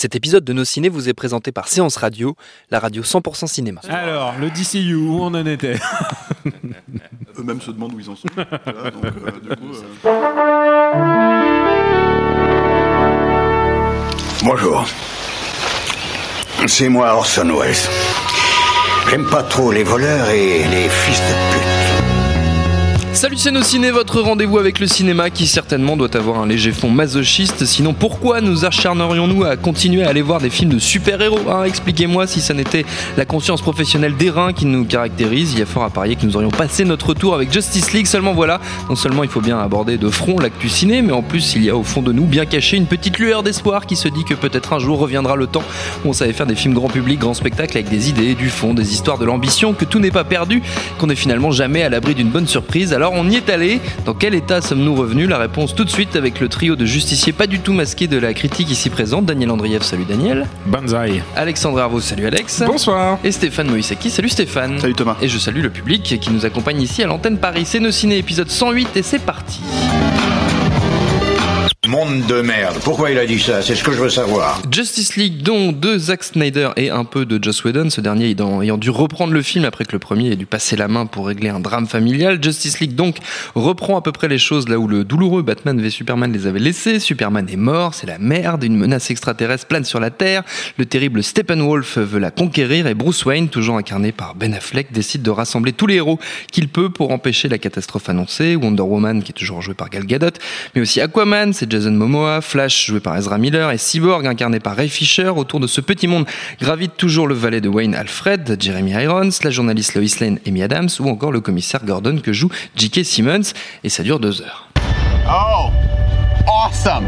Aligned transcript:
Cet 0.00 0.14
épisode 0.14 0.44
de 0.44 0.52
Nos 0.52 0.64
Ciné 0.64 0.88
vous 0.88 1.08
est 1.08 1.12
présenté 1.12 1.50
par 1.50 1.66
Séance 1.66 1.96
Radio, 1.96 2.36
la 2.70 2.78
radio 2.78 3.02
100% 3.02 3.48
cinéma. 3.48 3.80
Alors, 3.88 4.32
le 4.38 4.48
DCU, 4.48 4.94
où 4.94 5.18
on 5.20 5.34
en 5.34 5.44
était 5.44 5.74
Eux-mêmes 7.36 7.60
se 7.60 7.72
demandent 7.72 7.94
où 7.94 7.98
ils 7.98 8.08
en 8.08 8.14
sont. 8.14 8.28
Voilà, 8.36 8.90
donc, 8.92 9.04
euh, 9.04 9.10
du 9.42 9.48
coup, 9.56 9.72
euh, 10.04 10.22
Bonjour. 14.44 14.86
C'est 16.68 16.88
moi 16.88 17.14
Orson 17.14 17.50
Welles. 17.58 17.74
J'aime 19.10 19.28
pas 19.28 19.42
trop 19.42 19.72
les 19.72 19.82
voleurs 19.82 20.30
et 20.30 20.62
les 20.68 20.88
fils 20.88 21.18
de 21.18 21.34
pute. 21.54 21.77
Salut 23.18 23.36
c'est 23.36 23.50
Nos 23.50 23.64
Ciné, 23.64 23.90
votre 23.90 24.20
rendez-vous 24.20 24.58
avec 24.58 24.78
le 24.78 24.86
cinéma 24.86 25.28
qui 25.28 25.48
certainement 25.48 25.96
doit 25.96 26.16
avoir 26.16 26.38
un 26.38 26.46
léger 26.46 26.70
fond 26.70 26.88
masochiste. 26.88 27.64
Sinon, 27.64 27.92
pourquoi 27.92 28.40
nous 28.40 28.64
acharnerions-nous 28.64 29.42
à 29.42 29.56
continuer 29.56 30.04
à 30.04 30.10
aller 30.10 30.22
voir 30.22 30.40
des 30.40 30.50
films 30.50 30.70
de 30.70 30.78
super-héros 30.78 31.50
hein? 31.50 31.64
Expliquez-moi 31.64 32.28
si 32.28 32.40
ça 32.40 32.54
n'était 32.54 32.84
la 33.16 33.24
conscience 33.24 33.60
professionnelle 33.60 34.14
des 34.16 34.30
reins 34.30 34.52
qui 34.52 34.66
nous 34.66 34.84
caractérise. 34.84 35.52
Il 35.52 35.58
y 35.58 35.62
a 35.62 35.66
fort 35.66 35.82
à 35.82 35.90
parier 35.90 36.14
que 36.14 36.24
nous 36.24 36.36
aurions 36.36 36.52
passé 36.52 36.84
notre 36.84 37.12
tour 37.12 37.34
avec 37.34 37.52
Justice 37.52 37.92
League. 37.92 38.06
Seulement 38.06 38.34
voilà, 38.34 38.60
non 38.88 38.94
seulement 38.94 39.24
il 39.24 39.28
faut 39.28 39.40
bien 39.40 39.58
aborder 39.58 39.98
de 39.98 40.10
front 40.10 40.38
l'actu 40.38 40.68
ciné, 40.68 41.02
mais 41.02 41.12
en 41.12 41.22
plus 41.22 41.56
il 41.56 41.64
y 41.64 41.70
a 41.70 41.76
au 41.76 41.82
fond 41.82 42.02
de 42.02 42.12
nous 42.12 42.24
bien 42.24 42.46
caché 42.46 42.76
une 42.76 42.86
petite 42.86 43.18
lueur 43.18 43.42
d'espoir 43.42 43.86
qui 43.86 43.96
se 43.96 44.06
dit 44.06 44.22
que 44.22 44.34
peut-être 44.34 44.74
un 44.74 44.78
jour 44.78 44.96
reviendra 44.96 45.34
le 45.34 45.48
temps 45.48 45.64
où 46.04 46.10
on 46.10 46.12
savait 46.12 46.32
faire 46.32 46.46
des 46.46 46.54
films 46.54 46.74
grand 46.74 46.88
public, 46.88 47.18
grand 47.18 47.34
spectacle 47.34 47.76
avec 47.78 47.88
des 47.88 48.10
idées, 48.10 48.36
du 48.36 48.48
fond, 48.48 48.74
des 48.74 48.92
histoires, 48.92 49.18
de 49.18 49.24
l'ambition, 49.24 49.72
que 49.72 49.84
tout 49.84 49.98
n'est 49.98 50.12
pas 50.12 50.22
perdu, 50.22 50.62
qu'on 50.98 51.08
n'est 51.08 51.16
finalement 51.16 51.50
jamais 51.50 51.82
à 51.82 51.88
l'abri 51.88 52.14
d'une 52.14 52.30
bonne 52.30 52.46
surprise. 52.46 52.92
Alors 52.92 53.07
on 53.14 53.28
y 53.28 53.36
est 53.36 53.50
allé. 53.50 53.80
Dans 54.04 54.14
quel 54.14 54.34
état 54.34 54.60
sommes-nous 54.60 54.94
revenus? 54.94 55.28
La 55.28 55.38
réponse 55.38 55.74
tout 55.74 55.84
de 55.84 55.90
suite 55.90 56.16
avec 56.16 56.40
le 56.40 56.48
trio 56.48 56.76
de 56.76 56.84
justiciers 56.84 57.32
pas 57.32 57.46
du 57.46 57.60
tout 57.60 57.72
masqués 57.72 58.06
de 58.06 58.18
la 58.18 58.34
critique 58.34 58.70
ici 58.70 58.90
présente. 58.90 59.26
Daniel 59.26 59.50
Andrieff, 59.50 59.82
salut 59.82 60.04
Daniel. 60.04 60.46
Banzai. 60.66 61.22
Alexandre 61.36 61.78
Arvo, 61.80 62.00
salut 62.00 62.26
Alex. 62.26 62.62
Bonsoir. 62.66 63.18
Et 63.24 63.32
Stéphane 63.32 63.68
Moïsaki, 63.68 64.10
salut 64.10 64.28
Stéphane. 64.28 64.78
Salut 64.78 64.94
Thomas. 64.94 65.16
Et 65.20 65.28
je 65.28 65.38
salue 65.38 65.62
le 65.62 65.70
public 65.70 66.18
qui 66.20 66.30
nous 66.30 66.44
accompagne 66.44 66.80
ici 66.80 67.02
à 67.02 67.06
l'antenne 67.06 67.38
Paris. 67.38 67.64
C'est 67.64 67.80
nos 67.80 67.90
ciné 67.90 68.18
épisode 68.18 68.50
108 68.50 68.96
et 68.96 69.02
c'est 69.02 69.18
parti. 69.18 69.60
Monde 71.88 72.26
de 72.26 72.42
merde. 72.42 72.76
Pourquoi 72.84 73.10
il 73.10 73.18
a 73.18 73.24
dit 73.24 73.38
ça? 73.38 73.62
C'est 73.62 73.74
ce 73.74 73.82
que 73.82 73.92
je 73.92 73.98
veux 73.98 74.10
savoir. 74.10 74.60
Justice 74.70 75.16
League, 75.16 75.42
dont 75.42 75.72
de 75.72 75.96
Zack 75.96 76.22
Snyder 76.22 76.68
et 76.76 76.90
un 76.90 77.06
peu 77.06 77.24
de 77.24 77.42
Joss 77.42 77.64
Whedon, 77.64 77.88
ce 77.88 78.02
dernier 78.02 78.26
ayant, 78.26 78.76
dû 78.76 78.90
reprendre 78.90 79.32
le 79.32 79.40
film 79.40 79.64
après 79.64 79.86
que 79.86 79.92
le 79.92 79.98
premier 79.98 80.30
ait 80.30 80.36
dû 80.36 80.44
passer 80.44 80.76
la 80.76 80.86
main 80.86 81.06
pour 81.06 81.26
régler 81.26 81.48
un 81.48 81.60
drame 81.60 81.86
familial. 81.86 82.44
Justice 82.44 82.80
League 82.80 82.94
donc 82.94 83.16
reprend 83.54 83.96
à 83.96 84.02
peu 84.02 84.12
près 84.12 84.28
les 84.28 84.36
choses 84.36 84.68
là 84.68 84.78
où 84.78 84.86
le 84.86 85.02
douloureux 85.02 85.40
Batman 85.40 85.80
v 85.80 85.88
Superman 85.88 86.30
les 86.30 86.46
avait 86.46 86.58
laissés. 86.58 87.00
Superman 87.00 87.48
est 87.50 87.56
mort, 87.56 87.94
c'est 87.94 88.06
la 88.06 88.18
merde, 88.18 88.64
une 88.64 88.76
menace 88.76 89.10
extraterrestre 89.10 89.66
plane 89.66 89.86
sur 89.86 89.98
la 89.98 90.10
Terre, 90.10 90.42
le 90.76 90.84
terrible 90.84 91.22
Steppenwolf 91.22 91.96
veut 91.96 92.20
la 92.20 92.30
conquérir 92.30 92.86
et 92.86 92.92
Bruce 92.92 93.24
Wayne, 93.24 93.48
toujours 93.48 93.78
incarné 93.78 94.12
par 94.12 94.34
Ben 94.34 94.52
Affleck, 94.52 94.92
décide 94.92 95.22
de 95.22 95.30
rassembler 95.30 95.72
tous 95.72 95.86
les 95.86 95.94
héros 95.94 96.18
qu'il 96.52 96.68
peut 96.68 96.90
pour 96.90 97.12
empêcher 97.12 97.48
la 97.48 97.56
catastrophe 97.56 98.10
annoncée. 98.10 98.56
Wonder 98.56 98.82
Woman, 98.82 99.22
qui 99.22 99.30
est 99.32 99.34
toujours 99.34 99.62
joué 99.62 99.72
par 99.72 99.88
Gal 99.88 100.04
Gadot, 100.04 100.36
mais 100.74 100.82
aussi 100.82 101.00
Aquaman, 101.00 101.54
c'est 101.54 101.77
Jason 101.78 101.92
Momoa, 101.92 102.40
Flash 102.40 102.86
joué 102.86 102.98
par 102.98 103.16
Ezra 103.16 103.38
Miller 103.38 103.70
et 103.70 103.78
Cyborg 103.78 104.26
incarné 104.26 104.58
par 104.58 104.74
Ray 104.74 104.88
Fisher. 104.88 105.28
Autour 105.28 105.60
de 105.60 105.68
ce 105.68 105.80
petit 105.80 106.08
monde 106.08 106.26
gravite 106.60 106.96
toujours 106.96 107.28
le 107.28 107.36
valet 107.36 107.60
de 107.60 107.68
Wayne 107.68 107.94
Alfred, 107.94 108.56
Jeremy 108.58 108.90
Irons, 108.90 109.30
la 109.44 109.50
journaliste 109.50 109.94
Lois 109.94 110.06
Lane, 110.20 110.40
Amy 110.44 110.60
Adams 110.64 110.88
ou 110.98 111.08
encore 111.08 111.30
le 111.30 111.40
commissaire 111.40 111.84
Gordon 111.84 112.18
que 112.20 112.32
joue 112.32 112.48
J.K. 112.74 113.04
Simmons 113.04 113.52
et 113.84 113.88
ça 113.88 114.02
dure 114.02 114.18
deux 114.18 114.42
heures. 114.42 114.68
Oh, 115.28 115.70
awesome. 116.48 117.04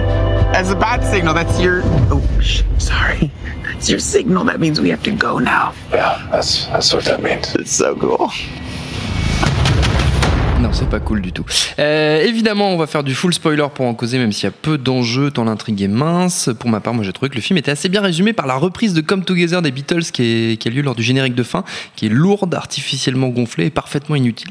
As 0.54 0.70
a 0.70 0.76
bad 0.76 1.02
signal, 1.02 1.34
that's 1.34 1.58
your. 1.60 1.82
Oh, 2.12 2.20
sh- 2.40 2.62
sorry. 2.78 3.28
That's 3.64 3.88
your 3.88 3.98
signal. 3.98 4.44
That 4.44 4.58
means 4.60 4.80
we 4.80 4.90
have 4.90 5.02
to 5.02 5.10
go 5.10 5.40
now. 5.40 5.72
Yeah, 5.92 6.18
that's 6.30 6.66
that's 6.66 6.92
what 6.94 7.04
that 7.06 7.20
means. 7.22 7.56
It's 7.56 7.74
so 7.76 7.96
cool. 7.96 8.30
Non, 10.70 10.76
c'est 10.76 10.88
pas 10.88 11.00
cool 11.00 11.20
du 11.20 11.32
tout. 11.32 11.44
Euh, 11.80 12.22
évidemment, 12.22 12.70
on 12.70 12.76
va 12.76 12.86
faire 12.86 13.02
du 13.02 13.12
full 13.14 13.34
spoiler 13.34 13.66
pour 13.74 13.86
en 13.86 13.94
causer, 13.94 14.18
même 14.18 14.30
s'il 14.30 14.44
y 14.44 14.46
a 14.46 14.52
peu 14.52 14.78
d'enjeux, 14.78 15.32
tant 15.32 15.42
l'intrigue 15.44 15.82
est 15.82 15.88
mince. 15.88 16.48
Pour 16.60 16.70
ma 16.70 16.78
part, 16.78 16.94
moi 16.94 17.02
j'ai 17.04 17.12
trouvé 17.12 17.28
que 17.28 17.34
le 17.34 17.40
film 17.40 17.56
était 17.58 17.72
assez 17.72 17.88
bien 17.88 18.00
résumé 18.00 18.32
par 18.32 18.46
la 18.46 18.54
reprise 18.54 18.94
de 18.94 19.00
Come 19.00 19.24
Together 19.24 19.62
des 19.62 19.72
Beatles 19.72 20.04
qui, 20.12 20.22
est- 20.52 20.56
qui 20.60 20.68
a 20.68 20.70
lieu 20.70 20.82
lors 20.82 20.94
du 20.94 21.02
générique 21.02 21.34
de 21.34 21.42
fin, 21.42 21.64
qui 21.96 22.06
est 22.06 22.08
lourde, 22.08 22.54
artificiellement 22.54 23.28
gonflée 23.28 23.66
et 23.66 23.70
parfaitement 23.70 24.14
inutile. 24.14 24.50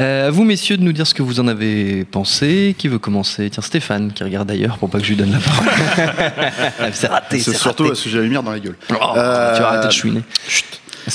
Euh, 0.00 0.26
à 0.28 0.30
vous, 0.30 0.42
messieurs, 0.42 0.76
de 0.76 0.82
nous 0.82 0.92
dire 0.92 1.06
ce 1.06 1.14
que 1.14 1.22
vous 1.22 1.38
en 1.38 1.46
avez 1.46 2.04
pensé. 2.04 2.74
Qui 2.76 2.88
veut 2.88 2.98
commencer? 2.98 3.48
Tiens, 3.50 3.62
Stéphane, 3.62 4.12
qui 4.12 4.24
regarde 4.24 4.48
d'ailleurs 4.48 4.76
pour 4.76 4.90
pas 4.90 4.98
que 4.98 5.04
je 5.04 5.10
lui 5.10 5.16
donne 5.16 5.30
la 5.32 5.38
parole. 5.38 6.90
c'est 6.92 7.06
raté, 7.06 7.38
c'est 7.38 7.52
surtout 7.54 7.84
raté. 7.84 7.92
un 7.92 7.96
sujet 7.96 8.18
à 8.18 8.22
lumière 8.22 8.42
dans 8.42 8.50
la 8.50 8.58
gueule. 8.58 8.76
Oh, 8.90 8.94
Euh, 9.16 9.54
Tu 9.54 9.62
vas 9.62 9.68
arrêter 9.68 9.86
de 9.86 9.92
chouiner. 9.92 10.22
C'est 10.48 10.64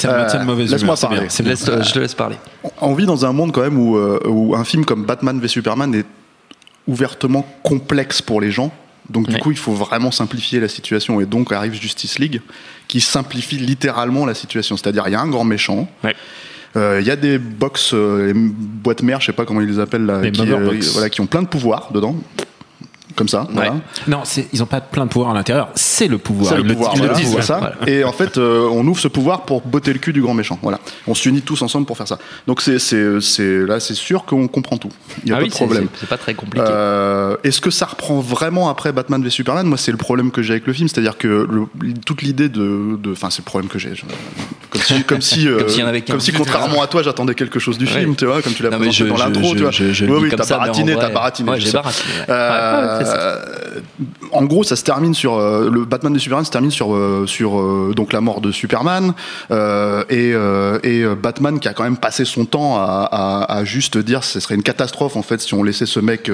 la 0.04 0.34
Euh, 0.36 0.40
de 0.40 0.44
mauvaise 0.46 0.72
laisse-moi 0.72 0.96
parler. 0.96 1.20
bien, 1.22 1.30
c'est 1.30 1.44
bien. 1.44 1.52
Laisse- 1.54 1.70
je 1.88 1.94
te 1.94 2.00
laisse 2.00 2.14
parler. 2.16 2.36
On 2.82 2.94
vit 2.94 3.06
dans 3.06 3.26
un 3.26 3.32
monde 3.34 3.52
quand 3.52 3.62
même 3.62 3.78
où, 3.80 3.98
euh, 3.98 4.20
où 4.28 4.56
un 4.56 4.64
film 4.64 4.86
comme 4.86 5.06
Batman 5.06 5.40
v 5.40 5.48
Superman 5.48 5.94
est 5.96 6.06
ouvertement 6.88 7.46
complexe 7.64 8.22
pour 8.22 8.42
les 8.42 8.52
gens. 8.52 8.72
Donc 9.10 9.28
du 9.30 9.38
coup, 9.38 9.52
il 9.52 9.58
faut 9.58 9.74
vraiment 9.74 10.10
simplifier 10.12 10.60
la 10.60 10.68
situation. 10.68 11.22
Et 11.22 11.26
donc 11.26 11.52
arrive 11.52 11.74
Justice 11.80 12.18
League, 12.20 12.42
qui 12.88 13.02
simplifie 13.02 13.58
littéralement 13.58 14.26
la 14.26 14.34
situation. 14.34 14.78
C'est-à-dire, 14.78 15.04
il 15.08 15.12
y 15.12 15.16
a 15.16 15.22
un 15.22 15.28
grand 15.30 15.44
méchant. 15.44 15.88
Ouais. 16.04 16.16
Euh, 16.76 16.98
Il 17.02 17.08
y 17.08 17.12
a 17.12 17.16
des 17.16 17.38
box, 17.38 17.92
euh, 17.94 18.28
les 18.28 18.34
boîtes 18.34 19.02
mères, 19.02 19.22
je 19.22 19.28
sais 19.28 19.32
pas 19.34 19.46
comment 19.46 19.62
ils 19.62 19.68
les 19.68 19.80
appellent, 19.80 20.06
là, 20.06 20.20
qui, 20.30 20.42
euh, 20.52 20.80
voilà, 20.94 21.10
qui 21.10 21.22
ont 21.22 21.26
plein 21.28 21.42
de 21.44 21.48
pouvoirs 21.48 21.90
dedans. 21.94 22.16
Comme 23.16 23.30
ça. 23.30 23.48
voilà. 23.54 23.76
Non, 24.08 24.24
ils 24.52 24.60
n'ont 24.60 24.66
pas 24.66 24.82
plein 24.82 25.06
de 25.06 25.10
pouvoir 25.10 25.32
à 25.32 25.34
l'intérieur. 25.34 25.70
C'est 25.76 26.08
le 26.08 26.18
pouvoir. 26.18 26.52
C'est 26.52 26.58
le 26.58 26.64
le 26.64 26.74
pouvoir, 26.74 26.96
le 26.96 27.08
voilà, 27.08 27.42
ça. 27.42 27.58
voilà. 27.60 27.76
Et 27.88 28.04
en 28.04 28.12
fait, 28.12 28.38
euh, 28.38 28.68
on 28.72 28.86
ouvre 28.88 29.00
ce 29.00 29.08
pouvoir 29.08 29.44
pour 29.44 29.62
botter 29.62 29.94
le 29.94 30.00
cul 30.00 30.12
du 30.12 30.22
grand 30.22 30.34
méchant. 30.34 30.60
Voilà. 30.62 30.80
On 31.08 31.14
s'unit 31.16 31.42
tous 31.42 31.62
ensemble 31.62 31.86
pour 31.86 31.96
faire 31.96 32.08
ça. 32.10 32.18
Donc 32.46 32.62
c'est, 32.62 32.76
là, 33.66 33.80
c'est 33.80 33.94
sûr 33.94 34.26
qu'on 34.26 34.48
comprend 34.50 34.76
tout. 34.78 34.90
Il 35.24 35.30
y 35.30 35.32
a 35.32 35.36
Ah 35.36 35.38
pas 35.38 35.44
oui, 35.44 35.50
de 35.50 35.54
problème. 35.56 35.88
c'est- 35.98 36.08
pas 36.10 36.18
très 36.18 36.34
compliqué. 36.34 36.66
Euh, 36.68 37.38
est-ce 37.46 37.62
que 37.62 37.70
ça 37.72 37.86
reprend 37.86 38.20
vraiment 38.20 38.70
après 38.70 38.92
Batman 38.92 39.24
v 39.24 39.30
Superman? 39.30 39.66
Moi, 39.66 39.78
c'est 39.78 39.92
le 39.92 39.98
problème 39.98 40.32
que 40.32 40.42
j'ai 40.42 40.52
avec 40.54 40.68
le 40.68 40.74
film, 40.74 40.90
c'est-à-dire 40.90 41.18
que 41.18 41.48
le- 41.50 41.94
toute 42.06 42.22
l'idée 42.22 42.50
de, 42.50 42.98
enfin, 43.12 43.30
c'est 43.30 43.40
le 43.40 43.46
problème 43.46 43.70
que 43.70 43.80
j'ai. 43.80 43.94
Comme 44.72 44.82
si, 44.82 45.04
comme 45.04 45.22
si, 45.22 45.48
euh, 45.48 45.60
Comme 45.60 45.70
s'il 45.70 45.80
y 45.80 45.84
en 45.84 45.88
avait 45.88 46.02
qu'un. 46.02 46.14
comme 46.14 46.20
si, 46.20 46.34
contrairement 46.34 46.82
à 46.82 46.88
toi, 46.88 47.02
j'attendais 47.02 47.34
quelque 47.34 47.60
chose 47.60 47.78
du 47.78 47.86
Ouais. 47.86 47.92
film, 48.02 48.16
tu 48.18 48.26
vois, 48.26 48.42
comme 48.42 48.52
tu 48.54 48.62
l'as 48.64 48.70
présenté 48.72 48.92
je- 48.92 49.06
dans 49.06 49.16
l'intro, 49.18 49.56
tu 49.56 49.62
vois. 49.62 49.72
je- 49.72 49.94
je 49.94 50.06
le 50.06 50.12
oui, 50.18 50.24
oui, 50.24 50.30
t'as 50.36 50.46
baratiné, 50.46 50.96
t'as 51.00 51.10
baratiné. 51.10 51.52
J'ai 51.60 51.72
baratiné. 51.72 52.14
Euh, 53.06 53.80
en 54.32 54.44
gros, 54.46 54.64
ça 54.64 54.76
se 54.76 54.84
termine 54.84 55.14
sur 55.14 55.36
euh, 55.36 55.70
le 55.72 55.86
Batman 55.86 56.14
de 56.14 56.20
Superman 56.20 56.46
se 56.46 56.52
termine 56.52 56.72
sur 56.72 56.94
euh, 56.94 57.94
donc 57.96 58.14
la 58.14 58.22
mort 58.22 58.42
de 58.42 58.52
Superman 58.52 59.14
et 60.10 60.34
Batman 61.22 61.60
qui 61.60 61.68
a 61.68 61.74
quand 61.74 61.84
même 61.84 61.98
passé 61.98 62.26
son 62.26 62.46
temps 62.46 62.78
à, 62.78 63.46
à, 63.48 63.64
juste 63.64 63.98
dire 63.98 64.24
ce 64.24 64.40
serait 64.40 64.56
une 64.56 64.64
catastrophe 64.64 65.16
en 65.16 65.22
fait 65.22 65.42
si 65.42 65.54
on 65.54 65.64
laissait 65.64 65.86
ce 65.86 66.00
mec 66.00 66.32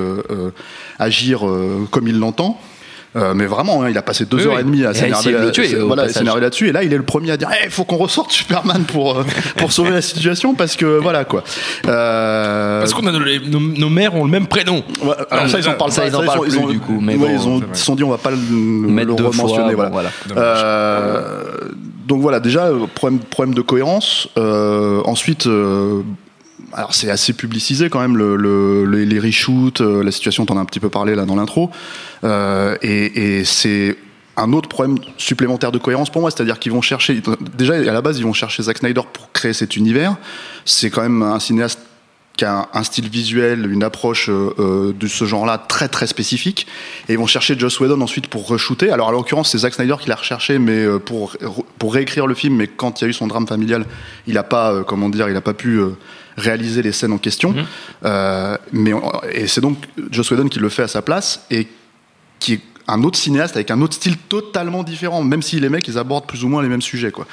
agir 1.00 1.44
comme 1.92 2.08
il 2.08 2.20
l'entend. 2.20 2.60
Euh, 3.18 3.34
mais 3.34 3.46
vraiment, 3.46 3.84
hein, 3.84 3.90
il 3.90 3.98
a 3.98 4.02
passé 4.02 4.24
deux 4.24 4.38
Oui, 4.38 4.44
heures 4.46 4.54
oui. 4.56 4.62
et 4.62 4.64
demie 4.64 4.86
à 4.86 4.94
s'énerver 4.94 5.34
voilà, 5.86 6.06
là-dessus. 6.40 6.70
Et 6.70 6.72
là, 6.72 6.84
il 6.84 6.94
est 6.94 6.98
le 6.98 7.04
premier 7.04 7.32
à 7.32 7.36
dire 7.38 7.50
il 7.66 7.70
faut 7.70 7.84
qu'on 7.84 7.98
ressorte 7.98 8.32
Superman 8.32 8.84
pour, 8.86 9.18
euh, 9.20 9.24
pour 9.58 9.74
sauver 9.74 9.90
la 9.90 10.02
situation 10.02 10.54
parce 10.56 10.78
que 10.78 10.86
voilà 10.98 11.26
quoi. 11.26 11.44
Euh, 11.88 12.80
Parce 12.80 12.94
qu'on 12.94 13.06
a 13.08 13.12
nos, 13.12 13.20
nos- 13.20 13.60
nos 13.78 13.90
mères 13.90 14.16
ont 14.16 14.24
le 14.24 14.32
même 14.32 14.48
prénom. 14.48 14.84
Ouais, 15.04 15.12
alors 15.30 15.50
ça, 15.50 15.60
ils 15.60 15.68
en 15.68 15.74
parlent 15.74 15.92
Ça, 15.92 16.04
pas. 16.04 16.08
ils 16.08 16.16
en 16.16 16.20
Ça, 16.22 16.26
parlent 16.26 16.48
ils 16.48 16.58
ont- 16.58 16.64
plus, 16.68 16.74
du 16.76 16.80
coup, 16.80 17.00
mais 17.02 17.16
ouais, 17.16 17.28
bon, 17.28 17.34
ils 17.42 17.48
ont, 17.48 17.62
se 17.74 17.84
sont 17.84 17.96
dit, 17.96 18.04
on 18.06 18.10
va 18.10 18.18
pas 18.18 18.32
le, 18.32 18.38
le 18.38 19.06
deux 19.06 19.26
rementionner. 19.26 19.74
fois, 19.74 19.90
voilà. 19.92 20.10
bon, 20.30 20.36
Euh, 20.38 21.22
donc 22.08 22.22
voilà, 22.22 22.40
déjà, 22.40 22.70
problème, 22.96 23.20
problème 23.20 23.54
de 23.56 23.62
cohérence. 23.62 24.28
Euh, 24.38 25.02
ensuite, 25.06 25.48
euh, 25.48 26.02
alors 26.74 26.94
c'est 26.94 27.10
assez 27.10 27.34
publicisé 27.34 27.90
quand 27.90 28.00
même, 28.00 28.18
le, 28.18 28.36
le- 28.36 28.86
les, 28.86 29.06
les 29.06 29.20
reshoots, 29.20 29.82
euh, 29.82 30.04
la 30.04 30.12
situation, 30.12 30.46
t'en 30.46 30.58
as 30.58 30.62
un 30.62 30.66
petit 30.66 30.80
peu 30.80 30.90
parlé 30.90 31.16
là 31.16 31.26
dans 31.26 31.36
l'intro. 31.36 31.70
Euh, 32.24 32.78
et 32.82 33.44
c'est 33.46 33.98
un 34.38 34.54
autre 34.54 34.70
problème 34.70 34.98
supplémentaire 35.18 35.72
de 35.72 35.78
cohérence 35.78 36.10
pour 36.10 36.22
moi, 36.22 36.32
c'est-à-dire 36.32 36.60
qu'ils 36.60 36.72
vont 36.72 36.82
chercher, 36.82 37.22
déjà 37.58 37.74
à 37.74 37.80
la 37.80 38.02
base, 38.02 38.18
ils 38.18 38.24
vont 38.24 38.34
chercher 38.34 38.64
Zack 38.64 38.78
Snyder 38.80 39.02
pour 39.12 39.32
créer 39.32 39.54
cet 39.54 39.76
univers. 39.76 40.16
C'est 40.66 40.90
quand 40.90 41.02
même 41.02 41.22
un 41.22 41.40
cinéaste 41.40 41.80
qui 42.38 42.46
a 42.46 42.70
un, 42.74 42.84
style 42.84 43.10
visuel, 43.10 43.70
une 43.70 43.84
approche 43.84 44.30
euh, 44.30 44.94
de 44.98 45.08
ce 45.08 45.26
genre-là 45.26 45.58
très 45.58 45.90
très 45.90 46.08
spécifique. 46.08 46.66
Et 47.10 47.14
ils 47.14 47.20
vont 47.20 47.28
chercher 47.28 47.60
Joss 47.60 47.78
Whedon 47.80 48.00
ensuite 48.00 48.28
pour 48.28 48.48
re-shooter. 48.48 48.90
Alors 48.90 49.10
à 49.10 49.12
l'occurrence, 49.12 49.52
c'est 49.52 49.60
Zack 49.60 49.74
Snyder 49.74 49.96
qui 50.00 50.08
l'a 50.08 50.16
recherché, 50.16 50.58
mais 50.58 50.88
pour 51.06 51.36
pour 51.78 51.94
réécrire 51.94 52.28
le 52.28 52.34
film. 52.34 52.56
Mais 52.56 52.68
quand 52.68 53.02
il 53.02 53.04
y 53.04 53.08
a 53.08 53.10
eu 53.10 53.14
son 53.14 53.28
drame 53.28 53.48
familial, 53.48 53.86
il 54.28 54.38
a 54.38 54.44
pas, 54.44 54.84
comment 54.88 55.10
dire, 55.10 55.28
il 55.28 55.36
a 55.36 55.42
pas 55.42 55.54
pu 55.54 55.82
réaliser 56.38 56.82
les 56.82 56.92
scènes 56.92 57.12
en 57.14 57.18
question. 57.18 57.54
Euh, 58.06 58.58
mais 58.72 58.94
on- 58.94 59.12
et 59.32 59.48
c'est 59.48 59.62
donc 59.62 59.78
Joss 60.12 60.32
Whedon 60.32 60.48
qui 60.48 60.60
le 60.60 60.70
fait 60.70 60.84
à 60.84 60.88
sa 60.88 61.02
place 61.02 61.46
et 61.52 61.68
qui 62.40 62.54
est 62.54 62.62
un 62.88 63.04
autre 63.04 63.18
cinéaste 63.18 63.56
avec 63.56 63.70
un 63.72 63.80
autre 63.82 63.94
style 63.94 64.18
totalement 64.18 64.84
différent, 64.84 65.24
même 65.24 65.42
si 65.42 65.60
les 65.60 65.70
mecs 65.70 65.88
ils 65.88 65.98
abordent 65.98 66.26
plus 66.26 66.44
ou 66.44 66.50
moins 66.50 66.62
les 66.64 66.68
mêmes 66.70 66.82
sujets 66.82 67.12
quoi. 67.12 67.26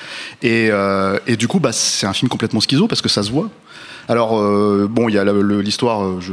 Et, 0.43 0.69
euh, 0.71 1.19
et 1.27 1.37
du 1.37 1.49
coup 1.49 1.59
bah 1.59 1.73
c'est 1.73 2.07
un 2.07 2.13
film 2.13 2.29
complètement 2.29 2.61
schizo 2.61 2.87
parce 2.87 3.01
que 3.03 3.09
ça 3.09 3.23
se 3.23 3.31
voit. 3.31 3.49
Alors 4.09 4.39
euh, 4.39 4.87
bon 4.91 5.09
il 5.09 5.15
y 5.15 5.19
a 5.19 5.25
l'histoire, 5.25 6.21
je 6.21 6.33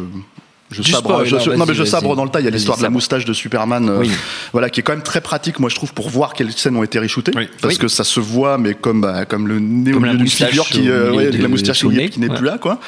je 0.75 0.81
Du 0.81 0.91
sabre, 0.91 1.09
spoil, 1.09 1.25
je- 1.25 1.39
je- 1.39 1.51
non 1.51 1.65
mais 1.65 1.73
je 1.73 1.83
sabre 1.83 2.15
dans 2.15 2.23
le 2.23 2.29
tas. 2.29 2.39
Il 2.41 2.45
y 2.45 2.47
a 2.47 2.51
l'histoire 2.51 2.77
de 2.77 2.83
la 2.83 2.89
moustache 2.89 3.25
de 3.25 3.33
Superman, 3.33 3.89
euh, 3.89 3.99
Oui. 3.99 4.11
voilà, 4.51 4.69
qui 4.69 4.79
est 4.79 4.83
quand 4.83 4.93
même 4.93 5.01
très 5.03 5.21
pratique, 5.21 5.59
moi 5.59 5.69
je 5.69 5.75
trouve, 5.75 5.93
pour 5.93 6.09
voir 6.09 6.33
quelles 6.33 6.51
scènes 6.51 6.75
ont 6.75 6.83
été 6.83 6.99
reshootées, 6.99 7.31
Oui. 7.35 7.47
parce 7.61 7.73
Oui. 7.75 7.79
que 7.79 7.87
ça 7.87 8.03
se 8.03 8.19
voit, 8.19 8.57
mais 8.57 8.73
comme 8.73 9.01
bah, 9.01 9.25
comme 9.25 9.47
le 9.47 9.59
nez 9.59 9.91
au 9.91 9.95
Comme 9.95 10.05
la 10.05 10.13
milieu 10.13 10.17
d'une 10.17 10.25
moustache 10.25 10.49
figure 10.49 10.65
qui, 10.65 10.89
au 10.89 10.93
euh, 10.93 11.11
milieu 11.11 11.15
ouais, 11.17 11.31
de- 11.31 11.41
la 11.41 11.47
moustache 11.47 11.79
qui, 11.79 11.87
n'est 12.19 12.29
Ouais. 12.29 12.35
plus 12.35 12.45
là, 12.45 12.57
quoi. 12.57 12.79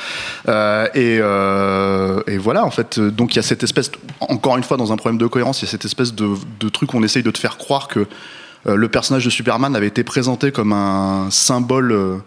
Euh, 0.47 0.87
et 0.93 1.19
euh, 1.21 2.21
et 2.27 2.37
voilà, 2.37 2.65
en 2.65 2.71
fait, 2.71 2.97
euh, 2.97 3.11
donc 3.11 3.33
il 3.33 3.37
y 3.37 3.39
a 3.39 3.43
cette 3.43 3.63
espèce, 3.63 3.91
encore 4.19 4.57
une 4.57 4.63
fois, 4.63 4.77
dans 4.77 4.91
un 4.91 4.97
problème 4.97 5.17
de 5.19 5.27
cohérence, 5.27 5.61
il 5.61 5.65
y 5.65 5.67
a 5.67 5.71
cette 5.71 5.85
espèce 5.85 6.13
de, 6.13 6.29
de 6.59 6.69
truc 6.69 6.93
où 6.93 6.97
on 6.97 7.03
essaye 7.03 7.23
de 7.23 7.31
te 7.31 7.37
faire 7.39 7.57
croire 7.57 7.87
que 7.87 8.05
euh, 8.67 8.75
le 8.75 8.87
personnage 8.89 9.23
de 9.25 9.29
Superman 9.29 9.75
avait 9.75 9.87
été 9.87 10.03
présenté 10.03 10.51
comme 10.51 10.73
un 10.73 11.27
symbole. 11.31 12.21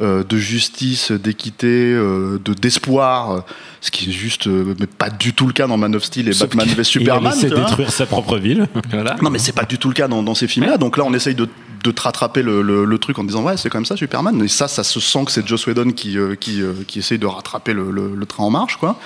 Euh, 0.00 0.22
de 0.22 0.36
justice, 0.36 1.10
d'équité, 1.10 1.92
euh, 1.92 2.38
de 2.44 2.54
d'espoir, 2.54 3.30
euh, 3.30 3.40
ce 3.80 3.90
qui 3.90 4.10
est 4.10 4.12
juste, 4.12 4.46
euh, 4.46 4.74
mais 4.78 4.86
pas 4.86 5.10
du 5.10 5.32
tout 5.32 5.46
le 5.46 5.52
cas 5.52 5.66
dans 5.66 5.76
Man 5.76 5.94
of 5.96 6.04
Steel 6.04 6.28
et 6.28 6.32
Sauf 6.32 6.54
Batman 6.54 6.68
vs 6.76 6.84
Superman. 6.84 7.32
Il 7.36 7.52
a 7.52 7.56
détruire 7.56 7.90
sa 7.90 8.06
propre 8.06 8.38
ville. 8.38 8.68
Voilà. 8.90 9.16
Non, 9.22 9.30
mais 9.30 9.38
c'est 9.38 9.52
pas 9.52 9.64
du 9.64 9.78
tout 9.78 9.88
le 9.88 9.94
cas 9.94 10.08
dans, 10.08 10.22
dans 10.22 10.34
ces 10.34 10.46
films-là. 10.46 10.78
Donc 10.78 10.96
là, 10.96 11.04
on 11.04 11.12
essaye 11.14 11.34
de, 11.34 11.48
de 11.88 11.94
te 11.94 12.02
rattraper 12.02 12.42
le, 12.42 12.98
truc 12.98 13.18
en 13.18 13.24
disant 13.24 13.42
ouais, 13.42 13.56
c'est 13.56 13.70
comme 13.70 13.84
ça 13.84 13.96
Superman. 13.96 14.42
Et 14.42 14.48
ça, 14.48 14.68
ça 14.68 14.84
se 14.84 15.00
sent 15.00 15.24
que 15.24 15.32
c'est 15.32 15.46
Joss 15.46 15.66
Whedon 15.66 15.90
qui 15.90 16.18
euh, 16.18 16.34
qui, 16.34 16.62
euh, 16.62 16.72
essaye 16.96 17.18
de 17.18 17.26
rattraper 17.26 17.72
le, 17.72 18.26
train 18.26 18.44
en 18.44 18.50
marche, 18.50 18.76
quoi. 18.76 18.98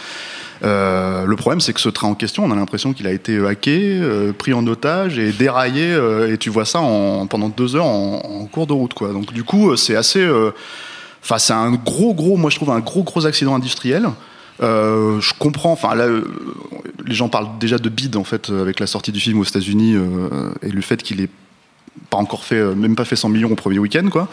Euh, 0.65 1.25
le 1.25 1.37
problème, 1.37 1.61
c'est 1.61 1.73
que 1.73 1.81
ce 1.81 1.89
train 1.89 2.09
en 2.09 2.15
question, 2.15 2.45
on 2.45 2.51
a 2.53 2.55
l'impression 2.55 2.93
qu'il 2.93 3.07
a 3.09 3.11
été 3.11 3.45
hacké, 3.45 3.99
euh, 4.01 4.33
pris 4.33 4.53
en 4.53 4.65
otage 4.67 5.19
et 5.19 5.33
déraillé. 5.33 5.97
et 6.29 6.39
tu 6.39 6.51
vois 6.51 6.65
ça 6.65 6.81
en, 6.81 7.27
pendant 7.27 7.49
deux 7.49 7.75
heures 7.77 7.87
en, 7.87 8.47
cours 8.51 8.67
de 8.67 8.73
route, 8.73 8.95
quoi. 8.95 9.13
Donc 9.13 9.33
du 9.33 9.45
coup, 9.45 9.77
c'est 9.77 9.97
assez. 9.97 10.27
Enfin, 11.23 11.39
c'est 11.39 11.53
un 11.53 11.73
gros, 11.73 12.15
gros, 12.15 12.37
moi 12.37 12.51
je 12.51 12.57
trouve 12.57 12.71
un 12.71 12.81
gros, 12.81 13.03
gros 13.03 13.27
accident 13.27 13.55
industriel. 13.55 14.09
Je 14.61 15.33
comprends, 15.39 15.73
enfin 15.73 15.95
là, 15.95 16.07
les 17.05 17.15
gens 17.15 17.29
parlent 17.29 17.59
déjà 17.59 17.79
de 17.79 17.89
bid 17.89 18.17
en 18.17 18.25
fait 18.25 18.51
avec 18.51 18.79
la 18.79 18.87
sortie 18.87 19.13
du 19.13 19.21
film 19.21 19.41
aux 19.41 19.45
États-Unis 19.45 19.97
et 20.63 20.71
le 20.71 20.81
fait 20.81 21.03
qu'il 21.03 21.21
ait 21.21 21.29
pas 22.11 22.19
encore 22.19 22.45
fait, 22.45 22.57
euh, 22.57 22.75
même 22.75 22.97
pas 22.97 23.05
fait 23.05 23.17
100 23.17 23.29
millions 23.31 23.51
au 23.53 23.57
premier 23.57 23.79
week-end, 23.79 24.09
quoi. 24.11 24.29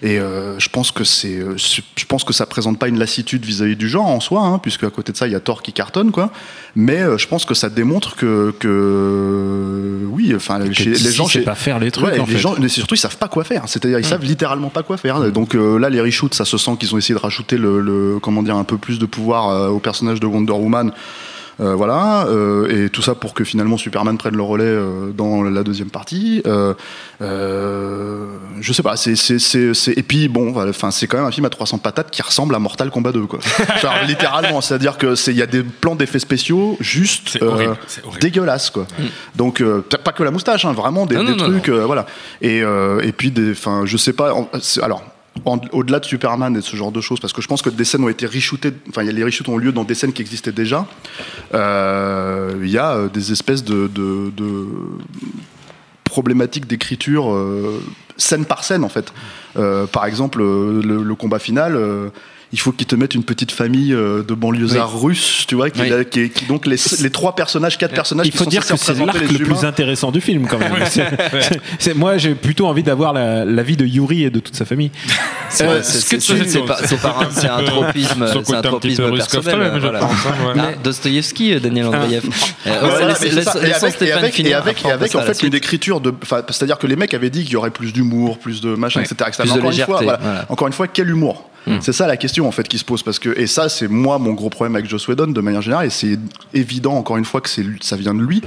Et 0.00 0.20
euh, 0.20 0.56
je 0.60 0.68
pense 0.68 0.92
que 0.92 1.02
c'est, 1.02 1.34
euh, 1.40 1.56
je 1.56 2.04
pense 2.06 2.22
que 2.22 2.32
ça 2.32 2.46
présente 2.46 2.78
pas 2.78 2.86
une 2.86 3.00
lassitude 3.00 3.44
vis-à-vis 3.44 3.74
du 3.74 3.88
genre 3.88 4.06
en 4.06 4.20
soi, 4.20 4.42
hein, 4.42 4.58
puisque 4.60 4.84
à 4.84 4.90
côté 4.90 5.10
de 5.10 5.16
ça 5.16 5.26
il 5.26 5.32
y 5.32 5.34
a 5.34 5.40
Thor 5.40 5.60
qui 5.60 5.72
cartonne, 5.72 6.12
quoi. 6.12 6.30
Mais 6.76 7.00
euh, 7.00 7.18
je 7.18 7.26
pense 7.26 7.44
que 7.44 7.52
ça 7.54 7.68
démontre 7.68 8.14
que, 8.14 8.54
que 8.60 10.06
oui, 10.10 10.32
enfin 10.36 10.58
les 10.60 10.68
DC 10.68 10.96
gens, 11.12 11.26
chez- 11.26 11.40
pas 11.40 11.54
faire 11.56 11.78
les 11.78 11.90
trucs, 11.90 12.06
Ouais, 12.06 12.18
en 12.20 12.26
les 12.26 12.32
fait. 12.34 12.38
gens, 12.38 12.54
mais 12.60 12.68
surtout 12.68 12.94
ils 12.94 12.98
savent 12.98 13.16
pas 13.18 13.28
quoi 13.28 13.42
faire. 13.44 13.64
C'est-à-dire 13.66 13.98
ils 13.98 14.04
savent 14.04 14.24
littéralement 14.24 14.70
pas 14.70 14.82
quoi 14.82 14.96
faire. 14.96 15.32
Donc 15.32 15.54
euh, 15.54 15.78
là 15.78 15.90
les 15.90 16.00
reshoots, 16.00 16.34
ça 16.34 16.44
se 16.44 16.58
sent 16.58 16.76
qu'ils 16.78 16.94
ont 16.94 16.98
essayé 16.98 17.14
de 17.14 17.20
rajouter 17.20 17.56
le, 17.58 17.80
le- 17.80 18.18
comment 18.20 18.42
dire 18.42 18.56
un 18.56 18.64
peu 18.64 18.78
plus 18.78 18.98
de 18.98 19.06
pouvoir 19.06 19.72
au 19.72 19.78
personnage 19.80 20.20
de 20.20 20.26
Wonder 20.26 20.52
Woman. 20.52 20.92
Euh, 21.60 21.74
voilà, 21.74 22.26
euh, 22.28 22.86
et 22.86 22.88
tout 22.88 23.02
ça 23.02 23.16
pour 23.16 23.34
que 23.34 23.42
finalement 23.42 23.76
Superman 23.76 24.16
prenne 24.16 24.36
le 24.36 24.42
relais 24.42 24.64
euh, 24.64 25.10
dans 25.10 25.42
la 25.42 25.64
deuxième 25.64 25.90
partie. 25.90 26.40
Je 28.60 28.72
sais 28.72 28.82
pas, 28.82 28.96
c'est, 28.96 29.16
c'est, 29.16 29.38
c'est, 29.38 29.74
c'est- 29.74 29.96
et 29.96 30.02
puis 30.02 30.28
bon, 30.28 30.54
enfin 30.68 30.90
c'est 30.90 31.06
quand 31.06 31.16
même 31.18 31.26
un 31.26 31.30
film 31.30 31.46
à 31.46 31.50
300 31.50 31.78
patates 31.78 32.10
qui 32.10 32.22
ressemble 32.22 32.54
à 32.54 32.58
Mortal 32.58 32.90
Kombat 32.90 33.12
2, 33.12 33.26
quoi. 33.26 33.38
Genre, 33.82 33.94
littéralement, 34.06 34.60
c'est-à-dire 34.60 34.98
que 34.98 35.14
c'est, 35.14 35.32
il 35.32 35.36
y 35.38 35.42
a 35.42 35.46
des 35.46 35.62
plans 35.62 35.94
d'effets 35.94 36.18
spéciaux 36.18 36.76
juste 36.80 37.38
horrible, 37.42 37.76
horrible. 38.04 38.20
dégueulasses, 38.20 38.70
quoi. 38.70 38.86
Donc 39.36 39.60
euh, 39.60 39.80
peut-être 39.80 40.02
pas 40.04 40.12
que 40.12 40.22
la 40.22 40.30
moustache, 40.30 40.64
hein, 40.64 40.72
vraiment 40.72 41.06
des, 41.06 41.16
Non, 41.16 41.24
des 41.24 41.30
non, 41.34 41.36
non, 41.48 41.58
trucs, 41.60 41.68
voilà. 41.70 42.06
Et, 42.40 42.58
et 42.58 43.12
puis 43.12 43.30
des, 43.30 43.52
enfin, 43.52 43.82
je 43.84 43.96
sais 43.96 44.12
pas. 44.12 44.32
alors. 44.82 45.02
Au-delà 45.44 46.00
de 46.00 46.04
Superman 46.04 46.56
et 46.56 46.60
ce 46.60 46.76
genre 46.76 46.92
de 46.92 47.00
choses, 47.00 47.20
parce 47.20 47.32
que 47.32 47.42
je 47.42 47.48
pense 47.48 47.62
que 47.62 47.70
des 47.70 47.84
scènes 47.84 48.04
ont 48.04 48.08
été 48.08 48.26
reshootées, 48.26 48.72
enfin, 48.88 49.02
les 49.02 49.24
reshoots 49.24 49.48
ont 49.48 49.56
lieu 49.56 49.72
dans 49.72 49.84
des 49.84 49.94
scènes 49.94 50.12
qui 50.12 50.22
existaient 50.22 50.52
déjà. 50.52 50.86
Euh, 51.54 52.60
Il 52.62 52.70
y 52.70 52.78
a 52.78 52.92
euh, 52.92 53.08
des 53.08 53.32
espèces 53.32 53.64
de, 53.64 53.90
problématiques 56.04 56.66
d'écriture 56.66 57.32
euh, 57.32 57.82
scène 58.16 58.44
par 58.44 58.64
scène, 58.64 58.84
en 58.84 58.88
fait. 58.88 59.12
Par 59.92 60.06
exemple, 60.06 60.38
le, 60.38 61.02
le 61.02 61.14
combat 61.14 61.38
final. 61.38 61.76
Il 62.52 62.58
faut 62.60 62.72
qu'ils 62.72 62.86
te 62.86 62.94
mettent 62.96 63.14
une 63.14 63.24
petite 63.24 63.52
famille 63.52 63.92
euh, 63.92 64.22
de 64.22 64.32
banlieusards 64.34 65.00
russes, 65.00 65.44
tu 65.46 65.54
vois, 65.54 65.68
qui, 65.70 65.82
Oui. 65.82 65.90
qui- 66.10 66.30
qui- 66.30 66.46
donc 66.46 66.66
les, 66.66 66.76
les 67.00 67.10
trois 67.10 67.34
personnages, 67.34 67.76
quatre 67.76 67.94
personnages 67.94 68.26
Il 68.26 68.30
qui 68.32 68.38
faut 68.38 68.44
sont 68.44 68.50
dire 68.50 68.66
que 68.66 68.76
c'est 68.76 68.94
l'arc 69.04 69.20
les 69.20 69.38
le 69.38 69.44
plus 69.44 69.64
intéressant 69.64 70.10
du 70.10 70.20
film 70.20 70.46
quand 70.48 70.58
même. 70.58 70.72
C'est- 70.86 71.04
c'est- 71.40 71.60
c'est- 71.78 71.94
moi 71.94 72.16
j'ai 72.16 72.34
plutôt 72.34 72.66
envie 72.66 72.82
d'avoir 72.82 73.12
la, 73.12 73.44
la 73.44 73.62
vie 73.62 73.76
de 73.76 73.84
Yuri 73.84 74.24
et 74.24 74.30
de 74.30 74.40
toute 74.40 74.56
sa 74.56 74.64
famille. 74.64 74.90
C'est 75.50 75.64
Euh, 75.66 75.80
un- 75.80 77.62
tropisme, 77.64 78.26
c'est 78.44 78.54
un 78.54 78.62
tropisme 78.62 79.02
russe 79.04 79.26
personnel. 79.26 79.72
Dostoïevski, 80.82 81.60
Daniel 81.60 81.86
Andreev. 81.86 82.24
Et 82.66 84.54
avec, 84.54 84.84
en 85.14 85.22
fait 85.22 85.42
une 85.42 85.54
écriture 85.54 86.00
de, 86.00 86.12
enfin, 86.22 86.42
c'est-à-dire 86.48 86.78
que 86.78 86.86
les 86.86 86.96
mecs 86.96 87.14
avaient 87.14 87.30
dit 87.30 87.44
qu'il 87.44 87.52
y 87.52 87.56
aurait 87.56 87.70
plus 87.70 87.92
d'humour, 87.92 88.38
plus 88.38 88.60
de 88.60 88.74
machin, 88.74 89.00
etc. 89.02 89.30
une 89.44 89.72
fois, 89.84 90.18
encore 90.48 90.66
une 90.66 90.72
fois, 90.72 90.88
quel 90.88 91.10
humour 91.10 91.48
Mm. 91.68 91.80
C'est 91.80 91.92
ça 91.92 92.06
la 92.06 92.16
question 92.16 92.46
en 92.48 92.52
fait 92.52 92.66
qui 92.66 92.78
se 92.78 92.84
pose 92.84 93.02
parce 93.02 93.18
que 93.18 93.30
et 93.38 93.46
ça 93.46 93.68
c'est 93.68 93.88
moi 93.88 94.18
mon 94.18 94.32
gros 94.32 94.50
problème 94.50 94.74
avec 94.76 94.88
Joss 94.88 95.06
Whedon 95.08 95.28
de 95.28 95.40
manière 95.40 95.62
générale 95.62 95.86
et 95.86 95.90
c'est 95.90 96.18
évident 96.54 96.94
encore 96.94 97.16
une 97.18 97.24
fois 97.24 97.40
que 97.40 97.48
c'est 97.48 97.64
ça 97.80 97.96
vient 97.96 98.14
de 98.14 98.22
lui. 98.22 98.42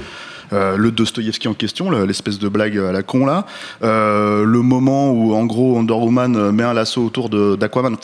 Euh, 0.52 0.76
le 0.76 0.90
Dostoïevski 0.90 1.48
en 1.48 1.54
question, 1.54 1.88
le- 1.88 2.04
l'espèce 2.04 2.38
de 2.38 2.46
blague 2.46 2.76
à 2.76 2.92
la 2.92 3.02
con 3.02 3.24
là, 3.24 3.46
Euh, 3.82 4.44
le 4.44 4.60
moment 4.60 5.10
où 5.10 5.34
en 5.34 5.46
gros 5.46 5.74
Wonder 5.76 5.94
Woman 5.94 6.36
euh, 6.36 6.52
met 6.52 6.62
un 6.64 6.74
lasso 6.74 7.02
autour 7.02 7.30
d'Aquaman. 7.30 7.96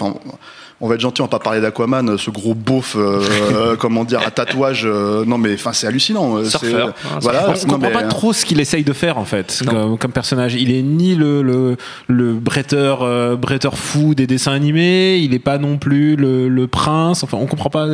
On 0.81 0.89
va 0.89 0.95
être 0.95 1.01
gentil, 1.01 1.23
on 1.23 1.25
va 1.25 1.29
pas 1.31 1.39
parler 1.41 1.61
d'Aquaman, 1.61 2.17
ce 2.19 2.31
gros 2.31 2.55
beauf, 2.55 2.95
euh, 2.97 3.21
euh, 3.53 3.77
comment 3.77 4.05
dire, 4.05 4.21
à 4.27 4.31
tatouage. 4.31 4.83
euh, 4.85 5.25
non 5.25 5.39
mais 5.39 5.55
enfin 5.55 5.73
c'est 5.73 5.87
hallucinant. 5.87 6.37
euh, 6.39 6.45
c'est- 6.45 6.51
Surfeur. 6.59 6.93
Ah, 7.05 7.19
voilà. 7.21 7.49
On 7.51 7.53
comprend 7.69 7.79
mais, 7.79 7.91
pas 7.93 8.05
euh, 8.05 8.09
trop 8.09 8.33
ce 8.33 8.45
qu'il 8.45 8.61
essaye 8.61 8.85
de 8.85 8.93
faire 8.93 9.19
en 9.19 9.25
fait 9.25 9.63
comme, 9.67 9.99
comme 9.99 10.13
personnage. 10.13 10.55
Il 10.55 10.71
est 10.71 10.83
ni 10.83 11.15
le 11.15 11.43
le, 11.43 11.77
le 12.07 12.35
bretteur 12.35 13.03
euh, 13.03 13.37
bretteur 13.37 13.77
fou 13.79 14.15
des 14.15 14.27
dessins 14.27 14.53
animés, 14.53 15.19
il 15.19 15.35
est 15.35 15.39
pas 15.39 15.59
non 15.59 15.79
plus 15.79 16.17
le, 16.17 16.49
le 16.49 16.67
prince. 16.67 17.23
Enfin, 17.25 17.39
on 17.41 17.47
comprend 17.47 17.71
pas. 17.71 17.87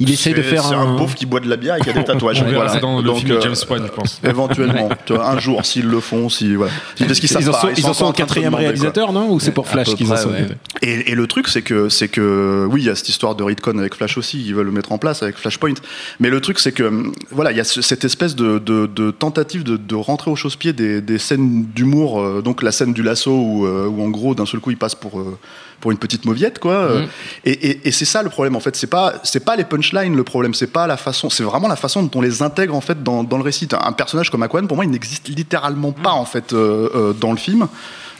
Il 0.00 0.10
essaye 0.10 0.34
de 0.34 0.42
faire 0.42 0.64
C'est 0.64 0.74
un. 0.74 0.80
un 0.80 0.96
beauf 0.96 1.14
qui 1.14 1.26
boit 1.26 1.40
de 1.40 1.48
la 1.48 1.56
bière 1.56 1.76
et 1.76 1.80
qui 1.80 1.90
a 1.90 1.92
des 1.92 2.04
tatouages. 2.04 2.42
On 2.42 2.50
verra 2.50 2.64
voilà. 2.66 2.80
dans 2.80 2.98
le 2.98 3.04
Donc, 3.04 3.18
film 3.18 3.30
de 3.30 3.34
euh, 3.36 3.40
James 3.40 3.54
Bond, 3.68 3.82
je 3.86 3.92
pense. 3.92 4.20
Éventuellement, 4.24 4.88
tu 5.06 5.14
vois, 5.14 5.28
un 5.30 5.38
jour, 5.38 5.64
s'ils 5.64 5.86
le 5.88 6.00
font, 6.00 6.28
si 6.28 6.54
voilà. 6.54 6.72
Parce 6.98 7.20
qu'ils 7.20 7.30
ils 7.30 7.48
en 7.48 7.52
pas, 7.52 7.60
sont, 7.60 7.68
ils 7.76 7.86
en 7.86 7.94
sont 7.94 8.06
au 8.06 8.12
quatrième 8.12 8.54
réalisateur, 8.54 9.12
non 9.12 9.30
Ou 9.32 9.40
c'est 9.40 9.52
pour 9.52 9.68
Flash 9.68 9.94
qu'ils 9.94 10.12
en 10.12 10.16
sont 10.16 10.30
et 10.84 11.14
le 11.14 11.26
truc, 11.28 11.46
c'est 11.48 11.62
que, 11.62 11.88
c'est 11.88 12.08
que, 12.08 12.20
oui, 12.70 12.82
il 12.82 12.86
y 12.86 12.90
a 12.90 12.94
cette 12.94 13.08
histoire 13.08 13.34
de 13.34 13.42
Redcon 13.42 13.78
avec 13.78 13.94
Flash 13.94 14.16
aussi, 14.18 14.42
ils 14.44 14.54
veulent 14.54 14.66
le 14.66 14.72
mettre 14.72 14.92
en 14.92 14.98
place 14.98 15.22
avec 15.22 15.36
Flashpoint. 15.36 15.74
Mais 16.20 16.30
le 16.30 16.40
truc, 16.40 16.58
c'est 16.58 16.72
que, 16.72 16.84
hum, 16.84 17.12
voilà, 17.30 17.50
il 17.52 17.56
y 17.56 17.60
a 17.60 17.64
ce- 17.64 17.82
cette 17.82 18.04
espèce 18.04 18.34
de, 18.36 18.58
de, 18.58 18.86
de 18.86 19.10
tentative 19.10 19.62
de, 19.64 19.76
de 19.76 19.94
rentrer 19.94 20.30
au 20.30 20.36
chausse-pied 20.36 20.72
des, 20.72 21.00
des 21.00 21.18
scènes 21.18 21.64
d'humour, 21.74 22.20
euh, 22.20 22.42
donc 22.42 22.62
la 22.62 22.72
scène 22.72 22.92
du 22.92 23.02
lasso 23.02 23.30
où, 23.30 23.66
euh, 23.66 23.86
où 23.86 24.02
en 24.02 24.08
gros, 24.10 24.34
d'un 24.34 24.46
seul 24.46 24.60
coup, 24.60 24.70
il 24.70 24.76
passe 24.76 24.94
pour, 24.94 25.20
euh, 25.20 25.38
pour 25.80 25.90
une 25.90 25.98
petite 25.98 26.24
mauviette, 26.24 26.58
quoi. 26.60 26.72
Euh, 26.74 27.00
Mhm. 27.02 27.08
Et, 27.44 27.50
et, 27.70 27.88
et 27.88 27.92
c'est 27.92 28.04
ça 28.04 28.22
le 28.22 28.28
problème, 28.30 28.54
en 28.56 28.60
fait. 28.60 28.76
C'est 28.76 28.86
pas, 28.86 29.14
c'est 29.24 29.44
pas 29.44 29.56
les 29.56 29.64
punchlines 29.64 30.14
le 30.16 30.22
problème, 30.24 30.54
c'est 30.54 30.66
pas 30.72 30.86
la 30.86 30.96
façon, 30.96 31.28
c'est 31.30 31.42
vraiment 31.42 31.66
la 31.68 31.76
façon 31.76 32.02
dont 32.04 32.18
on 32.18 32.22
les 32.22 32.42
intègre, 32.42 32.74
en 32.76 32.80
fait, 32.80 33.02
dans, 33.02 33.24
dans 33.24 33.36
le 33.36 33.42
récit. 33.42 33.68
Un 33.72 33.92
personnage 33.92 34.30
comme 34.30 34.42
Aquaman, 34.42 34.68
pour 34.68 34.76
moi, 34.76 34.84
il 34.84 34.90
n'existe 34.90 35.28
littéralement 35.28 35.92
pas, 35.92 36.12
en 36.12 36.24
fait, 36.24 36.52
euh, 36.52 36.88
euh, 36.94 37.12
dans 37.12 37.32
le 37.32 37.38
film. 37.38 37.66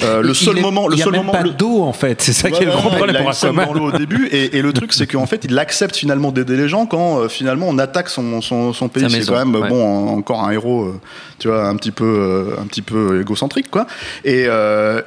Euh, 0.04 0.22
le 0.22 0.28
Il 0.30 0.34
seul 0.34 0.60
moment, 0.60 0.88
le 0.88 0.94
il 0.94 0.98
y 0.98 1.02
a 1.02 1.04
seul 1.04 1.12
même 1.12 1.20
moment, 1.22 1.32
pas 1.32 1.42
le- 1.42 1.50
d'eau 1.50 1.82
en 1.82 1.92
fait. 1.92 2.20
C'est 2.22 2.32
ça 2.32 2.50
qui 2.50 2.62
est 2.62 2.66
le 2.66 2.70
Ouais, 2.72 2.76
grand 2.76 2.90
ouais, 2.90 2.96
problème 2.96 3.16
il 3.16 3.18
a 3.18 3.22
pour 3.22 3.30
Aquaman. 3.30 3.66
dans 3.66 3.72
l'eau 3.74 3.88
au 3.92 3.98
début 3.98 4.26
et, 4.28 4.56
et 4.58 4.62
le 4.62 4.72
truc 4.72 4.92
c'est 4.92 5.06
qu'en 5.06 5.26
fait 5.26 5.44
il 5.44 5.58
accepte 5.58 5.96
finalement 5.96 6.32
d'aider 6.32 6.56
les 6.56 6.68
gens 6.68 6.86
quand 6.86 7.20
euh, 7.20 7.28
finalement 7.28 7.66
on 7.68 7.78
attaque 7.78 8.08
son, 8.08 8.40
son, 8.40 8.72
son 8.72 8.88
pays 8.88 9.10
c'est 9.10 9.26
quand 9.26 9.44
même 9.44 9.54
ouais. 9.54 9.68
bon 9.68 9.84
en- 9.84 10.18
encore 10.18 10.42
un 10.44 10.50
héros 10.50 10.84
euh, 10.84 11.00
tu 11.38 11.48
vois 11.48 11.66
un 11.68 11.76
petit 11.76 11.90
peu 11.92 12.54
un 12.60 12.66
petit 12.66 12.82
peu 12.82 13.20
égocentrique 13.20 13.70
quoi 13.70 13.86
et, 14.24 14.42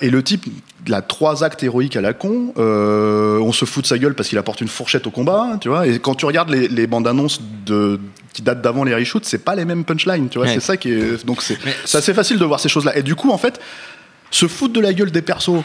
et 0.02 0.10
le 0.10 0.22
type 0.24 0.46
il 0.88 0.94
a 0.94 1.02
trois 1.02 1.44
actes 1.44 1.64
héroïques 1.64 1.96
à 1.96 2.02
la 2.02 2.14
con 2.14 2.54
euh, 2.58 3.40
on 3.40 3.52
se 3.52 3.66
fout 3.66 3.84
de 3.84 3.88
sa 3.88 3.98
gueule 3.98 4.14
parce 4.14 4.30
qu'il 4.30 4.38
apporte 4.38 4.62
une 4.62 4.68
fourchette 4.68 5.08
au 5.08 5.12
combat 5.12 5.50
hein, 5.54 5.58
tu 5.58 5.68
vois 5.70 5.88
et 5.88 5.98
quand 6.00 6.14
tu 6.16 6.26
regardes 6.26 6.50
les, 6.52 6.68
les 6.68 6.86
bandes 6.88 7.08
annonces 7.08 7.42
de 7.66 8.00
qui 8.34 8.42
datent 8.42 8.62
d'avant 8.62 8.84
les 8.84 8.94
reshoots 8.94 9.26
c'est 9.26 9.44
pas 9.44 9.56
les 9.56 9.66
mêmes 9.66 9.84
punchlines 9.84 10.30
tu 10.30 10.38
vois 10.38 10.46
Ouais. 10.48 10.54
c'est 10.54 10.60
ça 10.60 10.78
qui 10.78 10.92
est 10.92 11.26
donc 11.26 11.42
c'est 11.42 11.58
assez 11.98 12.14
facile 12.14 12.38
de 12.38 12.46
voir 12.46 12.60
ces 12.60 12.70
choses 12.70 12.86
là 12.86 12.96
et 12.98 13.02
du 13.02 13.16
coup 13.16 13.32
en 13.32 13.38
fait 13.38 13.60
se 14.36 14.48
foutre 14.50 14.74
de 14.74 14.82
la 14.82 14.94
gueule 14.94 15.12
des 15.12 15.22
persos 15.22 15.64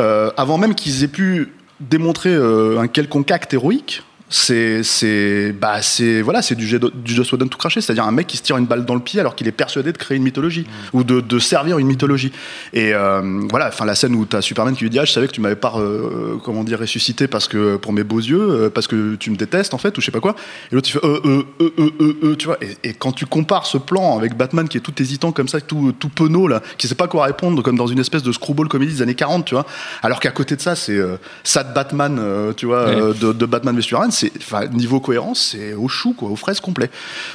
euh, 0.00 0.30
avant 0.38 0.56
même 0.56 0.74
qu'ils 0.74 1.04
aient 1.04 1.08
pu 1.08 1.52
démontrer 1.80 2.30
euh, 2.30 2.80
un 2.80 2.88
quelconque 2.88 3.30
acte 3.30 3.52
héroïque, 3.52 4.02
c'est 4.28 4.82
c'est 4.82 5.52
bah 5.52 5.82
c'est 5.82 6.20
voilà 6.20 6.42
c'est 6.42 6.56
du, 6.56 6.66
de- 6.78 6.92
du 6.94 7.14
Joss 7.14 7.30
Whedon 7.32 7.46
tout 7.46 7.58
craché. 7.58 7.80
C'est-à-dire 7.80 8.04
un 8.04 8.10
mec 8.10 8.26
qui 8.26 8.36
se 8.36 8.42
tire 8.42 8.56
une 8.56 8.66
balle 8.66 8.84
dans 8.84 8.94
le 8.94 9.00
pied 9.00 9.20
alors 9.20 9.36
qu'il 9.36 9.46
est 9.46 9.52
persuadé 9.52 9.92
de 9.92 9.98
créer 9.98 10.16
une 10.16 10.24
mythologie 10.24 10.66
ou 10.92 11.04
de, 11.04 11.20
de 11.20 11.38
servir 11.38 11.78
une 11.78 11.86
mythologie. 11.86 12.32
Et 12.72 12.92
euh, 12.92 13.40
voilà 13.48 13.68
enfin 13.68 13.84
la 13.84 13.94
scène 13.94 14.14
où 14.16 14.24
t'as 14.24 14.40
Superman 14.40 14.74
qui 14.74 14.82
lui 14.82 14.90
dit 14.90 14.98
ah 14.98 15.04
je 15.04 15.12
savais 15.12 15.28
que 15.28 15.32
tu 15.32 15.40
m'avais 15.40 15.54
pas 15.54 15.74
euh, 15.76 16.36
comment 16.44 16.64
dire 16.64 16.80
ressuscité 16.80 17.28
parce 17.28 17.46
que 17.46 17.76
pour 17.76 17.92
mes 17.92 18.02
beaux 18.02 18.18
yeux 18.18 18.40
euh, 18.40 18.68
parce 18.70 18.88
que 18.88 19.14
tu 19.14 19.30
me 19.30 19.36
détestes 19.36 19.74
en 19.74 19.78
fait 19.78 19.96
ou 19.96 20.00
je 20.00 20.06
sais 20.06 20.12
pas 20.12 20.20
quoi. 20.20 20.34
Et 20.72 20.74
l'autre 20.74 20.88
il 20.88 20.92
fait 20.92 21.04
euh, 21.06 21.20
euh, 21.24 21.42
euh, 21.60 21.70
euh, 21.78 21.90
euh, 22.00 22.16
euh, 22.24 22.36
tu 22.36 22.46
vois. 22.46 22.58
Et, 22.62 22.88
et 22.88 22.94
quand 22.94 23.12
tu 23.12 23.26
compares 23.26 23.66
ce 23.66 23.78
plan 23.78 24.18
avec 24.18 24.36
Batman 24.36 24.68
qui 24.68 24.76
est 24.78 24.80
tout 24.80 24.94
hésitant 25.00 25.30
comme 25.30 25.46
ça 25.48 25.60
tout 25.60 25.92
tout 25.98 26.08
penaud 26.08 26.48
là 26.48 26.62
qui 26.78 26.88
sait 26.88 26.96
pas 26.96 27.06
quoi 27.06 27.26
répondre 27.26 27.62
comme 27.62 27.76
dans 27.76 27.86
une 27.86 28.00
espèce 28.00 28.24
de 28.24 28.32
screwball 28.32 28.66
comédie 28.68 28.94
des 28.94 29.02
années 29.02 29.14
40 29.14 29.44
tu 29.44 29.54
vois. 29.54 29.66
Alors 30.02 30.18
qu'à 30.18 30.32
côté 30.32 30.56
de 30.56 30.60
ça 30.60 30.74
c'est 30.74 30.96
euh, 30.96 31.16
Sad 31.44 31.72
Batman 31.74 32.16
euh, 32.18 32.52
tu 32.52 32.66
vois 32.66 32.78
euh, 32.88 33.14
de, 33.14 33.32
de 33.32 33.46
Batman 33.46 33.76
v 33.76 33.82
Superman 33.82 34.10
c'est, 34.16 34.72
niveau 34.72 35.00
cohérence, 35.00 35.52
c'est 35.52 35.74
au 35.74 35.88
chou, 35.88 36.14
quoi, 36.16 36.30
aux 36.30 36.36
fraises 36.36 36.60
complet. 36.60 36.90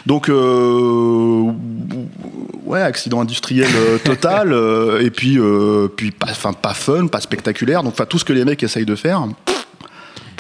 Donc, 0.06 0.30
euh, 0.30 1.52
ouais, 2.66 2.82
accident 2.82 3.22
industriel 3.22 3.70
euh, 3.76 3.98
total, 3.98 4.52
euh, 4.54 5.02
et 5.02 5.12
puis, 5.12 5.38
puis 5.96 6.12
pas, 6.12 6.34
fun, 6.34 7.08
pas 7.08 7.22
spectaculaire. 7.22 7.84
Donc, 7.84 7.94
enfin, 7.94 8.06
tout 8.06 8.20
ce 8.20 8.26
que 8.26 8.34
les 8.34 8.46
mecs 8.46 8.62
essayent 8.64 8.86
de 8.86 8.96
faire. 8.96 9.28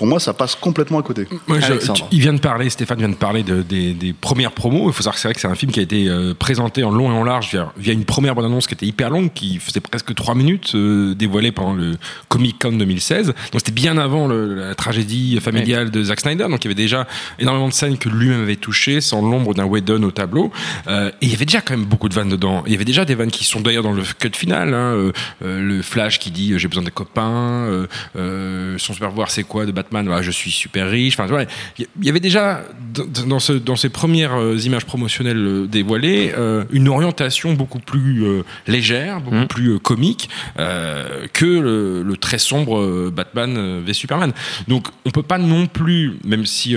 Pour 0.02 0.08
moi, 0.08 0.20
ça 0.20 0.34
passe 0.34 0.56
complètement 0.56 0.98
à 0.98 1.04
côté. 1.04 1.28
Moi, 1.46 1.60
je- 1.60 1.74
tu- 1.94 2.02
il 2.12 2.22
vient 2.22 2.34
de 2.34 2.40
parler, 2.40 2.72
Stéphane 2.72 2.98
vient 2.98 3.08
de 3.10 3.14
parler 3.14 3.44
de- 3.44 3.62
des, 3.62 3.94
des 3.94 4.14
premières 4.14 4.52
promos. 4.52 4.90
Il 4.90 4.94
faut 4.94 5.04
savoir 5.04 5.14
que 5.14 5.22
c'est 5.22 5.28
vrai 5.28 5.36
que 5.36 5.40
c'est 5.40 5.48
un 5.48 5.54
film 5.54 5.72
qui 5.72 5.80
a 5.80 5.84
été 5.84 6.08
euh, 6.10 6.34
présenté 6.34 6.84
en 6.84 6.90
long 6.90 7.12
et 7.12 7.14
en 7.16 7.24
large 7.24 7.52
via, 7.52 7.72
via 7.78 7.94
une 7.94 8.04
première 8.06 8.34
bande-annonce 8.34 8.66
qui 8.66 8.74
était 8.74 8.88
hyper 8.88 9.12
longue, 9.12 9.32
qui 9.32 9.60
faisait 9.60 9.80
presque 9.80 10.16
3 10.16 10.34
minutes, 10.34 10.72
euh, 10.74 11.14
dévoilée 11.14 11.52
pendant 11.52 11.74
le 11.74 11.98
Comic 12.30 12.58
Con 12.60 12.72
2016. 12.72 13.28
Donc 13.28 13.36
c'était 13.58 13.72
bien 13.72 14.00
avant 14.00 14.28
le- 14.28 14.56
la 14.56 14.74
tragédie 14.74 15.40
familiale 15.40 15.92
de 15.92 16.04
Zack 16.04 16.22
Snyder. 16.22 16.46
Donc 16.50 16.66
il 16.66 16.68
y 16.68 16.68
avait 16.70 16.74
déjà 16.74 17.06
énormément 17.38 17.68
de 17.68 17.74
scènes 17.74 18.00
que 18.00 18.10
lui-même 18.10 18.42
avait 18.42 18.56
touchées, 18.56 19.02
sans 19.02 19.22
l'ombre 19.22 19.54
d'un 19.54 19.66
Whedon 19.66 20.02
au 20.02 20.10
tableau. 20.10 20.52
Euh, 20.88 21.10
et 21.22 21.26
il 21.28 21.32
y 21.32 21.36
avait 21.36 21.46
déjà 21.46 21.62
quand 21.62 21.78
même 21.78 21.86
beaucoup 21.86 22.10
de 22.10 22.16
vannes 22.16 22.30
dedans. 22.30 22.64
Il 22.66 22.72
y 22.72 22.76
avait 22.76 22.86
déjà 22.86 23.06
des 23.06 23.14
vannes 23.14 23.30
qui 23.30 23.44
sont 23.44 23.62
d'ailleurs 23.62 23.84
dans 23.84 23.94
le 23.94 24.02
cut 24.18 24.32
final. 24.36 24.74
hein, 24.74 24.78
euh, 24.96 25.12
euh, 25.46 25.62
le 25.62 25.84
Flash 25.84 26.18
qui 26.18 26.32
dit 26.32 26.54
euh, 26.54 26.58
j'ai 26.58 26.68
besoin 26.68 26.82
de 26.84 26.90
copains, 26.90 27.30
euh, 27.70 27.86
euh, 28.16 28.78
son 28.80 28.94
super 28.94 29.10
pouvoir 29.10 29.30
c'est 29.30 29.44
quoi 29.44 29.68
de 29.68 29.72
Batman 29.72 29.91
Voilà, 29.92 30.22
Je 30.22 30.32
suis 30.32 30.52
super 30.52 30.90
riche. 30.90 31.20
Enfin, 31.20 31.32
ouais, 31.34 31.48
il 31.78 31.86
y 32.06 32.10
avait 32.10 32.20
déjà 32.22 32.64
dans, 32.94 33.26
dans 33.28 33.40
ce- 33.40 33.54
dans 33.54 33.76
ces 33.76 33.90
premières 33.90 34.34
euh, 34.36 34.56
images 34.58 34.86
promotionnelles 34.86 35.38
euh, 35.46 35.68
dévoilées 35.68 36.32
euh, 36.38 36.64
une 36.72 36.88
orientation 36.88 37.54
beaucoup 37.54 37.80
plus 37.80 38.24
euh, 38.26 38.44
légère, 38.68 39.20
beaucoup 39.20 39.36
Mhm. 39.36 39.48
plus 39.48 39.70
euh, 39.74 39.80
comique 39.80 40.30
que 40.58 41.46
le, 41.46 42.04
le 42.04 42.18
très 42.18 42.38
sombre 42.38 43.10
Batman 43.10 43.82
v 43.86 43.94
Superman. 43.94 44.32
Donc 44.68 44.88
on 45.06 45.12
peut 45.12 45.24
pas 45.24 45.38
non 45.38 45.68
plus, 45.68 46.14
même 46.26 46.46
si 46.46 46.76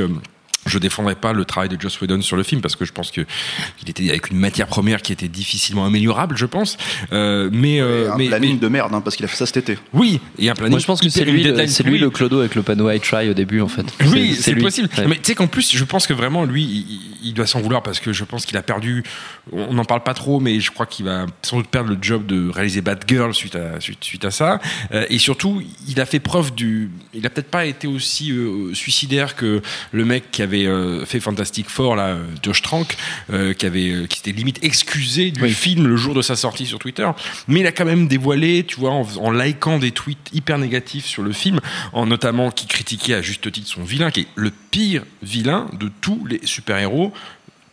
je 0.67 0.79
défendrai 0.79 1.15
pas 1.15 1.33
le 1.33 1.45
travail 1.45 1.69
de 1.69 1.81
Joss 1.81 2.01
Whedon 2.01 2.21
sur 2.23 2.37
le 2.37 2.43
film 2.43 2.61
parce 2.61 2.77
que 2.77 2.85
je 2.85 2.93
pense 2.93 3.11
que 3.11 3.23
il 3.83 3.91
était 3.91 4.09
avec 4.09 4.31
une 4.31 4.39
matière 4.39 4.67
première 4.67 5.03
qui 5.03 5.13
était 5.13 5.29
difficilement 5.29 5.85
améliorable, 5.87 6.37
je 6.37 6.47
pense. 6.47 6.77
Euh, 7.13 7.49
mais, 7.53 7.81
euh, 7.81 8.07
Et 8.07 8.09
un 8.11 8.17
mais, 8.17 8.29
planning 8.29 8.55
mais- 8.55 8.59
de 8.61 8.69
merde, 8.69 8.95
hein, 8.95 9.01
parce 9.01 9.17
qu'il 9.17 9.25
a 9.25 9.29
fait 9.29 9.37
ça 9.37 9.47
cet 9.47 9.57
été. 9.59 9.79
oui, 9.93 10.21
et 10.39 10.49
un 10.49 10.55
planning. 10.55 10.71
Moi, 10.73 10.79
je 10.81 10.87
pense 10.87 11.01
que 11.01 11.09
c'est 11.09 11.25
lui, 11.25 11.43
le- 11.43 11.67
c'est 11.67 11.83
lui 11.85 11.99
le 11.99 12.11
clodo 12.11 12.41
avec 12.41 12.55
le 12.55 12.63
panneau 12.63 12.91
I 12.91 13.01
try 13.01 13.29
au 13.29 13.35
début, 13.35 13.61
en 13.61 13.69
fait. 13.69 13.85
Oui, 14.13 14.37
c'est 14.41 14.55
possible. 14.57 14.89
Ouais. 14.99 15.07
Mais 15.07 15.17
tu 15.17 15.23
sais 15.25 15.35
qu'en 15.35 15.47
plus, 15.47 15.75
je 15.77 15.85
pense 15.85 16.07
que 16.07 16.13
vraiment, 16.13 16.45
lui, 16.45 16.63
il, 16.63 16.99
il 17.25 17.35
doit 17.35 17.47
s'en 17.47 17.61
vouloir 17.61 17.83
parce 17.83 18.01
que 18.01 18.13
je 18.13 18.25
pense 18.25 18.47
qu'il 18.47 18.57
a 18.57 18.63
perdu. 18.63 19.03
On 19.53 19.75
n'en 19.75 19.85
parle 19.85 20.03
pas 20.03 20.15
trop, 20.15 20.41
mais 20.41 20.61
je 20.61 20.71
crois 20.71 20.87
qu'il 20.87 21.05
va 21.07 21.27
sans 21.43 21.57
doute 21.57 21.69
perdre 21.69 21.91
le 21.91 21.99
job 22.01 22.27
de 22.27 22.49
réaliser 22.49 22.81
Batgirl 22.81 23.35
suite 23.35 23.57
à, 23.57 23.81
suite, 23.81 24.05
suite 24.05 24.25
à 24.25 24.31
ça. 24.31 24.61
Euh, 24.93 25.07
et 25.09 25.19
surtout, 25.19 25.63
il 25.89 26.01
a 26.01 26.07
fait 26.07 26.21
preuve 26.21 26.55
du. 26.55 26.91
Il 27.13 27.27
a 27.27 27.31
peut-être 27.31 27.51
pas 27.51 27.65
été 27.67 27.87
aussi 27.87 28.31
euh, 28.31 28.75
suicidaire 28.75 29.37
que 29.37 29.63
le 29.93 30.05
mec 30.05 30.31
qui 30.31 30.43
avait 30.43 30.67
euh, 30.67 31.05
fait 31.05 31.21
Fantastic 31.21 31.69
Four, 31.69 31.97
là, 31.97 32.17
Josh 32.43 32.63
Trank, 32.63 32.97
qui 33.59 33.67
avait, 33.67 34.07
qui 34.09 34.19
s'était 34.19 34.33
limite 34.33 34.63
excusé 34.63 35.31
du 35.31 35.49
film 35.51 35.87
le 35.87 35.97
jour 35.97 36.15
de 36.15 36.23
sa 36.23 36.37
sortie 36.37 36.67
sur 36.67 36.79
Twitter. 36.79 37.09
Mais 37.49 37.61
il 37.61 37.67
a 37.67 37.73
quand 37.73 37.85
même 37.85 38.09
dévoilé, 38.09 38.65
tu 38.65 38.79
vois, 38.79 38.91
en, 38.91 39.07
en 39.19 39.31
likant 39.31 39.79
des 39.79 39.91
tweets 39.91 40.31
hyper 40.33 40.59
négatifs 40.59 41.07
sur 41.07 41.23
le 41.23 41.33
film, 41.33 41.61
en 41.93 42.07
notamment 42.07 42.51
qui 42.51 42.67
critiquait 42.67 43.15
à 43.15 43.23
juste 43.23 43.51
titre 43.51 43.69
son 43.69 43.83
vilain, 43.83 44.11
qui 44.11 44.21
est 44.21 44.27
le 44.35 44.51
pire 44.51 45.05
vilain 45.23 45.69
de 45.79 45.91
tous 46.01 46.27
les 46.27 46.41
super-héros. 46.45 47.13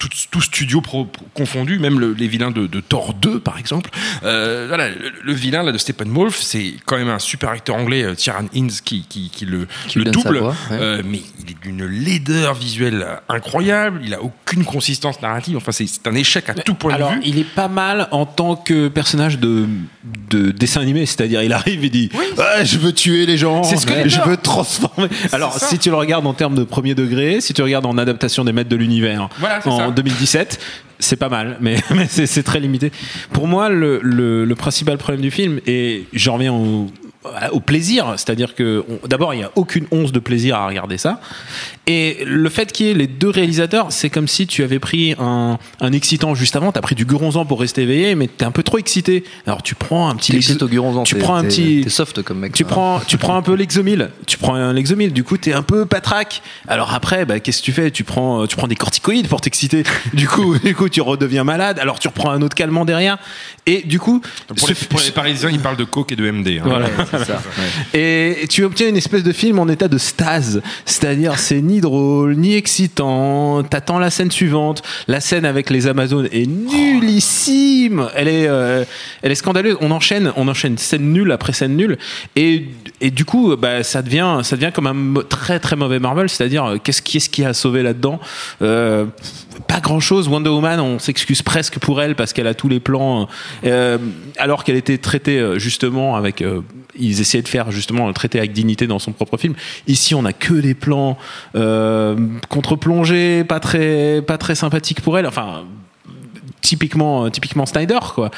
Tout, 0.01 0.10
tout 0.31 0.41
studio 0.41 0.81
pro- 0.81 1.05
pro- 1.05 1.25
confondu, 1.36 1.77
même 1.77 2.00
le- 2.00 2.13
les 2.13 2.27
vilains 2.27 2.50
de, 2.50 2.65
de 2.65 2.79
Thor 2.79 3.13
2 3.13 3.39
par 3.39 3.60
exemple. 3.60 3.91
Euh, 4.24 4.65
voilà, 4.67 4.89
le, 4.89 5.12
le 5.24 5.34
vilain 5.34 5.62
là 5.62 5.72
de 5.72 5.77
Steppenwolf, 5.77 6.36
c'est 6.41 6.74
quand 6.88 6.98
même 6.98 7.10
un 7.10 7.20
super 7.20 7.50
acteur 7.51 7.75
anglais, 7.75 8.01
euh, 8.03 8.15
Tyrone 8.15 8.48
Hinds, 8.55 8.79
qui, 8.84 9.05
qui, 9.08 9.29
qui 9.29 9.46
le, 9.46 9.67
Qui 9.88 10.00
double. 10.03 10.39
voix, 10.39 10.55
ouais. 10.72 10.77
Euh, 10.79 11.01
mais 11.05 11.22
il 11.39 11.51
est 11.51 11.62
d'une 11.62 11.86
laideur 11.86 12.55
visuelle 12.55 13.05
incroyable. 13.29 14.01
Il 14.03 14.15
a 14.15 14.24
aucune 14.24 14.65
consistance 14.65 15.22
narrative. 15.22 15.55
Enfin, 15.58 15.72
c'est 15.72 15.86
un 16.08 16.15
échec 16.15 16.50
à 16.50 16.55
tout 16.55 16.74
point 16.74 16.96
Alors, 16.96 17.12
de 17.12 17.15
vue. 17.17 17.22
il 17.25 17.38
est 17.38 17.43
pas 17.43 17.67
mal 17.67 18.08
en 18.10 18.25
tant 18.25 18.55
que 18.55 18.88
personnage 18.88 19.38
de, 19.38 19.67
de 20.31 20.50
dessin 20.50 20.81
animé, 20.81 21.05
c'est-à-dire 21.05 21.43
il 21.43 21.53
arrive 21.53 21.86
et 21.86 21.89
dit 21.91 22.10
Je 22.63 22.77
veux 22.79 22.91
tuer 22.93 23.27
les 23.27 23.38
gens, 23.38 23.62
ce 23.63 23.86
que 23.86 24.10
je 24.10 24.20
veux 24.22 24.38
transformer. 24.38 25.10
Alors, 25.31 25.53
si 25.60 25.77
tu 25.77 25.89
le 25.91 25.96
regardes 25.96 26.25
en 26.25 26.34
termes 26.34 26.55
de 26.55 26.63
premier 26.63 26.96
degré, 26.96 27.39
si 27.39 27.53
tu 27.53 27.62
regardes 27.62 27.86
en 27.86 28.00
adaptation 28.00 28.43
des 28.43 28.51
maîtres 28.51 28.70
de 28.70 28.75
l'univers 28.75 29.29
Voilà, 29.38 29.60
en 29.91 29.95
ça. 29.95 30.01
2017, 30.01 30.60
c'est 31.00 31.15
pas 31.15 31.29
mal, 31.29 31.57
mais, 31.62 31.77
c'est 32.07 32.43
très 32.43 32.60
limité. 32.60 32.91
Pour 33.33 33.48
moi, 33.48 33.69
le, 33.69 34.53
principal 34.57 34.98
problème 34.98 35.21
du 35.21 35.31
film, 35.31 35.60
et 35.67 36.05
j'en 36.13 36.36
reviens 36.36 36.53
au, 36.53 37.60
plaisir, 37.60 38.13
c'est-à-dire 38.17 38.55
que 38.55 38.83
d'abord, 39.07 39.33
il 39.33 39.38
n'y 39.38 39.43
a 39.43 39.51
aucune 39.55 39.86
once 39.91 40.12
de 40.12 40.19
plaisir 40.19 40.55
à 40.55 40.67
regarder 40.67 40.98
ça. 40.98 41.21
Et 41.88 42.19
le 42.25 42.47
fait 42.50 42.71
qu'il 42.71 42.85
y 42.85 42.89
ait 42.91 42.93
les 42.93 43.07
deux 43.07 43.29
réalisateurs, 43.29 43.88
c'est 43.91 44.09
comme 44.11 44.27
si 44.27 44.45
tu 44.45 44.63
avais 44.63 44.77
pris 44.77 45.15
un, 45.19 45.57
un 45.79 45.91
excitant 45.93 46.35
juste 46.35 46.55
avant, 46.55 46.71
tu 46.71 46.77
as 46.77 46.81
pris 46.81 46.93
du 46.93 47.05
guronzan 47.05 47.43
pour 47.45 47.59
rester 47.59 47.81
éveillé, 47.81 48.13
mais 48.13 48.27
tu 48.27 48.43
es 48.43 48.47
un 48.47 48.51
peu 48.51 48.61
trop 48.61 48.77
excité. 48.77 49.23
Alors 49.47 49.63
tu 49.63 49.73
prends 49.73 50.07
un 50.07 50.15
petit. 50.15 50.35
Existe 50.35 50.61
au 50.61 50.67
Guronzan. 50.67 51.03
Tu 51.03 51.15
t'es- 51.15 51.19
prends 51.21 51.33
un 51.35 51.41
t'es- 51.41 51.47
petit. 51.47 51.81
T'es 51.83 51.89
soft 51.89 52.21
comme 52.21 52.38
mec. 52.39 52.53
Tu 52.53 52.65
prends, 52.65 53.00
tu 53.07 53.17
prends 53.17 53.35
un 53.35 53.41
peu 53.41 53.55
l'exomil. 53.55 54.09
Tu 54.27 54.38
prends 54.38 54.53
un 54.53 54.73
l'exomil. 54.73 55.11
Du 55.11 55.23
coup, 55.23 55.38
t'es 55.38 55.53
un 55.53 55.63
peu 55.63 55.85
patraque. 55.88 56.43
Alors 56.67 56.93
après, 56.93 57.25
bah, 57.25 57.39
qu'est-ce 57.39 57.61
que 57.61 57.65
tu 57.65 57.71
fais? 57.71 57.89
Tu 57.89 58.03
prends, 58.03 58.45
tu 58.45 58.55
prends 58.55 58.67
des 58.67 58.75
corticoïdes 58.75 59.27
pour 59.27 59.41
t'exciter. 59.41 59.83
Du 60.13 60.27
coup, 60.27 60.57
du 60.59 60.75
coup, 60.75 60.88
tu 60.88 61.01
redeviens 61.01 61.43
malade. 61.43 61.79
Alors 61.79 61.97
tu 62.00 62.07
reprends 62.09 62.29
un 62.29 62.41
autre 62.43 62.55
calmant 62.55 62.85
derrière. 62.85 63.17
Et 63.65 63.81
du 63.81 64.00
coup, 64.00 64.21
Pour 64.55 64.67
les, 64.67 64.75
pour 64.75 65.00
les 65.00 65.11
Parisiens, 65.11 65.50
ils 65.50 65.59
parlent 65.59 65.77
de 65.77 65.83
coke 65.83 66.11
et 66.11 66.15
de 66.15 66.29
MD. 66.29 66.59
hein. 66.59 66.63
Voilà. 66.65 66.85
Ouais, 66.85 66.91
c'est 67.09 67.25
ça. 67.25 67.41
ouais. 67.93 68.39
et 68.43 68.47
tu 68.47 68.63
obtiens 68.63 68.88
une 68.88 68.97
espèce 68.97 69.23
de 69.23 69.31
film 69.31 69.57
en 69.59 69.67
état 69.67 69.88
de 69.88 69.97
stase. 69.97 70.61
C'est-à-dire, 70.85 71.39
c'est 71.39 71.61
ni 71.72 71.82
drôle, 71.82 72.36
ni 72.36 72.54
excitant. 72.56 73.63
T'attends 73.63 73.98
la 73.98 74.10
scène 74.10 74.30
suivante. 74.30 74.84
La 75.08 75.20
scène 75.20 75.46
avec 75.46 75.70
les 75.70 75.88
Amazones 75.88 76.28
est 76.32 76.46
nullissime. 76.46 78.08
Elle 78.16 78.28
est, 78.28 78.48
euh, 78.48 78.84
est 79.24 79.36
scandaleuse. 79.36 79.78
On 79.82 79.90
enchaîne, 79.92 80.32
on 80.36 80.48
enchaîne 80.48 80.78
scène 80.78 81.13
nulle 81.13 81.32
après 81.32 81.54
scène 81.54 81.75
nulle. 81.75 81.98
Et, 82.36 82.68
du 83.01 83.25
coup, 83.25 83.56
bah, 83.56 83.84
ça 83.84 84.01
devient, 84.01 84.40
ça 84.44 84.56
devient 84.56 84.72
comme 84.74 84.88
un 84.88 85.22
très 85.24 85.60
très 85.60 85.75
mauvais 85.75 86.00
Marvel. 86.00 86.30
C'est-à-dire, 86.30 86.66
euh, 86.66 86.78
qu'est-ce 86.78 87.01
qui, 87.01 87.18
est-ce 87.18 87.30
qui 87.30 87.44
a 87.46 87.54
sauvé 87.54 87.84
là-dedans? 87.84 88.20
Euh, 88.62 89.06
Pas 89.68 89.80
grand-chose. 89.80 90.28
Wonder 90.28 90.50
Woman, 90.50 90.80
on 90.80 91.00
s'excuse 91.00 91.42
presque 91.42 91.80
pour 91.80 92.01
elle 92.01 92.16
parce 92.16 92.34
qu'elle 92.34 92.48
a 92.48 92.54
tous 92.54 92.70
les 92.70 92.80
plans. 92.80 93.28
alors 94.38 94.63
qu'elle 94.63 94.75
était 94.75 94.98
traitée 94.98 95.42
justement 95.58 96.16
avec. 96.16 96.44
Euh, 97.01 97.05
ils 97.05 97.22
essayaient 97.22 97.41
de 97.41 97.48
faire 97.48 97.72
justement 97.72 98.08
le 98.08 98.13
traiter 98.13 98.39
avec 98.39 98.53
dignité 98.53 98.88
dans 98.88 99.00
son 99.00 99.12
propre 99.12 99.38
film. 99.38 99.55
Ici, 99.88 100.15
on 100.15 100.25
a 100.25 100.34
que 100.34 100.53
des 100.53 100.74
plans 100.74 101.17
euh, 101.55 102.15
contre-plongés, 102.50 103.43
pas 103.43 103.60
très, 103.60 104.22
pas 104.22 104.38
très 104.38 104.55
sympathiques 104.55 105.01
pour 105.01 105.17
elle. 105.17 105.27
Enfin. 105.27 105.65
Typiquement, 106.62 107.25
euh, 107.25 107.30
typiquement 107.30 107.65
Snyder, 107.65 107.98
quoi. 108.13 108.30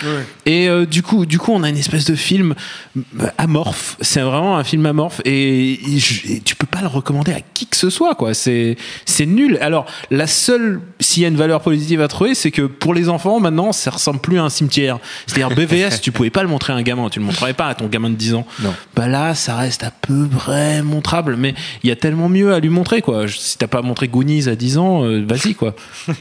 Et 0.45 0.69
euh, 0.69 0.85
du 0.85 1.03
coup, 1.03 1.25
du 1.25 1.37
coup, 1.39 1.51
on 1.53 1.61
a 1.63 1.69
une 1.69 1.77
espèce 1.77 2.05
de 2.05 2.15
film 2.15 2.55
euh, 2.97 3.27
amorphe. 3.37 3.97
C'est 3.99 4.21
vraiment 4.21 4.57
un 4.57 4.63
film 4.63 4.85
amorphe 4.85 5.21
et, 5.25 5.73
et 5.73 5.99
je- 5.99 6.31
et 6.31 6.39
tu 6.39 6.55
peux 6.55 6.65
pas 6.65 6.79
le 6.81 6.87
recommander 6.87 7.33
à 7.33 7.41
qui 7.41 7.67
que 7.67 7.75
ce 7.75 7.89
soit, 7.89 8.15
quoi. 8.15 8.33
C'est, 8.33 8.77
c'est 9.05 9.25
nul. 9.25 9.57
Alors, 9.61 9.85
la 10.09 10.25
seule, 10.27 10.79
s'il 11.01 11.21
y 11.23 11.25
a 11.25 11.27
une 11.29 11.35
valeur 11.35 11.61
positive 11.61 12.01
à 12.01 12.07
trouver, 12.07 12.33
c'est 12.33 12.51
que 12.51 12.61
pour 12.61 12.93
les 12.93 13.09
enfants, 13.09 13.39
maintenant, 13.41 13.71
ça 13.73 13.91
ressemble 13.91 14.19
plus 14.21 14.39
à 14.39 14.43
un 14.43 14.49
cimetière. 14.49 14.99
C'est-à-dire 15.27 15.49
BVS, 15.55 15.99
tu 16.01 16.11
pouvais 16.13 16.29
pas 16.29 16.43
le 16.43 16.49
montrer 16.49 16.71
à 16.71 16.77
un 16.77 16.81
gamin, 16.81 17.09
tu 17.09 17.19
le 17.19 17.25
montrerais 17.25 17.53
pas 17.53 17.67
à 17.67 17.75
ton 17.75 17.87
gamin 17.87 18.09
de 18.09 18.15
10 18.15 18.35
ans. 18.35 18.47
Non. 18.61 18.73
Bah 18.95 19.07
là, 19.07 19.35
ça 19.35 19.57
reste 19.57 19.83
à 19.83 19.91
peu 19.91 20.27
près 20.27 20.81
montrable, 20.81 21.35
mais 21.35 21.55
il 21.83 21.89
y 21.89 21.91
a 21.91 21.95
tellement 21.97 22.29
mieux 22.29 22.53
à 22.53 22.59
lui 22.61 22.69
montrer, 22.69 23.01
quoi. 23.01 23.27
Si 23.27 23.57
t'as 23.57 23.67
pas 23.67 23.81
montré 23.81 24.07
Goonies 24.07 24.47
à 24.47 24.55
10 24.55 24.77
ans, 24.77 25.03
euh, 25.03 25.25
vas-y, 25.27 25.55
quoi. 25.55 25.75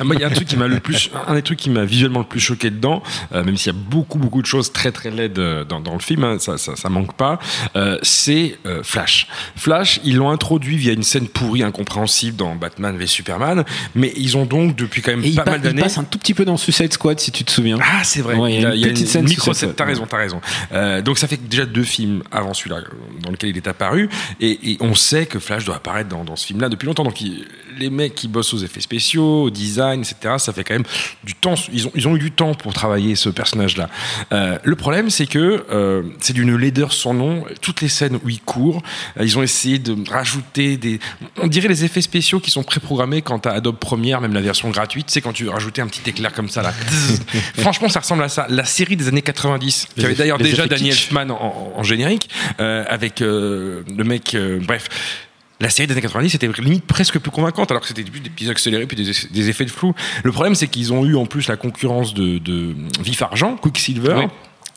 Ah, 0.00 0.02
moi, 0.04 0.14
il 0.16 0.20
y 0.20 0.24
a 0.24 0.26
un 0.26 0.30
truc 0.30 0.48
qui 0.48 0.56
m'a 0.56 0.66
le 0.66 0.80
plus, 0.80 1.10
un 1.26 1.36
trucs 1.44 1.58
qui 1.60 1.70
m'a 1.70 1.84
visuellement 1.84 2.20
le 2.20 2.24
plus 2.26 2.40
choqué 2.40 2.70
dedans, 2.70 3.02
euh, 3.32 3.44
même 3.44 3.56
s'il 3.56 3.72
y 3.72 3.76
a 3.76 3.78
beaucoup 3.78 4.18
beaucoup 4.18 4.42
de 4.42 4.46
choses 4.46 4.72
très 4.72 4.90
très 4.92 5.10
laides 5.10 5.38
euh, 5.38 5.64
dans, 5.64 5.80
dans 5.80 5.92
le 5.94 6.00
film, 6.00 6.24
hein, 6.24 6.38
ça, 6.38 6.58
ça 6.58 6.76
ça 6.76 6.88
manque 6.88 7.14
pas. 7.14 7.38
euh, 7.76 7.98
c'est 8.02 8.58
Flash. 8.82 9.28
Flash, 9.56 10.00
ils 10.04 10.16
l'ont 10.16 10.30
introduit 10.30 10.76
via 10.76 10.92
une 10.92 11.02
scène 11.02 11.28
pourrie 11.28 11.62
incompréhensible 11.62 12.36
dans 12.36 12.54
Batman 12.56 12.96
v 12.96 13.06
Superman, 13.06 13.64
mais 13.94 14.12
ils 14.16 14.36
ont 14.36 14.44
donc 14.46 14.74
depuis 14.76 15.02
quand 15.02 15.12
même 15.12 15.24
Et 15.24 15.28
il, 15.28 15.34
pas 15.36 15.42
pa- 15.42 15.50
mal 15.52 15.60
il 15.60 15.64
d'années. 15.64 15.82
passe 15.82 15.98
un 15.98 16.04
tout 16.04 16.18
petit 16.18 16.34
peu 16.34 16.44
dans 16.44 16.56
Suicide 16.56 16.92
Squad, 16.92 17.20
si 17.20 17.30
tu 17.30 17.44
te 17.44 17.50
souviens. 17.50 17.78
Ah, 17.80 18.02
c'est 18.04 18.20
vrai. 18.22 18.34
Ouais, 18.36 18.54
il 18.54 18.62
y 18.62 18.66
a, 18.66 18.74
il 18.74 18.80
y 18.80 18.84
a 18.84 18.88
une, 18.88 18.96
scène 18.96 19.24
micro 19.24 19.52
scène. 19.52 19.74
T'as 19.74 19.84
raison, 19.84 20.06
t'as 20.08 20.16
raison. 20.16 20.40
Euh, 20.72 21.02
donc 21.02 21.18
ça 21.18 21.28
fait 21.28 21.36
déjà 21.36 21.66
deux 21.66 21.82
films 21.84 22.22
avant 22.32 22.54
celui-là 22.54 22.80
dans 23.22 23.30
lequel 23.30 23.50
il 23.50 23.56
est 23.56 23.68
apparu, 23.68 24.08
et, 24.40 24.72
et 24.72 24.76
on 24.80 24.94
sait 24.94 25.26
que 25.26 25.38
Flash 25.38 25.64
doit 25.64 25.76
apparaître 25.76 26.08
dans, 26.08 26.24
dans 26.24 26.36
ce 26.36 26.46
film-là 26.46 26.68
depuis 26.68 26.86
longtemps. 26.86 27.04
Donc 27.04 27.20
il- 27.20 27.44
les 27.78 27.90
mecs 27.90 28.14
qui 28.14 28.28
bossent 28.28 28.54
aux 28.54 28.58
effets 28.58 28.80
spéciaux, 28.80 29.44
au 29.44 29.50
design, 29.50 30.00
etc. 30.02 30.34
Ça 30.38 30.52
fait 30.52 30.64
quand 30.64 30.74
même 30.74 30.84
du 31.24 31.34
temps. 31.34 31.54
Ils 31.72 31.86
ont, 31.86 31.92
ils 31.94 32.08
ont 32.08 32.16
eu 32.16 32.18
du 32.18 32.30
temps 32.30 32.54
pour 32.54 32.72
travailler 32.72 33.14
ce 33.16 33.28
personnage-là. 33.28 33.88
Euh, 34.32 34.58
le 34.62 34.76
problème, 34.76 35.10
c'est 35.10 35.26
que 35.26 35.64
euh, 35.70 36.02
c'est 36.20 36.32
d'une 36.32 36.56
laideur 36.56 36.92
sans 36.92 37.14
nom. 37.14 37.44
Toutes 37.60 37.80
les 37.80 37.88
scènes 37.88 38.18
où 38.24 38.28
il 38.28 38.40
court, 38.40 38.82
euh, 39.18 39.24
ils 39.24 39.38
ont 39.38 39.42
essayé 39.42 39.78
de 39.78 39.96
rajouter 40.10 40.76
des. 40.76 41.00
On 41.40 41.46
dirait 41.46 41.68
les 41.68 41.84
effets 41.84 42.02
spéciaux 42.02 42.40
qui 42.40 42.50
sont 42.50 42.62
préprogrammés 42.62 43.22
quand 43.22 43.38
t'as 43.40 43.52
Adobe 43.52 43.76
Premiere, 43.78 44.20
même 44.20 44.34
la 44.34 44.40
version 44.40 44.70
gratuite. 44.70 45.06
C'est 45.10 45.20
quand 45.20 45.32
tu 45.32 45.48
rajoutais 45.48 45.82
un 45.82 45.86
petit 45.86 46.08
éclair 46.08 46.32
comme 46.32 46.48
ça 46.48 46.62
là. 46.62 46.72
Franchement, 47.58 47.88
ça 47.88 48.00
ressemble 48.00 48.22
à 48.22 48.28
ça. 48.28 48.46
La 48.48 48.64
série 48.64 48.96
des 48.96 49.08
années 49.08 49.22
90, 49.22 49.88
qui 49.96 50.04
avait 50.04 50.14
d'ailleurs 50.14 50.38
déjà 50.38 50.66
Daniel. 50.66 50.92
Elfman 50.94 51.30
en, 51.30 51.34
en- 51.34 51.72
en 51.76 51.82
générique, 51.82 52.28
euh, 52.60 52.84
avec 52.88 53.20
euh, 53.22 53.82
le 53.96 54.04
mec. 54.04 54.34
euh, 54.34 54.60
bref. 54.62 54.88
La 55.60 55.70
série 55.70 55.86
des 55.86 55.92
années 55.92 56.02
90 56.02 56.34
était 56.34 56.48
limite 56.48 56.84
presque 56.84 57.18
plus 57.18 57.30
convaincante, 57.30 57.70
alors 57.70 57.80
que 57.80 57.88
c'était 57.88 58.02
des 58.02 58.10
petits 58.10 58.50
accélérés, 58.50 58.86
puis 58.86 58.96
des, 58.96 59.48
effets 59.48 59.64
de 59.64 59.70
flou. 59.70 59.94
Le 60.22 60.32
problème, 60.32 60.54
c'est 60.54 60.68
qu'ils 60.68 60.92
ont 60.92 61.04
eu 61.04 61.16
en 61.16 61.26
plus 61.26 61.48
la 61.48 61.56
concurrence 61.56 62.14
de, 62.14 62.38
de 62.38 62.74
Vif 63.00 63.22
Argent, 63.22 63.56
Quicksilver. 63.56 64.26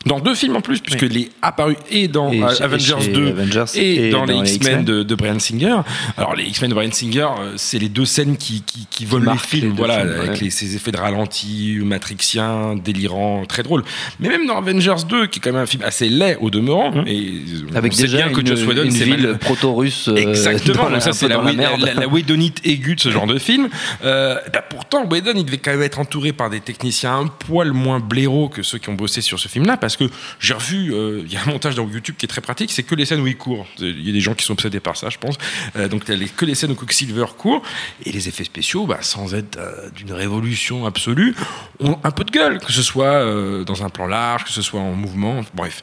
Dans 0.07 0.19
deux 0.19 0.35
films 0.35 0.55
en 0.55 0.61
plus, 0.61 0.79
puisqu'il 0.79 1.17
est 1.17 1.29
apparu 1.41 1.75
et 1.91 2.07
dans 2.07 2.31
Et 2.31 2.41
Avengers 2.43 2.95
chez 3.01 3.11
2 3.11 3.27
Avengers 3.27 3.65
et, 3.75 4.07
et 4.07 4.09
dans, 4.09 4.25
dans 4.25 4.41
les 4.41 4.55
X-Men 4.55 4.83
de, 4.85 5.03
de 5.03 5.15
Brian 5.15 5.39
Singer. 5.39 5.77
Alors 6.17 6.35
les 6.35 6.43
X-Men 6.45 6.69
de 6.69 6.75
Brian 6.75 6.91
Singer, 6.91 7.27
euh, 7.39 7.53
c'est 7.57 7.79
les 7.79 7.89
deux 7.89 8.05
scènes 8.05 8.37
qui, 8.37 8.61
qui, 8.63 8.87
qui 8.89 9.05
volent 9.05 9.35
films, 9.37 9.71
deux 9.71 9.77
voilà, 9.77 9.99
films, 10.01 10.13
avec 10.17 10.31
ouais. 10.31 10.37
les- 10.41 10.49
ces 10.49 10.75
effets 10.75 10.91
de 10.91 10.97
ralenti, 10.97 11.77
matrixiens, 11.83 12.75
délirants, 12.75 13.43
très 13.45 13.63
drôles. 13.63 13.83
Mais 14.19 14.29
même 14.29 14.45
dans 14.47 14.57
Avengers 14.57 15.03
2, 15.07 15.27
qui 15.27 15.39
est 15.39 15.41
quand 15.41 15.51
même 15.51 15.61
un 15.61 15.65
film 15.65 15.83
assez 15.83 16.09
laid 16.09 16.37
au 16.41 16.49
demeurant, 16.49 16.93
et 17.05 17.41
on 17.71 17.75
Avec 17.75 17.93
sait 17.93 18.03
déjà 18.03 18.17
bien 18.17 18.29
que 18.29 18.45
Joss 18.45 18.63
Whedon 18.65 18.89
c'est 18.91 19.03
ville 19.03 19.37
proto-russe. 19.39 20.07
euh, 20.07 20.15
Exactement, 20.15 20.83
dans 20.83 20.89
la- 20.89 20.93
donc 20.95 21.01
ça 21.01 21.13
c'est 21.13 21.27
la, 21.27 21.41
la 21.41 21.77
la, 21.77 21.93
la 21.93 22.07
Whedonite 22.07 22.61
aiguë 22.65 22.95
de 22.95 23.01
ce 23.01 23.09
genre 23.11 23.27
de 23.27 23.37
film. 23.39 23.67
Euh, 24.05 24.35
bah, 24.53 24.63
pourtant, 24.67 25.05
Whedon, 25.09 25.33
il 25.35 25.45
devait 25.45 25.57
quand 25.57 25.71
même 25.71 25.81
être 25.81 25.99
entouré 25.99 26.33
par 26.33 26.49
des 26.49 26.59
techniciens 26.59 27.17
un 27.17 27.27
poil 27.27 27.71
moins 27.73 27.99
blaireaux 27.99 28.47
que 28.49 28.63
ceux 28.63 28.77
qui 28.77 28.89
ont 28.89 28.93
bossé 28.93 29.21
sur 29.21 29.39
ce 29.39 29.47
film-là, 29.47 29.77
parce 29.77 29.96
que 29.97 30.05
j'ai 30.39 30.53
revu, 30.53 30.93
euh, 30.93 31.21
il 31.25 31.31
y 31.31 31.37
a 31.37 31.41
un 31.41 31.45
montage 31.45 31.75
dans 31.75 31.87
YouTube 31.87 32.15
qui 32.17 32.25
est 32.25 32.29
très 32.29 32.41
pratique, 32.41 32.71
c'est 32.71 32.83
que 32.83 32.95
les 32.95 33.05
scènes 33.05 33.21
où 33.21 33.27
il 33.27 33.37
court. 33.37 33.65
Il 33.79 34.05
y 34.05 34.09
a 34.09 34.13
des 34.13 34.21
gens 34.21 34.33
qui 34.33 34.45
sont 34.45 34.53
obsédés 34.53 34.79
par 34.79 34.95
ça, 34.97 35.09
je 35.09 35.17
pense. 35.17 35.35
Euh, 35.75 35.87
donc, 35.87 36.07
les- 36.07 36.27
que 36.27 36.45
les 36.45 36.55
scènes 36.55 36.71
où 36.71 36.75
Quicksilver 36.75 37.25
court, 37.37 37.61
et 38.05 38.11
les 38.11 38.27
effets 38.27 38.43
spéciaux, 38.43 38.85
bah, 38.85 38.99
sans 39.01 39.33
être 39.33 39.57
euh, 39.57 39.89
d'une 39.91 40.11
révolution 40.13 40.85
absolue, 40.85 41.35
ont 41.79 41.97
un 42.03 42.11
peu 42.11 42.23
de 42.23 42.31
gueule, 42.31 42.59
que 42.59 42.71
ce 42.71 42.81
soit 42.81 43.05
euh, 43.05 43.63
dans 43.63 43.83
un 43.83 43.89
plan 43.89 44.07
large, 44.07 44.43
que 44.45 44.51
ce 44.51 44.61
soit 44.61 44.79
en 44.81 44.93
mouvement, 44.93 45.41
bref. 45.53 45.81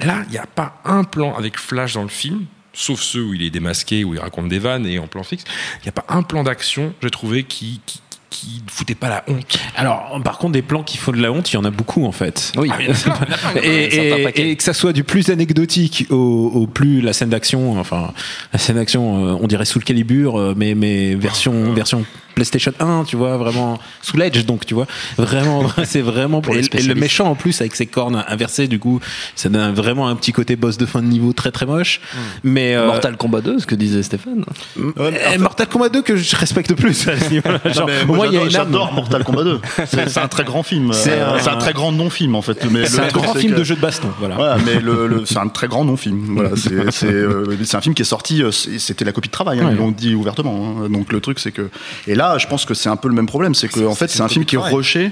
Là, 0.00 0.22
il 0.26 0.30
n'y 0.30 0.38
a 0.38 0.46
pas 0.46 0.80
un 0.84 1.04
plan 1.04 1.34
avec 1.36 1.58
Flash 1.58 1.94
dans 1.94 2.02
le 2.02 2.08
film, 2.08 2.46
sauf 2.72 3.00
ceux 3.00 3.22
où 3.22 3.34
il 3.34 3.42
est 3.42 3.50
démasqué, 3.50 4.04
où 4.04 4.14
il 4.14 4.20
raconte 4.20 4.48
des 4.48 4.58
vannes 4.58 4.86
et 4.86 4.98
en 4.98 5.06
plan 5.06 5.22
fixe. 5.22 5.44
Il 5.80 5.82
n'y 5.84 5.88
a 5.88 5.92
pas 5.92 6.04
un 6.08 6.22
plan 6.22 6.42
d'action, 6.42 6.94
j'ai 7.02 7.10
trouvé, 7.10 7.44
qui, 7.44 7.80
qui, 7.86 8.00
qui 8.34 8.62
ne 8.66 8.70
foutait 8.70 8.96
pas 8.96 9.08
la 9.08 9.24
honte. 9.28 9.58
Alors, 9.76 10.20
par 10.24 10.38
contre, 10.38 10.52
des 10.52 10.62
plans 10.62 10.82
qui 10.82 10.98
font 10.98 11.12
de 11.12 11.22
la 11.22 11.30
honte, 11.30 11.52
il 11.52 11.54
y 11.54 11.56
en 11.56 11.64
a 11.64 11.70
beaucoup 11.70 12.04
en 12.04 12.12
fait. 12.12 12.52
Oui. 12.56 12.68
Ah. 12.72 13.52
Et, 13.62 14.56
que 14.56 14.62
ça 14.62 14.74
soit 14.74 14.92
du 14.92 15.04
plus 15.04 15.30
anecdotique 15.30 16.06
au, 16.10 16.50
au 16.52 16.66
plus 16.66 17.00
la 17.00 17.12
scène 17.12 17.28
d'action, 17.30 17.78
enfin 17.78 18.12
la 18.52 18.58
scène 18.58 18.76
d'action, 18.76 19.28
euh, 19.28 19.38
on 19.40 19.46
dirait 19.46 19.64
sous 19.64 19.78
le 19.78 19.84
calibre, 19.84 20.38
euh, 20.38 20.54
mais 20.56 20.74
mais 20.74 21.14
version 21.14 21.72
version 21.72 22.04
PlayStation 22.34 22.72
1, 22.80 23.04
tu 23.04 23.16
vois, 23.16 23.36
vraiment 23.36 23.78
sous 24.02 24.16
l'edge, 24.16 24.44
donc 24.44 24.66
tu 24.66 24.74
vois, 24.74 24.86
vraiment, 25.16 25.66
c'est 25.84 26.00
vraiment 26.02 26.40
Pour 26.40 26.54
et, 26.54 26.62
les 26.62 26.68
et 26.80 26.82
le 26.82 26.94
méchant 26.94 27.26
en 27.26 27.34
plus 27.34 27.60
avec 27.60 27.74
ses 27.74 27.86
cornes 27.86 28.24
inversées, 28.28 28.68
du 28.68 28.78
coup, 28.78 29.00
ça 29.36 29.48
donne 29.48 29.72
vraiment 29.74 30.08
un 30.08 30.16
petit 30.16 30.32
côté 30.32 30.56
boss 30.56 30.76
de 30.78 30.86
fin 30.86 31.00
de 31.02 31.06
niveau 31.06 31.32
très 31.32 31.50
très 31.50 31.66
moche. 31.66 32.00
Mais 32.42 32.74
euh, 32.74 32.86
Mortal 32.86 33.16
Kombat 33.16 33.40
2, 33.40 33.58
ce 33.60 33.66
que 33.66 33.74
disait 33.74 34.02
Stéphane. 34.02 34.44
eh, 34.76 35.38
Mortal 35.38 35.66
Kombat 35.68 35.88
2 35.88 36.02
que 36.02 36.16
je 36.16 36.36
respecte 36.36 36.74
plus. 36.74 37.08
à 37.08 37.18
ce 37.18 37.30
niveau-là. 37.30 37.60
Non, 37.64 37.72
Genre, 37.72 37.90
au 38.08 38.14
moi, 38.14 38.26
j'adore- 38.48 38.92
Mortal 38.92 39.24
Kombat 39.24 39.44
2. 39.44 39.60
C'est 40.08 40.18
un 40.18 40.28
très 40.28 40.44
grand 40.44 40.62
film. 40.62 40.92
C'est 40.92 41.12
Euh, 41.12 41.38
un- 41.46 41.56
très 41.56 41.72
grand 41.72 41.92
non-film 41.92 42.34
en 42.34 42.42
fait. 42.42 42.64
Mais 42.70 42.86
C'est 42.86 43.00
un 43.00 43.08
grand 43.08 43.34
film 43.34 43.52
que- 43.54 43.58
de 43.58 43.64
jeu 43.64 43.74
de 43.76 43.80
baston, 43.80 44.08
voilà. 44.18 44.34
Voilà, 44.36 44.56
mais 44.64 44.80
le, 44.80 45.06
le- 45.06 45.24
c'est 45.26 45.38
un 45.38 45.48
très 45.48 45.68
grand 45.68 45.84
non-film. 45.84 46.34
Voilà, 46.34 46.50
c'est 46.56 46.90
c'est, 46.90 47.06
euh, 47.06 47.56
un 47.72 47.80
film 47.80 47.94
qui 47.94 48.02
est 48.02 48.04
sorti, 48.04 48.42
euh, 48.42 48.50
c'était 48.52 49.04
la 49.04 49.12
copie 49.12 49.28
de 49.28 49.32
travail, 49.32 49.60
hein, 49.60 49.66
Ouais. 49.66 49.72
ils 49.72 49.78
l'ont 49.78 49.90
dit 49.90 50.14
ouvertement. 50.14 50.76
hein. 50.84 50.88
Donc 50.88 51.12
le 51.12 51.20
truc, 51.20 51.38
c'est 51.38 51.52
que. 51.52 51.68
Et 52.06 52.14
là, 52.14 52.23
je 52.38 52.46
pense 52.46 52.64
que 52.64 52.74
c'est 52.74 52.88
un 52.88 52.96
peu 52.96 53.08
le 53.08 53.14
même 53.14 53.26
problème, 53.26 53.54
c'est 53.54 53.68
que 53.68 53.80
en 53.86 53.94
fait, 53.94 54.08
c'est 54.10 54.22
un 54.22 54.28
film 54.28 54.44
qui 54.44 54.56
est 54.56 54.58
rushé. 54.58 55.10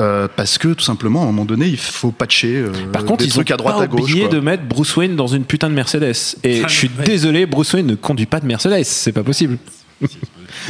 euh, 0.00 0.28
parce 0.36 0.58
que 0.58 0.68
tout 0.68 0.84
simplement, 0.84 1.20
à 1.20 1.24
un 1.24 1.26
moment 1.26 1.44
donné, 1.44 1.66
il 1.66 1.76
faut 1.76 2.12
patcher 2.12 2.54
euh, 2.56 2.70
Par 2.92 3.04
contre, 3.04 3.18
des 3.24 3.26
ils 3.26 3.32
ont 3.32 3.34
trucs 3.42 3.50
à 3.50 3.56
droite 3.56 3.76
pas 3.78 3.82
à 3.82 3.86
gauche. 3.88 4.02
oublié 4.02 4.20
quoi. 4.22 4.28
de 4.30 4.38
mettre 4.40 4.62
Bruce 4.64 4.96
Wayne 4.96 5.16
dans 5.16 5.26
une 5.26 5.44
putain 5.44 5.68
de 5.68 5.74
Mercedes. 5.74 6.14
Et 6.44 6.62
je 6.62 6.72
suis 6.72 6.88
désolé, 7.04 7.46
Bruce 7.46 7.72
Wayne 7.72 7.86
ne 7.86 7.94
conduit 7.96 8.26
pas 8.26 8.38
de 8.38 8.46
Mercedes, 8.46 8.84
c'est 8.84 9.10
pas 9.12 9.24
possible. 9.24 9.58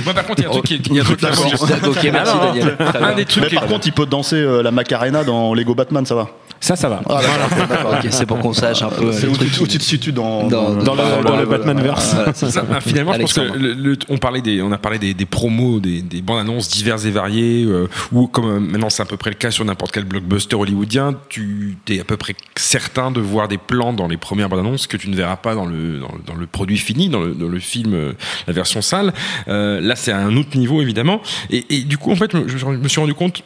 Moi, 0.04 0.14
par 0.14 0.24
contre, 0.24 0.40
il 0.40 0.44
y 0.44 0.46
a 0.46 0.48
un 0.48 0.52
truc 0.52 0.64
qui 0.64 0.74
est- 0.74 0.86
il 0.86 0.94
y 0.94 0.98
a 0.98 1.02
un 1.02 1.04
truc 1.04 1.18
qui 1.18 1.26
est 1.26 1.28
D'accord. 1.28 1.52
important. 1.52 1.90
ok, 1.90 2.08
merci 2.10 2.34
Daniel. 2.40 2.76
Un 3.02 3.14
des 3.14 3.24
trucs 3.26 3.44
Mais 3.44 3.50
par 3.50 3.66
contre, 3.66 3.86
il 3.86 3.92
peut 3.92 4.06
danser 4.06 4.36
euh, 4.36 4.62
la 4.62 4.70
Macarena 4.70 5.22
dans 5.24 5.52
Lego 5.52 5.74
Batman, 5.74 6.06
ça 6.06 6.14
va. 6.14 6.30
Ça, 6.60 6.74
ça 6.76 6.88
va. 6.88 7.00
Ah, 7.08 7.20
d'accord. 7.68 7.92
Ok, 7.94 8.06
c'est 8.10 8.26
pour 8.26 8.38
qu'on 8.40 8.52
sache 8.52 8.82
un 8.82 8.88
peu. 8.88 9.12
C'est 9.12 9.28
où, 9.28 9.36
tu- 9.36 9.62
où 9.62 9.66
tu 9.66 9.78
te 9.78 9.82
situes 9.82 10.12
dans, 10.12 10.48
Dans- 10.48 10.74
Dans 10.74 10.94
le, 10.94 11.22
dans 11.24 11.36
le 11.36 11.46
Batman-verse. 11.46 12.14
Voilà, 12.14 12.32
c'est 12.34 12.50
ça. 12.50 12.64
Ah, 12.72 12.80
finalement, 12.80 13.12
je 13.12 13.20
pense 13.20 13.32
que 13.32 13.40
Alexandre. 13.40 13.62
le- 13.64 13.74
le- 13.74 13.98
on 14.08 14.18
parlait 14.18 14.40
des, 14.40 14.60
on 14.62 14.72
a 14.72 14.78
parlé 14.78 14.98
des, 14.98 15.14
des 15.14 15.26
promos, 15.26 15.78
des, 15.80 16.02
des 16.02 16.20
bandes 16.20 16.40
annonces 16.40 16.68
diverses 16.68 17.04
et 17.04 17.10
variées, 17.10 17.64
euh, 17.64 17.88
ou 18.12 18.26
comme 18.26 18.46
euh, 18.46 18.58
maintenant 18.60 18.90
c'est 18.90 19.02
à 19.02 19.06
peu 19.06 19.16
près 19.16 19.30
le 19.30 19.36
cas 19.36 19.50
sur 19.50 19.64
n'importe 19.64 19.92
quel 19.92 20.04
blockbuster 20.04 20.56
hollywoodien, 20.56 21.14
tu 21.28 21.76
es 21.88 22.00
à 22.00 22.04
peu 22.04 22.16
près 22.16 22.34
certain 22.56 23.10
de 23.10 23.20
voir 23.20 23.46
des 23.48 23.58
plans 23.58 23.92
dans 23.92 24.08
les 24.08 24.16
premières 24.16 24.48
bandes 24.48 24.60
annonces 24.60 24.86
que 24.86 24.96
tu 24.96 25.08
ne 25.10 25.16
verras 25.16 25.36
pas 25.36 25.54
dans 25.54 25.66
le, 25.66 26.00
dans, 26.00 26.08
le- 26.12 26.22
dans 26.26 26.34
le 26.34 26.46
produit 26.46 26.78
fini, 26.78 27.08
dans 27.08 27.20
le, 27.20 27.34
dans 27.34 27.48
le 27.48 27.60
film, 27.60 27.94
euh, 27.94 28.12
la 28.46 28.52
version 28.52 28.82
sale. 28.82 29.12
Euh, 29.48 29.80
là, 29.80 29.94
c'est 29.96 30.12
à 30.12 30.18
un 30.18 30.36
autre 30.36 30.56
niveau 30.56 30.82
évidemment. 30.82 31.20
Et, 31.50 31.64
et 31.70 31.80
du 31.82 31.98
coup, 31.98 32.10
en 32.10 32.16
fait, 32.16 32.32
je, 32.46 32.56
je 32.58 32.66
me 32.66 32.88
suis 32.88 33.00
rendu 33.00 33.14
compte 33.14 33.42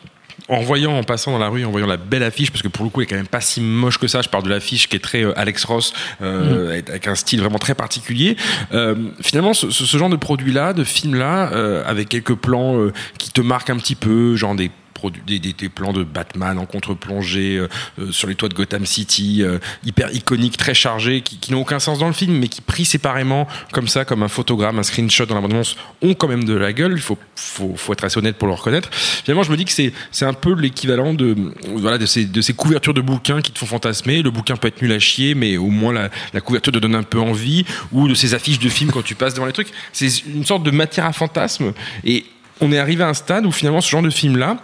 en 0.48 0.60
voyant, 0.60 0.96
en 0.98 1.02
passant 1.04 1.32
dans 1.32 1.38
la 1.38 1.48
rue, 1.48 1.64
en 1.64 1.70
voyant 1.70 1.86
la 1.86 1.96
belle 1.96 2.22
affiche, 2.22 2.50
parce 2.50 2.62
que 2.62 2.68
pour 2.68 2.84
le 2.84 2.90
coup, 2.90 3.00
elle 3.00 3.04
est 3.04 3.10
quand 3.10 3.16
même 3.16 3.26
pas 3.26 3.40
si 3.40 3.60
moche 3.60 3.98
que 3.98 4.06
ça. 4.08 4.22
Je 4.22 4.28
parle 4.28 4.44
de 4.44 4.48
l'affiche 4.50 4.88
qui 4.88 4.96
est 4.96 5.00
très 5.00 5.24
euh, 5.24 5.38
Alex 5.38 5.64
Ross, 5.64 5.92
euh, 6.22 6.70
avec- 6.70 6.90
avec 6.90 7.06
un 7.08 7.14
style 7.14 7.40
vraiment 7.40 7.58
très 7.58 7.74
particulier. 7.74 8.36
Euh, 8.72 8.94
finalement, 9.20 9.54
ce, 9.54 9.70
ce- 9.70 9.96
genre 9.96 10.10
de 10.10 10.16
produit-là, 10.16 10.72
de 10.72 10.84
film-là, 10.84 11.50
euh, 11.52 11.82
avec 11.86 12.08
quelques 12.08 12.34
plans 12.34 12.76
euh, 12.78 12.92
qui 13.18 13.30
te 13.30 13.40
marquent 13.40 13.70
un 13.70 13.76
petit 13.78 13.94
peu, 13.94 14.36
genre 14.36 14.54
des 14.54 14.70
des, 15.10 15.68
plans 15.68 15.92
de 15.92 16.04
Batman 16.04 16.58
en 16.58 16.66
contre-plongée 16.66 17.56
euh, 17.56 17.68
euh, 17.98 18.12
sur 18.12 18.28
les 18.28 18.34
toits 18.34 18.48
de 18.48 18.54
Gotham 18.54 18.86
City, 18.86 19.42
euh, 19.42 19.58
hyper 19.84 20.14
iconiques, 20.14 20.56
très 20.56 20.74
chargés, 20.74 21.22
qui, 21.22 21.52
n'ont 21.52 21.60
aucun 21.60 21.78
sens 21.78 21.98
dans 21.98 22.06
le 22.06 22.12
film, 22.12 22.38
mais 22.38 22.48
qui 22.48 22.60
pris 22.60 22.84
séparément, 22.84 23.46
comme 23.72 23.88
ça, 23.88 24.04
comme 24.04 24.22
un 24.22 24.28
photogramme, 24.28 24.78
un 24.78 24.82
screenshot 24.82 25.26
dans 25.26 25.34
la 25.34 25.40
bande-annonce, 25.40 25.76
ont 26.02 26.14
quand 26.14 26.28
même 26.28 26.44
de 26.44 26.54
la 26.54 26.72
gueule. 26.72 26.92
Il 26.94 27.00
faut, 27.00 27.18
faut, 27.36 27.92
être 27.92 28.04
assez 28.04 28.18
honnête 28.18 28.36
pour 28.36 28.48
le 28.48 28.54
reconnaître. 28.54 28.88
Finalement, 28.92 29.42
je 29.42 29.50
me 29.50 29.56
dis 29.56 29.64
que 29.64 29.72
c'est, 29.72 29.92
c'est 30.10 30.24
un 30.24 30.32
peu 30.32 30.54
l'équivalent 30.54 31.14
de, 31.14 31.36
voilà, 31.76 31.98
de, 31.98 32.06
ces, 32.06 32.24
de 32.24 32.40
ces 32.40 32.54
couvertures 32.54 32.94
de 32.94 33.00
bouquins 33.00 33.40
qui 33.40 33.52
te 33.52 33.58
font 33.58 33.66
fantasmer. 33.66 34.22
Le 34.22 34.30
bouquin 34.30 34.56
peut 34.56 34.68
être 34.68 34.82
nul 34.82 34.92
à 34.92 34.98
chier, 34.98 35.34
mais 35.34 35.56
au 35.56 35.68
moins 35.68 35.92
la, 35.92 36.10
la 36.32 36.40
couverture 36.40 36.72
te 36.72 36.78
donne 36.78 36.94
un 36.94 37.02
peu 37.02 37.20
envie, 37.20 37.64
ou 37.92 38.08
de 38.08 38.14
ces 38.14 38.34
affiches 38.34 38.58
de 38.58 38.68
films 38.68 38.90
quand 38.90 39.02
tu 39.02 39.14
passes 39.14 39.34
devant 39.34 39.46
les 39.46 39.52
trucs. 39.52 39.72
C'est 39.92 40.26
une 40.26 40.44
sorte 40.44 40.62
de 40.62 40.70
matière 40.70 41.06
à 41.06 41.12
fantasme. 41.12 41.72
Et 42.04 42.24
on 42.60 42.72
est 42.72 42.78
arrivé 42.78 43.02
à 43.02 43.08
un 43.08 43.14
stade 43.14 43.44
où 43.46 43.52
finalement 43.52 43.80
ce 43.80 43.90
genre 43.90 44.02
de 44.02 44.10
film-là, 44.10 44.56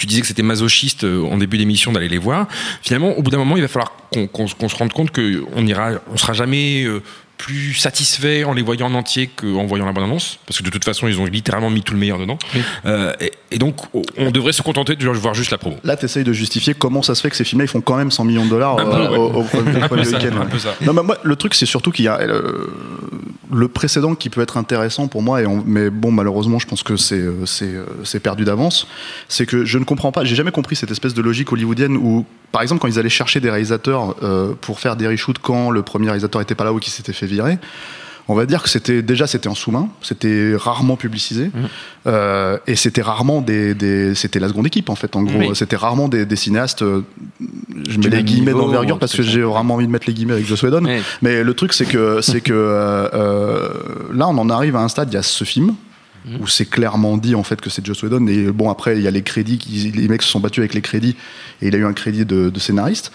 tu 0.00 0.06
disais 0.06 0.22
que 0.22 0.26
c'était 0.26 0.42
masochiste 0.42 1.04
euh, 1.04 1.22
en 1.24 1.36
début 1.36 1.58
d'émission 1.58 1.92
d'aller 1.92 2.08
les 2.08 2.18
voir. 2.18 2.48
Finalement, 2.82 3.10
au 3.18 3.22
bout 3.22 3.30
d'un 3.30 3.36
moment, 3.36 3.56
il 3.56 3.62
va 3.62 3.68
falloir 3.68 3.92
qu'on 4.32 4.48
se 4.68 4.76
rende 4.76 4.92
compte 4.92 5.10
qu'on 5.10 5.66
ira, 5.66 5.90
on 6.10 6.16
sera 6.16 6.32
jamais 6.32 6.84
euh, 6.84 7.02
plus 7.36 7.74
satisfait 7.74 8.44
en 8.44 8.54
les 8.54 8.62
voyant 8.62 8.86
en 8.86 8.94
entier 8.94 9.28
qu'en 9.28 9.66
voyant 9.66 9.84
la 9.84 9.92
bande-annonce, 9.92 10.38
parce 10.46 10.58
que 10.58 10.64
de 10.64 10.70
toute 10.70 10.84
façon, 10.84 11.06
ils 11.06 11.20
ont 11.20 11.26
littéralement 11.26 11.68
mis 11.68 11.82
tout 11.82 11.92
le 11.92 11.98
meilleur 11.98 12.18
dedans. 12.18 12.38
Euh, 12.86 13.12
et, 13.20 13.32
et 13.50 13.58
donc, 13.58 13.76
on 14.16 14.30
devrait 14.30 14.52
se 14.52 14.62
contenter 14.62 14.96
de 14.96 15.06
voir 15.06 15.34
juste 15.34 15.50
la 15.50 15.58
promo. 15.58 15.76
Là, 15.84 15.96
tu 15.96 16.06
essayes 16.06 16.24
de 16.24 16.32
justifier 16.32 16.74
comment 16.74 17.02
ça 17.02 17.14
se 17.14 17.20
fait 17.20 17.30
que 17.30 17.36
ces 17.36 17.44
films-là, 17.44 17.64
ils 17.66 17.68
font 17.68 17.80
quand 17.82 17.96
même 17.96 18.10
100 18.10 18.24
millions 18.24 18.44
de 18.46 18.50
dollars 18.50 18.78
Un 18.78 18.84
peu, 18.84 19.08
ouais. 19.08 19.16
au, 19.16 19.40
week-end. 19.42 20.36
un 20.36 20.40
ouais. 20.40 20.50
peu 20.50 20.58
ça. 20.58 20.74
Non, 20.80 20.94
mais 20.94 21.02
moi, 21.02 21.18
le 21.22 21.36
truc, 21.36 21.54
c'est 21.54 21.66
surtout 21.66 21.92
qu'il 21.92 22.06
y 22.06 22.08
a 22.08 22.18
euh, 22.20 22.66
le 23.52 23.68
précédent 23.68 24.14
qui 24.14 24.30
peut 24.30 24.40
être 24.40 24.56
intéressant 24.56 25.08
pour 25.08 25.22
moi, 25.22 25.42
et 25.42 25.46
mais 25.66 25.90
bon, 25.90 26.10
malheureusement, 26.12 26.58
je 26.58 26.66
pense 26.66 26.82
que 26.82 26.96
c'est 26.96 27.20
euh, 27.20 27.44
euh, 27.62 27.84
c'est 28.04 28.20
perdu 28.20 28.44
d'avance. 28.44 28.86
C'est 29.28 29.46
que 29.46 29.64
je 29.64 29.78
ne 29.78 29.84
comprends 29.84 30.12
pas, 30.12 30.24
j'ai 30.24 30.36
jamais 30.36 30.52
compris 30.52 30.76
cette 30.76 30.90
espèce 30.90 31.14
de 31.14 31.22
logique 31.22 31.52
hollywoodienne 31.52 31.96
où, 31.96 32.24
par 32.52 32.62
exemple, 32.62 32.80
quand 32.80 32.88
ils 32.88 32.98
allaient 32.98 33.08
chercher 33.08 33.40
des 33.40 33.50
réalisateurs 33.50 34.16
euh, 34.22 34.54
pour 34.60 34.80
faire 34.80 34.96
des 34.96 35.06
reshoots 35.06 35.38
quand 35.38 35.70
le 35.70 35.82
premier 35.82 36.06
réalisateur 36.06 36.40
était 36.40 36.54
pas 36.54 36.64
là 36.64 36.72
ou 36.72 36.78
qui 36.78 36.90
s'était 36.90 37.12
fait 37.12 37.26
virer. 37.26 37.58
On 38.28 38.34
va 38.34 38.46
dire 38.46 38.62
que 38.62 38.68
c'était 38.68 39.02
déjà 39.02 39.26
c'était 39.26 39.48
en 39.48 39.54
sous-main, 39.54 39.88
c'était 40.02 40.52
rarement 40.56 40.96
publicisé 40.96 41.50
euh, 42.06 42.58
et 42.66 42.76
c'était 42.76 43.02
rarement 43.02 43.40
des, 43.40 43.74
des- 43.74 44.14
c'était 44.14 44.38
la 44.38 44.48
seconde 44.48 44.66
équipe 44.68 44.88
en 44.88 44.94
fait 44.94 45.16
en 45.16 45.22
gros. 45.22 45.38
Oui. 45.38 45.50
c'était 45.54 45.76
rarement 45.76 46.08
des, 46.08 46.26
des 46.26 46.36
cinéastes 46.36 46.82
euh, 46.82 47.02
je 47.88 47.98
mets 47.98 48.08
les 48.08 48.22
guillemets 48.22 48.52
d'envergure 48.52 48.98
parce 48.98 49.16
que 49.16 49.22
j'ai 49.22 49.42
vraiment 49.42 49.74
envie 49.74 49.86
de 49.86 49.92
mettre 49.92 50.06
les 50.06 50.14
guillemets 50.14 50.34
avec 50.34 50.46
Joss 50.46 50.62
Whedon. 50.62 50.86
Mais 51.22 51.42
le 51.42 51.54
truc 51.54 51.72
c'est 51.72 51.86
que 51.86 52.20
c'est 52.20 52.40
que 52.40 52.52
euh, 52.54 53.68
là 54.12 54.28
on 54.28 54.38
en 54.38 54.50
arrive 54.50 54.76
à 54.76 54.80
un 54.80 54.88
stade 54.88 55.08
il 55.10 55.14
y 55.14 55.18
a 55.18 55.22
ce 55.22 55.44
film 55.44 55.74
Mhm. 56.26 56.42
où 56.42 56.46
c'est 56.46 56.66
clairement 56.66 57.16
dit 57.16 57.34
en 57.34 57.42
fait 57.42 57.62
que 57.62 57.70
c'est 57.70 57.82
Joss 57.84 58.02
Whedon 58.02 58.26
et 58.26 58.52
bon 58.52 58.68
après 58.68 58.94
il 58.98 59.02
y 59.02 59.08
a 59.08 59.10
les 59.10 59.22
crédits 59.22 59.58
les 59.94 60.06
mecs 60.06 60.20
se 60.20 60.28
sont 60.28 60.38
battus 60.38 60.58
avec 60.58 60.74
les 60.74 60.82
crédits 60.82 61.16
et 61.62 61.68
il 61.68 61.74
a 61.74 61.78
eu 61.78 61.86
un 61.86 61.94
crédit 61.94 62.26
de, 62.26 62.50
de 62.50 62.60
scénariste 62.60 63.10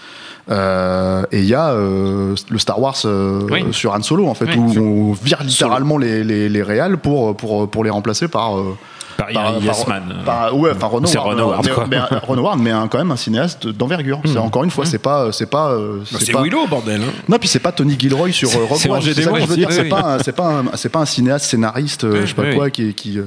Euh, 0.48 1.24
et 1.32 1.40
il 1.40 1.46
y 1.46 1.54
a 1.54 1.70
euh, 1.70 2.34
le 2.50 2.58
Star 2.58 2.80
Wars 2.80 2.94
euh, 3.04 3.40
Oui. 3.50 3.64
sur 3.72 3.92
Han 3.92 4.02
Solo 4.02 4.28
en 4.28 4.34
fait 4.34 4.46
Oui. 4.56 4.78
où 4.78 5.10
on 5.10 5.12
vire 5.12 5.42
littéralement 5.42 5.98
les, 5.98 6.22
les, 6.22 6.48
les 6.48 6.62
réals 6.62 6.98
pour, 6.98 7.36
pour, 7.36 7.68
pour 7.68 7.82
les 7.82 7.90
remplacer 7.90 8.28
par 8.28 8.56
euh, 8.56 8.76
Par, 9.16 9.26
par- 9.32 9.60
Yes 9.60 9.84
par- 9.84 9.88
Man. 9.88 10.14
par- 10.24 10.56
ouais, 10.56 10.70
enfin 10.76 10.86
Howard, 10.86 11.02
mais, 11.90 11.98
mais, 11.98 12.62
mais 12.62 12.70
un- 12.70 12.86
quand 12.86 12.98
même 12.98 13.10
un 13.10 13.16
cinéaste 13.16 13.66
d'envergure. 13.66 14.20
C'est 14.24 14.38
encore 14.38 14.62
une 14.64 14.70
fois, 14.70 14.84
c'est 14.86 14.98
pas, 14.98 15.32
c'est 15.32 15.46
pas, 15.50 15.74
Bah, 15.76 16.18
c'est 16.20 16.32
pas- 16.32 16.42
Willow, 16.42 16.66
bordel. 16.68 17.00
hein. 17.02 17.12
non, 17.28 17.38
puis 17.38 17.48
c'est 17.48 17.58
pas 17.58 17.72
Tony 17.72 17.96
Gilroy 17.98 18.30
sur 18.32 18.50
Rogue 18.52 18.78
c'est 18.78 18.88
One. 18.90 19.00
C'est 19.02 19.14
ça 19.22 19.30
que 19.32 19.40
je 19.40 19.46
veux 19.46 19.56
dire. 19.56 19.72
C'est 19.72 19.84
pas, 19.88 20.14
un- 20.14 20.18
c'est 20.20 20.32
pas, 20.36 20.62
c'est 20.74 20.88
pas 20.90 21.00
un 21.00 21.06
cinéaste 21.06 21.46
scénariste, 21.46 22.06
je 22.20 22.26
sais 22.26 22.34
pas 22.34 22.52
quoi, 22.54 22.70
qui, 22.70 22.94
qui, 22.94 23.18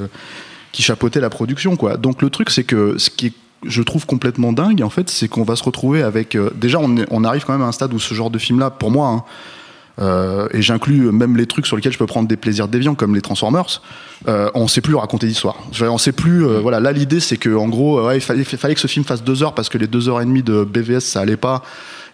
qui 0.72 0.82
chapeautait 0.84 1.20
la 1.20 1.30
production, 1.30 1.76
quoi. 1.76 1.98
Donc 1.98 2.22
le 2.22 2.30
truc, 2.30 2.50
c'est 2.50 2.64
que 2.64 2.98
ce 2.98 3.10
qui 3.10 3.28
est 3.28 3.34
je 3.66 3.82
trouve 3.82 4.06
complètement 4.06 4.54
dingue 4.54 4.82
en 4.84 4.90
fait 4.90 5.10
c'est 5.10 5.28
qu'on 5.28 5.44
va 5.44 5.56
se 5.56 5.64
retrouver 5.64 6.02
avec 6.02 6.36
euh, 6.36 6.50
déjà 6.56 6.80
on, 6.80 6.96
est- 6.98 7.06
on 7.12 7.24
arrive 7.24 7.44
quand 7.46 7.54
même 7.54 7.62
à 7.62 7.66
un 7.68 7.72
stade 7.74 7.94
où 7.94 8.00
ce 8.00 8.14
genre 8.14 8.30
de 8.30 8.38
film 8.40 8.60
là 8.60 8.70
pour 8.70 8.90
moi 8.92 9.08
hein, 9.10 9.24
euh, 10.02 10.48
et 10.54 10.62
j'inclus 10.62 11.12
même 11.12 11.36
les 11.36 11.46
trucs 11.46 11.66
sur 11.68 11.76
lesquels 11.76 11.92
je 11.92 11.98
peux 11.98 12.06
prendre 12.06 12.28
des 12.30 12.38
plaisirs 12.38 12.70
déviants 12.70 12.96
comme 12.96 13.14
les 13.16 13.22
Transformers, 13.22 13.82
euh, 14.30 14.50
on 14.54 14.70
sait 14.70 14.80
plus 14.80 14.96
raconter 14.96 15.28
d'histoire. 15.28 15.58
On 15.82 15.98
sait 15.98 16.14
plus. 16.14 16.46
euh, 16.46 16.60
voilà, 16.62 16.80
là 16.80 16.94
l'idée 16.94 17.20
c'est 17.20 17.36
que 17.36 17.54
en 17.54 17.68
gros, 17.68 18.02
ouais, 18.08 18.18
il 18.18 18.22
fallait, 18.22 18.46
fallait 18.46 18.76
que 18.76 18.80
ce 18.80 18.88
film 18.88 19.04
fasse 19.04 19.24
deux 19.26 19.44
heures 19.44 19.54
parce 19.54 19.68
que 19.68 19.78
les 19.78 19.88
deux 19.88 20.08
heures 20.08 20.22
et 20.22 20.26
demie 20.26 20.42
de 20.44 20.64
BVS 20.64 21.02
ça 21.02 21.20
allait 21.20 21.36
pas. 21.36 21.64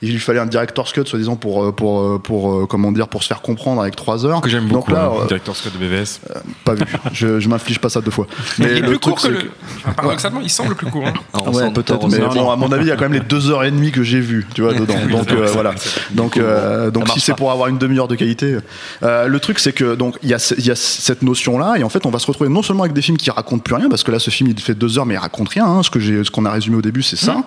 Il 0.05 0.11
lui 0.11 0.19
fallait 0.19 0.39
un 0.39 0.45
director's 0.45 0.91
cut, 0.93 1.05
soi-disant 1.05 1.35
pour 1.35 1.63
euh, 1.63 1.71
pour 1.71 2.01
euh, 2.01 2.19
pour 2.23 2.51
euh, 2.53 2.65
comment 2.67 2.91
dire 2.91 3.07
pour 3.07 3.23
se 3.23 3.27
faire 3.27 3.41
comprendre 3.41 3.81
avec 3.81 3.95
trois 3.95 4.25
heures. 4.25 4.41
Que 4.41 4.49
j'aime 4.49 4.67
Donc 4.67 4.87
beaucoup, 4.87 4.91
là, 4.93 5.05
hein, 5.11 5.19
euh, 5.23 5.27
Director 5.27 5.55
Scott 5.55 5.73
de 5.73 5.77
BVS. 5.79 6.19
pas 6.63 6.75
vu. 6.75 6.83
Je, 7.11 7.39
je 7.39 7.49
m'inflige 7.49 7.79
pas 7.79 7.89
ça 7.89 8.01
deux 8.01 8.11
fois. 8.11 8.27
il 8.59 8.65
est 8.65 8.79
le 8.81 8.87
plus 8.87 8.99
truc, 8.99 9.15
court 9.15 9.21
que 9.23 9.27
le. 9.29 9.49
Paradoxalement, 9.95 10.41
il 10.41 10.49
semble 10.49 10.75
plus 10.75 10.87
court. 10.87 11.07
hein. 11.07 11.13
Ah, 11.33 11.39
on 11.45 11.51
Ouais, 11.51 11.63
sent 11.63 11.71
peut-être, 11.73 11.99
mais 11.99 12.05
on 12.05 12.09
sent 12.09 12.19
bon, 12.27 12.33
tort. 12.33 12.51
à 12.51 12.55
mon 12.57 12.71
avis, 12.71 12.85
il 12.85 12.89
y 12.89 12.91
a 12.91 12.95
quand 12.95 13.03
même 13.09 13.13
les 13.13 13.19
deux 13.19 13.49
heures 13.49 13.63
et 13.63 13.71
demie 13.71 13.91
que 13.91 14.03
j'ai 14.03 14.19
vues, 14.19 14.45
tu 14.53 14.61
vois, 14.61 14.73
dedans. 14.73 14.93
Donc 15.09 15.31
euh, 15.31 15.47
voilà. 15.51 15.73
Donc, 16.11 16.37
euh, 16.37 16.91
donc 16.91 17.07
si 17.09 17.19
c'est 17.19 17.35
pour 17.35 17.51
avoir 17.51 17.67
une 17.69 17.77
demi-heure 17.77 18.07
de 18.07 18.15
qualité, 18.15 18.57
euh, 19.03 19.27
le 19.27 19.39
truc 19.39 19.59
c'est 19.59 19.73
que 19.73 19.95
donc 19.95 20.17
il 20.23 20.29
y 20.29 20.33
a, 20.33 20.53
il 20.57 20.65
y 20.65 20.71
a 20.71 20.75
cette 20.75 21.21
notion-là, 21.23 21.75
et 21.77 21.83
en 21.83 21.89
fait, 21.89 22.05
on 22.05 22.09
va 22.11 22.19
se 22.19 22.27
retrouver 22.27 22.49
non 22.49 22.61
seulement 22.61 22.83
avec 22.83 22.93
des 22.93 23.01
films 23.01 23.17
qui 23.17 23.31
racontent 23.31 23.61
plus 23.63 23.75
rien, 23.75 23.89
parce 23.89 24.03
que 24.03 24.11
là, 24.11 24.19
ce 24.19 24.29
film 24.29 24.49
il 24.49 24.59
fait 24.59 24.75
deux 24.75 24.97
heures, 24.99 25.05
mais 25.05 25.15
il 25.15 25.19
raconte 25.19 25.49
rien. 25.49 25.65
hein, 25.65 25.81
ce 25.83 25.89
que 25.89 25.99
j'ai, 25.99 26.23
ce 26.23 26.31
qu'on 26.31 26.45
a 26.45 26.51
résumé 26.51 26.77
au 26.77 26.81
début, 26.81 27.01
c'est 27.03 27.15
ça. 27.15 27.37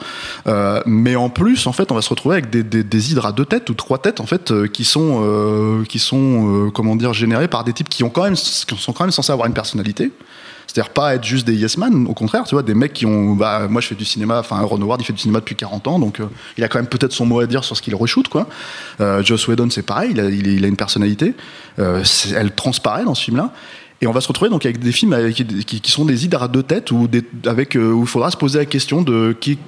Euh, 0.46 0.80
mais 0.86 1.16
en 1.16 1.28
plus, 1.28 1.66
en 1.66 1.72
fait, 1.72 1.90
on 1.92 1.94
va 1.94 2.02
se 2.02 2.08
retrouver 2.08 2.36
avec 2.36 2.47
des, 2.48 2.62
des, 2.62 2.82
des 2.82 3.12
hydres 3.12 3.26
à 3.26 3.32
deux 3.32 3.44
têtes 3.44 3.70
ou 3.70 3.74
trois 3.74 3.98
têtes, 3.98 4.20
en 4.20 4.26
fait, 4.26 4.50
euh, 4.50 4.66
qui 4.66 4.84
sont, 4.84 5.20
euh, 5.22 5.84
qui 5.84 5.98
sont, 5.98 6.66
euh, 6.66 6.70
comment 6.70 6.96
dire, 6.96 7.12
générés 7.12 7.48
par 7.48 7.64
des 7.64 7.72
types 7.72 7.88
qui 7.88 8.04
ont 8.04 8.10
quand 8.10 8.24
même, 8.24 8.34
qui 8.34 8.76
sont 8.76 8.92
quand 8.92 9.04
même 9.04 9.10
censés 9.10 9.32
avoir 9.32 9.46
une 9.46 9.54
personnalité. 9.54 10.10
C'est-à-dire 10.66 10.92
pas 10.92 11.14
être 11.14 11.24
juste 11.24 11.46
des 11.46 11.54
yes 11.54 11.78
man, 11.78 12.06
au 12.06 12.12
contraire, 12.12 12.44
tu 12.44 12.54
vois, 12.54 12.62
des 12.62 12.74
mecs 12.74 12.92
qui 12.92 13.06
ont, 13.06 13.34
bah, 13.34 13.68
moi 13.68 13.80
je 13.80 13.86
fais 13.86 13.94
du 13.94 14.04
cinéma, 14.04 14.40
enfin 14.40 14.60
Ron 14.60 14.82
Howard 14.82 15.00
il 15.00 15.04
fait 15.04 15.14
du 15.14 15.18
cinéma 15.18 15.40
depuis 15.40 15.56
40 15.56 15.88
ans, 15.88 15.98
donc 15.98 16.20
il 16.58 16.64
a 16.64 16.68
quand 16.68 16.78
même 16.78 16.88
peut-être 16.88 17.12
son 17.12 17.24
mot 17.24 17.40
à 17.40 17.46
dire 17.46 17.64
sur 17.64 17.74
ce 17.74 17.80
qu'il 17.80 17.94
reshoot, 17.94 18.28
quoi. 18.28 18.46
Euh, 19.00 19.22
Joss 19.22 19.48
Whedon 19.48 19.70
c'est 19.70 19.82
pareil, 19.82 20.10
il 20.12 20.20
a, 20.20 20.68
une 20.68 20.76
personnalité, 20.76 21.34
elle 21.78 22.50
transparaît 22.54 23.04
dans 23.04 23.14
ce 23.14 23.24
film-là. 23.24 23.52
Et 24.02 24.06
on 24.06 24.12
va 24.12 24.20
se 24.20 24.28
retrouver 24.28 24.50
donc 24.50 24.66
avec 24.66 24.78
des 24.78 24.92
films 24.92 25.32
qui, 25.32 25.80
qui 25.80 25.90
sont 25.90 26.04
des 26.04 26.26
hydres 26.26 26.42
à 26.42 26.48
deux 26.48 26.62
têtes 26.62 26.92
ou 26.92 27.08
avec 27.46 27.74
où 27.74 28.02
il 28.02 28.06
faudra 28.06 28.30
se 28.30 28.36
poser 28.36 28.58
la 28.58 28.66
question 28.66 29.00
de 29.00 29.34
qui, 29.40 29.58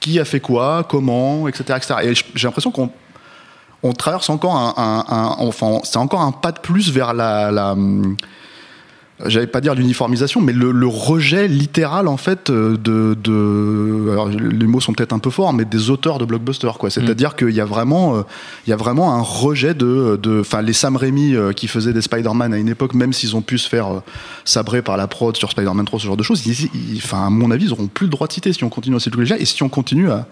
qui 0.00 0.18
a 0.18 0.24
fait 0.24 0.40
quoi, 0.40 0.84
comment, 0.88 1.46
etc., 1.46 1.64
etc. 1.76 1.94
Et 2.02 2.14
j'ai 2.34 2.46
l'impression 2.48 2.70
qu'on 2.70 2.90
on 3.82 3.92
traverse 3.92 4.28
encore 4.30 4.56
un, 4.56 4.74
un- 5.08 5.36
enfin 5.38 5.78
c'est 5.84 5.96
encore 5.98 6.20
un 6.22 6.32
pas 6.32 6.52
de 6.52 6.58
plus 6.60 6.90
vers 6.90 7.14
la, 7.14 7.50
la 7.50 7.74
j'allais 9.26 9.46
pas 9.46 9.60
dire 9.60 9.74
l'uniformisation, 9.74 10.40
mais 10.40 10.52
le, 10.52 10.72
le 10.72 10.86
rejet 10.86 11.48
littéral 11.48 12.08
en 12.08 12.16
fait 12.16 12.50
euh, 12.50 12.76
de, 12.76 13.16
de 13.22 14.10
alors, 14.12 14.28
les 14.28 14.66
mots 14.66 14.80
sont 14.80 14.92
peut-être 14.92 15.12
un 15.12 15.18
peu 15.18 15.30
forts, 15.30 15.52
mais 15.52 15.64
des 15.64 15.90
auteurs 15.90 16.18
de 16.18 16.24
blockbusters 16.24 16.78
quoi. 16.78 16.90
C'est-à-dire 16.90 17.36
qu'il 17.36 17.50
y 17.50 17.60
a 17.60 17.64
vraiment, 17.64 18.16
euh, 18.16 18.22
il 18.66 18.70
y 18.70 18.72
a 18.72 18.76
vraiment 18.76 19.14
un 19.14 19.20
rejet 19.20 19.74
de, 19.74 20.18
de, 20.22 20.40
enfin 20.40 20.62
les 20.62 20.72
Sam 20.72 20.96
Raimi 20.96 21.34
euh, 21.34 21.52
qui 21.52 21.68
faisaient 21.68 21.92
des 21.92 22.02
Spider-Man 22.02 22.52
à 22.52 22.58
une 22.58 22.68
époque, 22.68 22.94
même 22.94 23.12
s'ils 23.12 23.36
ont 23.36 23.42
pu 23.42 23.58
se 23.58 23.68
faire 23.68 23.88
euh, 23.88 24.00
sabrer 24.44 24.82
par 24.82 24.96
la 24.96 25.06
prod 25.06 25.36
sur 25.36 25.50
Spider-Man 25.50 25.84
3, 25.84 26.00
ce 26.00 26.06
genre 26.06 26.16
de 26.16 26.22
choses, 26.22 26.42
enfin 26.96 27.26
à 27.26 27.30
mon 27.30 27.50
avis, 27.50 27.66
ils 27.66 27.72
auront 27.72 27.86
plus 27.86 28.06
le 28.06 28.10
droit 28.10 28.26
de 28.26 28.32
citer 28.32 28.52
si 28.52 28.64
on 28.64 28.68
continue 28.68 28.96
à 28.96 29.00
ces 29.00 29.10
trucs-là 29.10 29.38
et 29.38 29.44
si 29.44 29.62
on 29.62 29.68
continue 29.68 30.10
à 30.10 30.26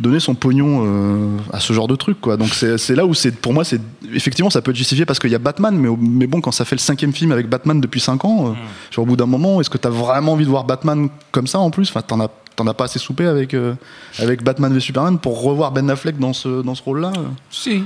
donner 0.00 0.20
son 0.20 0.34
pognon 0.34 0.82
euh, 0.84 1.36
à 1.52 1.60
ce 1.60 1.72
genre 1.72 1.86
de 1.86 1.96
truc 1.96 2.20
quoi. 2.20 2.36
Donc 2.36 2.48
c'est 2.48 2.78
c'est 2.78 2.94
là 2.94 3.06
où 3.06 3.14
c'est 3.14 3.30
pour 3.34 3.52
moi 3.52 3.64
c'est 3.64 3.80
effectivement 4.12 4.50
ça 4.50 4.60
peut 4.60 4.70
être 4.72 4.76
justifié 4.76 5.06
parce 5.06 5.18
qu'il 5.18 5.30
y 5.30 5.34
a 5.34 5.38
Batman 5.38 5.76
mais, 5.76 5.88
mais 5.98 6.26
bon 6.26 6.40
quand 6.40 6.52
ça 6.52 6.64
fait 6.64 6.74
le 6.74 6.80
cinquième 6.80 7.12
film 7.12 7.32
avec 7.32 7.48
Batman 7.48 7.80
depuis 7.80 8.00
5 8.00 8.24
ans 8.24 8.48
euh, 8.48 8.52
sur 8.90 9.02
au 9.02 9.06
bout 9.06 9.16
d'un 9.16 9.26
moment 9.26 9.60
est-ce 9.60 9.70
que 9.70 9.78
t'as 9.78 9.90
vraiment 9.90 10.32
envie 10.32 10.44
de 10.44 10.50
voir 10.50 10.64
Batman 10.64 11.08
comme 11.30 11.46
ça 11.46 11.60
en 11.60 11.70
plus? 11.70 11.88
Enfin 11.90 12.02
t'en 12.02 12.20
as 12.20 12.28
t'en 12.56 12.66
as 12.66 12.74
pas 12.74 12.84
assez 12.84 12.98
soupé 12.98 13.26
avec 13.26 13.54
euh, 13.54 13.74
avec 14.18 14.42
Batman 14.42 14.72
v 14.72 14.80
Superman 14.80 15.18
pour 15.18 15.42
revoir 15.42 15.72
Ben 15.72 15.88
Affleck 15.90 16.18
dans 16.18 16.32
ce 16.32 16.62
dans 16.62 16.74
ce 16.74 16.82
rôle 16.82 17.00
là 17.00 17.12
Si. 17.50 17.84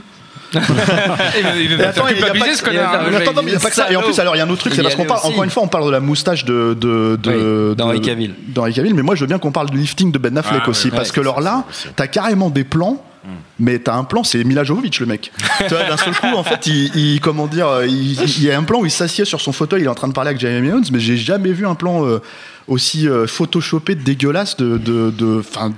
Il 0.55 1.77
va 1.77 1.88
attends, 1.88 2.09
il 2.09 2.18
y 2.18 2.22
a 2.24 3.59
pas 3.61 3.68
que- 3.70 3.74
ça. 3.74 3.90
Et 3.90 3.96
en 3.96 4.03
plus, 4.03 4.18
alors, 4.18 4.35
il 4.37 4.38
y 4.38 4.42
a 4.42 4.44
un 4.44 4.51
autre 4.51 4.61
truc, 4.61 4.74
c'est 4.74 4.83
parce 4.83 4.94
qu'on 4.94 5.05
parle, 5.05 5.20
encore 5.24 5.44
une 5.44 5.51
fois, 5.51 5.62
on 5.62 5.68
parle 5.68 5.87
de 5.87 5.90
la 5.90 6.01
moustache 6.01 6.44
de, 6.44 6.74
de, 6.74 7.18
de, 7.22 7.74
de- 7.77 7.98
Cavill. 7.98 8.35
d'Henry 8.48 8.72
Cavill, 8.72 8.94
mais 8.94 9.03
moi, 9.03 9.14
je 9.14 9.20
veux 9.20 9.27
bien 9.27 9.38
qu'on 9.38 9.53
parle 9.53 9.70
du 9.70 9.79
lifting 9.79 10.12
de 10.12 10.18
Ben 10.18 10.37
Affleck 10.38 10.62
Ah, 10.64 10.68
aussi, 10.68 10.88
ouais, 10.88 10.96
parce 10.96 11.11
ouais, 11.11 11.14
que 11.14 11.20
alors 11.20 11.40
là, 11.40 11.64
t'as 11.96 12.07
carrément 12.07 12.51
des 12.51 12.64
plans. 12.64 13.05
Mais 13.59 13.79
t'as 13.79 13.94
un 13.94 14.05
plan, 14.05 14.24
c'est 14.24 14.42
Mila 14.42 14.64
Jovovich 14.64 15.01
le 15.01 15.07
mec. 15.07 15.33
tu 15.59 15.66
vois, 15.74 15.83
d'un 15.85 15.96
seul 15.98 16.14
coup, 16.14 16.29
en 16.35 16.44
fait, 16.44 16.66
il, 16.66 16.96
il- 16.96 17.20
comment 17.20 17.46
dire, 17.46 17.68
il, 17.87 18.12
il 18.22 18.44
y 18.44 18.51
a 18.51 18.57
un 18.59 18.62
plan 18.62 18.81
où 18.81 18.87
il 18.87 18.90
s'assied 18.90 19.27
sur 19.27 19.40
son 19.42 19.53
fauteuil, 19.53 19.83
il 19.83 19.85
est 19.85 19.88
en 19.88 19.94
train 19.94 20.09
de 20.09 20.14
parler 20.14 20.29
avec 20.31 20.40
Jeremy 20.40 20.68
Irons, 20.68 20.81
mais 20.92 21.01
j'ai 21.01 21.18
jamais 21.18 21.51
vu 21.53 21.66
un 21.66 21.74
plan 21.74 22.07
euh, 22.07 22.22
aussi 22.68 23.07
euh, 23.07 23.27
photoshopé, 23.27 23.96
dégueulasse 23.96 24.57
de, 24.57 24.79
de, 24.79 25.11
de- 25.11 25.42
'fin, 25.42 25.74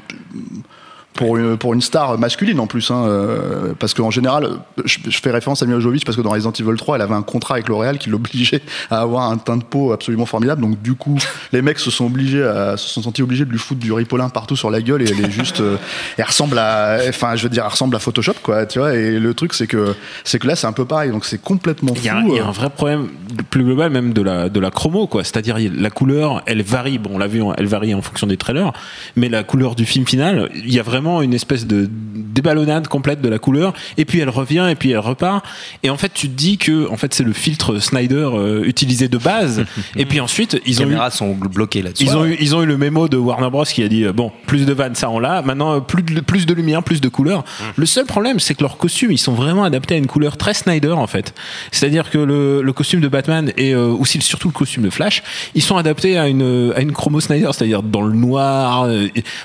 pour 1.14 1.36
une, 1.36 1.56
pour 1.56 1.74
une 1.74 1.80
star 1.82 2.18
masculine 2.18 2.60
en 2.60 2.66
plus, 2.66 2.90
hein, 2.90 3.04
euh, 3.06 3.72
parce 3.78 3.94
qu'en 3.94 4.10
général, 4.10 4.48
je, 4.84 4.98
je 5.08 5.18
fais 5.20 5.30
référence 5.30 5.62
à 5.62 5.66
Mila 5.66 5.80
Jovovich 5.80 6.04
parce 6.04 6.16
que 6.16 6.22
dans 6.22 6.30
Resident 6.30 6.52
Evil 6.52 6.76
3, 6.76 6.96
elle 6.96 7.02
avait 7.02 7.14
un 7.14 7.22
contrat 7.22 7.54
avec 7.54 7.68
L'Oréal 7.68 7.98
qui 7.98 8.08
l'obligeait 8.10 8.62
à 8.90 9.00
avoir 9.00 9.30
un 9.30 9.36
teint 9.36 9.56
de 9.56 9.64
peau 9.64 9.92
absolument 9.92 10.24
formidable. 10.26 10.62
Donc 10.62 10.80
du 10.80 10.94
coup, 10.94 11.18
les 11.52 11.62
mecs 11.62 11.78
se 11.78 11.90
sont 11.90 12.06
obligés, 12.06 12.42
à, 12.44 12.76
se 12.76 12.88
sont 12.88 13.02
sentis 13.02 13.22
obligés 13.22 13.44
de 13.44 13.50
lui 13.50 13.58
foutre 13.58 13.80
du 13.80 13.92
ripolin 13.92 14.28
partout 14.28 14.56
sur 14.56 14.70
la 14.70 14.80
gueule 14.80 15.02
et 15.02 15.10
elle 15.10 15.24
est 15.24 15.30
juste, 15.30 15.60
euh, 15.60 15.76
elle 16.16 16.24
ressemble 16.24 16.58
à, 16.58 16.98
enfin, 17.08 17.34
je 17.36 17.42
veux 17.42 17.48
dire, 17.50 17.64
elle 17.64 17.70
ressemble 17.72 17.96
à 17.96 17.98
Photoshop, 17.98 18.34
quoi, 18.42 18.64
tu 18.66 18.78
vois. 18.78 18.94
Et 18.94 19.18
le 19.18 19.34
truc, 19.34 19.52
c'est 19.52 19.66
que, 19.66 19.94
c'est 20.24 20.38
que 20.38 20.46
là, 20.46 20.54
c'est 20.56 20.66
un 20.68 20.72
peu 20.72 20.84
pareil. 20.84 21.10
Donc 21.10 21.24
c'est 21.24 21.42
complètement 21.42 21.94
fou. 21.94 22.00
Il 22.02 22.06
y, 22.06 22.08
a, 22.08 22.16
un- 22.16 22.24
il 22.26 22.34
y 22.34 22.38
a 22.38 22.44
euh. 22.44 22.46
un 22.46 22.52
vrai 22.52 22.70
problème 22.70 23.08
plus 23.50 23.64
global 23.64 23.90
même 23.90 24.12
de 24.12 24.22
la 24.22 24.48
de 24.48 24.60
la 24.60 24.70
chromo 24.70 25.06
quoi 25.06 25.22
c'est-à-dire 25.24 25.56
la 25.72 25.90
couleur 25.90 26.42
elle 26.46 26.62
varie 26.62 26.98
bon 26.98 27.10
on 27.14 27.18
l'a 27.18 27.26
vu 27.28 27.42
elle 27.56 27.66
varie 27.66 27.94
en 27.94 28.02
fonction 28.02 28.26
des 28.26 28.36
trailers 28.36 28.72
mais 29.16 29.28
la 29.28 29.44
couleur 29.44 29.74
du 29.76 29.86
film 29.86 30.04
final 30.06 30.50
il 30.54 30.72
y 30.72 30.78
a 30.78 30.82
vraiment 30.82 30.99
une 31.22 31.34
espèce 31.34 31.66
de 31.66 31.88
déballonnade 32.30 32.88
complète 32.88 33.20
de 33.20 33.28
la 33.28 33.38
couleur. 33.38 33.72
Et 33.96 34.04
puis 34.04 34.20
elle 34.20 34.28
revient 34.28 34.66
et 34.70 34.74
puis 34.74 34.90
elle 34.92 34.98
repart. 34.98 35.44
Et 35.82 35.90
en 35.90 35.96
fait 35.96 36.12
tu 36.12 36.28
te 36.28 36.34
dis 36.34 36.58
que 36.58 36.88
en 36.90 36.96
fait 36.96 37.12
c'est 37.12 37.24
le 37.24 37.32
filtre 37.32 37.78
Snyder 37.78 38.28
euh, 38.32 38.64
utilisé 38.64 39.08
de 39.08 39.18
base. 39.18 39.64
Et 39.96 40.06
puis 40.06 40.20
ensuite 40.20 40.54
Les 40.54 40.60
ils 40.66 40.80
ont 40.80 40.84
eu 40.84 40.88
caméras 40.88 41.10
sont 41.10 41.34
bloquées 41.34 41.82
là-dessus. 41.82 42.04
ils 42.04 42.16
ont, 42.16 42.24
eu, 42.24 42.36
ils 42.40 42.54
ont 42.54 42.62
eu 42.62 42.66
le 42.66 42.76
mémo 42.76 43.08
de 43.08 43.16
Warner 43.16 43.50
Bros. 43.50 43.64
qui 43.64 43.82
a 43.82 43.88
dit 43.88 44.04
euh, 44.04 44.12
bon 44.12 44.32
plus 44.46 44.66
de 44.66 44.72
vannes 44.72 44.94
ça 44.94 45.10
on 45.10 45.18
l'a. 45.18 45.42
Maintenant 45.42 45.76
euh, 45.76 45.80
plus 45.80 46.02
de, 46.02 46.20
plus 46.20 46.46
de 46.46 46.54
lumière 46.54 46.82
plus 46.82 47.00
de 47.00 47.08
couleurs. 47.08 47.44
Le 47.76 47.86
seul 47.86 48.06
problème 48.06 48.40
c'est 48.40 48.54
que 48.54 48.62
leurs 48.62 48.76
costumes 48.76 49.12
ils 49.12 49.18
sont 49.18 49.34
vraiment 49.34 49.64
adaptés 49.64 49.94
à 49.94 49.98
une 49.98 50.06
couleur 50.06 50.36
très 50.36 50.54
Snyder 50.54 50.92
en 50.92 51.06
fait. 51.06 51.34
C'est 51.72 51.86
à 51.86 51.88
dire 51.88 52.10
que 52.10 52.18
le, 52.18 52.62
le 52.62 52.72
costume 52.72 53.00
de 53.00 53.08
Batman 53.08 53.52
et 53.56 53.74
euh, 53.74 53.86
aussi 53.86 54.20
surtout 54.20 54.48
le 54.48 54.54
costume 54.54 54.84
de 54.84 54.90
Flash 54.90 55.22
ils 55.54 55.62
sont 55.62 55.76
adaptés 55.76 56.18
à 56.18 56.28
une, 56.28 56.72
à 56.76 56.80
une 56.80 56.92
chromo 56.92 57.20
Snyder 57.20 57.50
c'est 57.52 57.64
à 57.64 57.66
dire 57.66 57.82
dans 57.82 58.02
le 58.02 58.14
noir 58.14 58.88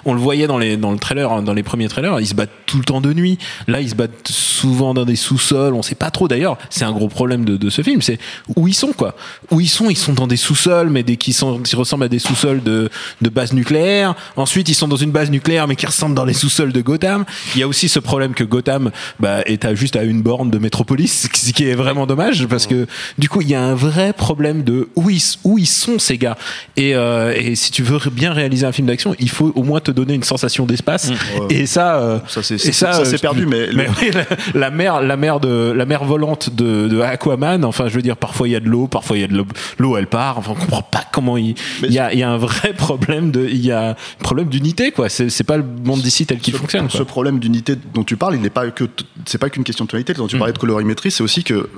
on 0.06 0.14
le 0.14 0.20
voyait 0.20 0.48
dans, 0.48 0.58
les, 0.58 0.78
dans 0.78 0.92
le 0.92 0.98
trailer 0.98 1.32
hein, 1.32 1.42
dans 1.46 1.54
les 1.54 1.64
premiers 1.64 1.88
trailers 1.88 2.20
ils 2.20 2.28
se 2.28 2.36
battent 2.36 2.52
tout 2.66 2.78
le 2.78 2.84
temps 2.84 3.02
de 3.02 3.14
nuit. 3.14 3.38
Là 3.68 3.82
ils 3.82 3.90
se 3.90 3.96
battent 3.96 4.28
souvent 4.28 4.94
dans 4.94 5.06
des 5.06 5.16
sous-sols 5.16 5.74
on 5.74 5.82
sait 5.82 5.96
pas 5.96 6.12
trop. 6.12 6.28
D'ailleurs 6.28 6.58
c'est 6.70 6.86
un 6.86 6.92
gros 6.92 7.08
problème 7.08 7.46
de, 7.46 7.58
de 7.58 7.70
ce 7.70 7.82
film 7.82 8.02
c'est 8.02 8.20
où 8.56 8.68
ils 8.68 8.74
sont 8.74 8.94
quoi. 8.94 9.16
Où 9.52 9.62
ils 9.62 9.70
sont 9.70 9.90
ils 9.90 9.98
sont 9.98 10.14
dans 10.14 10.28
des 10.28 10.38
sous-sols 10.38 10.90
mais 10.90 11.04
des 11.04 11.18
qui 11.18 11.34
sont 11.34 11.60
qui 11.60 11.76
ressemblent 11.76 12.06
à 12.06 12.10
des 12.10 12.20
sous-sols 12.20 12.64
de 12.64 12.90
de 13.22 13.30
base 13.30 13.54
nucléaire. 13.54 14.16
Ensuite 14.36 14.70
ils 14.70 14.76
sont 14.76 14.88
dans 14.88 14.96
une 14.96 15.12
base 15.12 15.32
nucléaire 15.32 15.68
mais 15.68 15.76
qui 15.76 15.86
ressemblent 15.86 16.16
dans 16.16 16.26
les 16.26 16.34
sous-sols 16.34 16.74
de 16.74 16.82
Gotham. 16.82 17.26
Il 17.56 17.62
y 17.62 17.64
a 17.64 17.68
aussi 17.68 17.90
ce 17.90 18.00
problème 18.00 18.34
que 18.34 18.44
Gotham 18.44 18.92
bah, 19.20 19.42
est 19.46 19.66
à 19.66 19.76
juste 19.76 19.96
à 19.96 20.04
une 20.04 20.22
borne 20.22 20.50
de 20.50 20.58
Metropolis 20.58 21.30
ce 21.34 21.54
qui 21.54 21.68
est 21.68 21.76
vraiment 21.76 22.06
dommage 22.06 22.48
parce 22.48 22.68
que 22.68 22.88
du 23.18 23.30
coup 23.30 23.42
il 23.42 23.50
y 23.50 23.56
a 23.56 23.62
un 23.62 23.76
vrai 23.76 24.14
problème 24.14 24.64
de 24.64 24.90
où 24.96 25.10
ils 25.10 25.22
où 25.44 25.58
ils 25.58 25.68
sont 25.68 26.00
ces 26.00 26.18
gars. 26.18 26.38
Et 26.78 26.96
euh, 26.96 27.34
et 27.36 27.56
si 27.56 27.72
tu 27.72 27.84
veux 27.84 28.00
bien 28.12 28.34
réaliser 28.34 28.66
un 28.66 28.72
film 28.72 28.88
d'action 28.88 29.16
il 29.20 29.30
faut 29.30 29.52
au 29.56 29.64
moins 29.64 29.80
te 29.80 29.92
donner 29.92 30.14
une 30.14 30.24
sensation 30.24 30.66
d'espace 30.66 31.12
et 31.50 31.66
ça 31.66 31.98
euh, 31.98 32.20
Ça, 32.28 32.44
c'est- 32.44 32.56
et 32.56 32.58
c'est- 32.58 32.72
ça, 32.72 33.00
euh, 33.00 33.18
perdu, 33.22 33.46
mais 33.46 33.68
mais 33.74 33.88
oui, 34.02 34.12
la, 34.14 34.24
la 34.60 34.70
mer, 34.72 35.02
la 35.02 35.18
mer 35.18 35.40
de, 35.40 35.72
la 35.76 35.86
mer 35.86 36.04
volante 36.04 36.50
de, 36.56 36.88
de 36.88 37.00
Aquaman. 37.02 37.64
Enfin, 37.66 37.88
je 37.88 37.96
veux 37.96 38.02
dire, 38.02 38.18
parfois 38.18 38.48
il 38.48 38.52
y 38.52 38.56
a 38.56 38.60
de 38.60 38.68
l'eau, 38.68 38.88
parfois 38.88 39.18
il 39.18 39.22
y 39.22 39.24
a 39.24 39.28
de 39.28 39.36
l'eau, 39.36 39.46
l'eau 39.80 39.98
elle 39.98 40.08
part. 40.08 40.38
Enfin, 40.38 40.52
on 40.52 40.56
comprend 40.60 40.82
pas 40.82 41.04
comment 41.12 41.38
il, 41.38 41.56
il 41.84 41.92
y 41.92 42.00
a, 42.00 42.14
y 42.14 42.24
a 42.24 42.30
un 42.30 42.38
vrai 42.38 42.74
problème 42.78 43.32
de, 43.32 43.48
il 43.48 43.66
y 43.66 43.72
a 43.72 43.92
un 43.92 43.96
problème 44.20 44.48
d'unité, 44.50 44.92
quoi. 44.92 45.10
C'est, 45.10 45.44
pas 45.44 45.58
le 45.58 45.66
monde 45.84 46.02
d'ici 46.02 46.26
tel 46.26 46.40
qu'il 46.40 46.54
fonctionne, 46.56 46.90
ce 46.90 47.04
problème 47.04 47.40
d'unité 47.40 47.76
dont 47.94 48.04
tu 48.04 48.18
parles, 48.18 48.36
il 48.36 48.42
n'est 48.42 48.50
pas 48.50 48.70
que 48.72 48.86
c'est 49.26 49.38
pas 49.38 49.50
qu'une 49.50 49.64
question 49.64 49.86
de 49.86 49.90
tonalité. 49.90 50.14
Quand 50.14 50.28
tu 50.28 50.38
parlais 50.38 50.54
de 50.54 50.58
colorimétrie, 50.58 51.12
c'est 51.12 51.24
aussi 51.24 51.44
que 51.44 51.70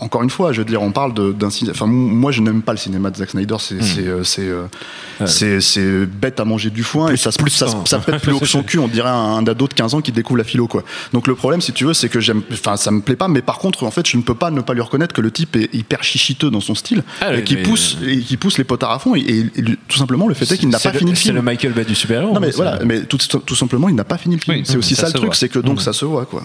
encore 0.00 0.22
une 0.22 0.30
fois, 0.30 0.52
je 0.52 0.58
veux 0.60 0.64
dire, 0.64 0.82
on 0.82 0.90
parle 0.92 1.14
de- 1.14 1.32
d'un 1.32 1.50
cinéma. 1.50 1.72
Enfin, 1.74 1.86
moi, 1.86 2.32
je 2.32 2.40
n'aime 2.40 2.62
pas 2.62 2.72
le 2.72 2.78
cinéma 2.78 3.10
de 3.10 3.16
Zack 3.16 3.30
Snyder. 3.30 3.56
C'est 3.58 3.82
c'est 3.82 4.06
euh, 4.06 4.24
c'est 4.24 4.48
euh, 4.48 4.64
c'est 5.26 5.60
c'est 5.60 6.06
bête 6.06 6.40
à 6.40 6.44
manger 6.44 6.70
du 6.70 6.82
foin 6.82 7.10
et 7.12 7.16
ça 7.16 7.30
se 7.32 7.38
plus 7.38 7.50
ça, 7.50 7.66
ça 7.84 7.98
pète 7.98 8.20
plus 8.22 8.32
haut 8.32 8.38
que 8.40 8.46
son 8.46 8.62
cul. 8.64 8.78
On 8.78 8.88
dirait 8.88 9.08
un, 9.10 9.12
un 9.36 9.46
ado 9.46 9.68
de 9.68 9.74
15 9.74 9.94
ans 9.94 10.00
qui 10.00 10.12
découvre 10.12 10.38
la 10.38 10.44
philo, 10.44 10.66
quoi. 10.66 10.82
Donc 11.12 11.26
le 11.26 11.34
problème, 11.34 11.60
si 11.60 11.72
tu 11.72 11.84
veux, 11.84 11.94
c'est 11.94 12.08
que 12.08 12.20
j'aime. 12.20 12.42
Enfin, 12.52 12.76
ça 12.76 12.90
me 12.90 13.00
plaît 13.00 13.16
pas, 13.16 13.28
mais 13.28 13.42
par 13.42 13.58
contre, 13.58 13.84
en 13.84 13.90
fait, 13.90 14.06
je 14.08 14.16
ne 14.16 14.22
peux 14.22 14.34
pas 14.34 14.50
ne 14.50 14.60
pas 14.60 14.74
lui 14.74 14.80
reconnaître 14.80 15.14
que 15.14 15.20
le 15.20 15.30
type 15.30 15.56
est 15.56 15.72
hyper 15.74 16.02
chichiteux 16.02 16.50
dans 16.50 16.60
son 16.60 16.74
style 16.74 17.02
Ah, 17.20 17.34
et 17.34 17.44
qui 17.44 17.56
mais- 17.56 17.62
pousse 17.62 17.96
et 18.06 18.20
qui 18.20 18.36
pousse 18.36 18.58
les 18.58 18.64
potards 18.64 18.92
à 18.92 18.98
fond. 18.98 19.14
Et, 19.14 19.20
et- 19.20 19.38
et 19.56 19.64
tout 19.88 19.98
simplement, 19.98 20.26
le 20.28 20.34
fait 20.34 20.50
est 20.50 20.58
qu'il 20.58 20.68
n'a 20.68 20.78
C'est 20.78 20.92
pas 20.92 20.98
fini 20.98 21.10
le 21.10 21.16
C'est 21.16 21.22
film. 21.24 21.36
le 21.36 21.42
Michael 21.42 21.72
Bay 21.72 21.84
du 21.84 21.94
super-héros. 21.94 22.32
Non 22.34 22.40
mais 22.40 22.48
hein, 22.48 22.52
voilà, 22.56 22.78
c'est- 22.78 22.84
mais 22.86 23.02
tout, 23.04 23.18
tout 23.18 23.54
simplement 23.54 23.88
il 23.88 23.94
n'a 23.94 24.04
pas 24.04 24.16
fini 24.18 24.36
le 24.36 24.40
film. 24.40 24.56
Oui, 24.58 24.62
c'est 24.66 24.76
aussi 24.76 24.94
ça 24.94 25.06
le 25.08 25.12
truc, 25.12 25.34
c'est 25.34 25.48
que 25.48 25.58
donc 25.58 25.82
ça 25.82 25.92
se 25.92 26.04
voit 26.04 26.24
quoi. 26.26 26.42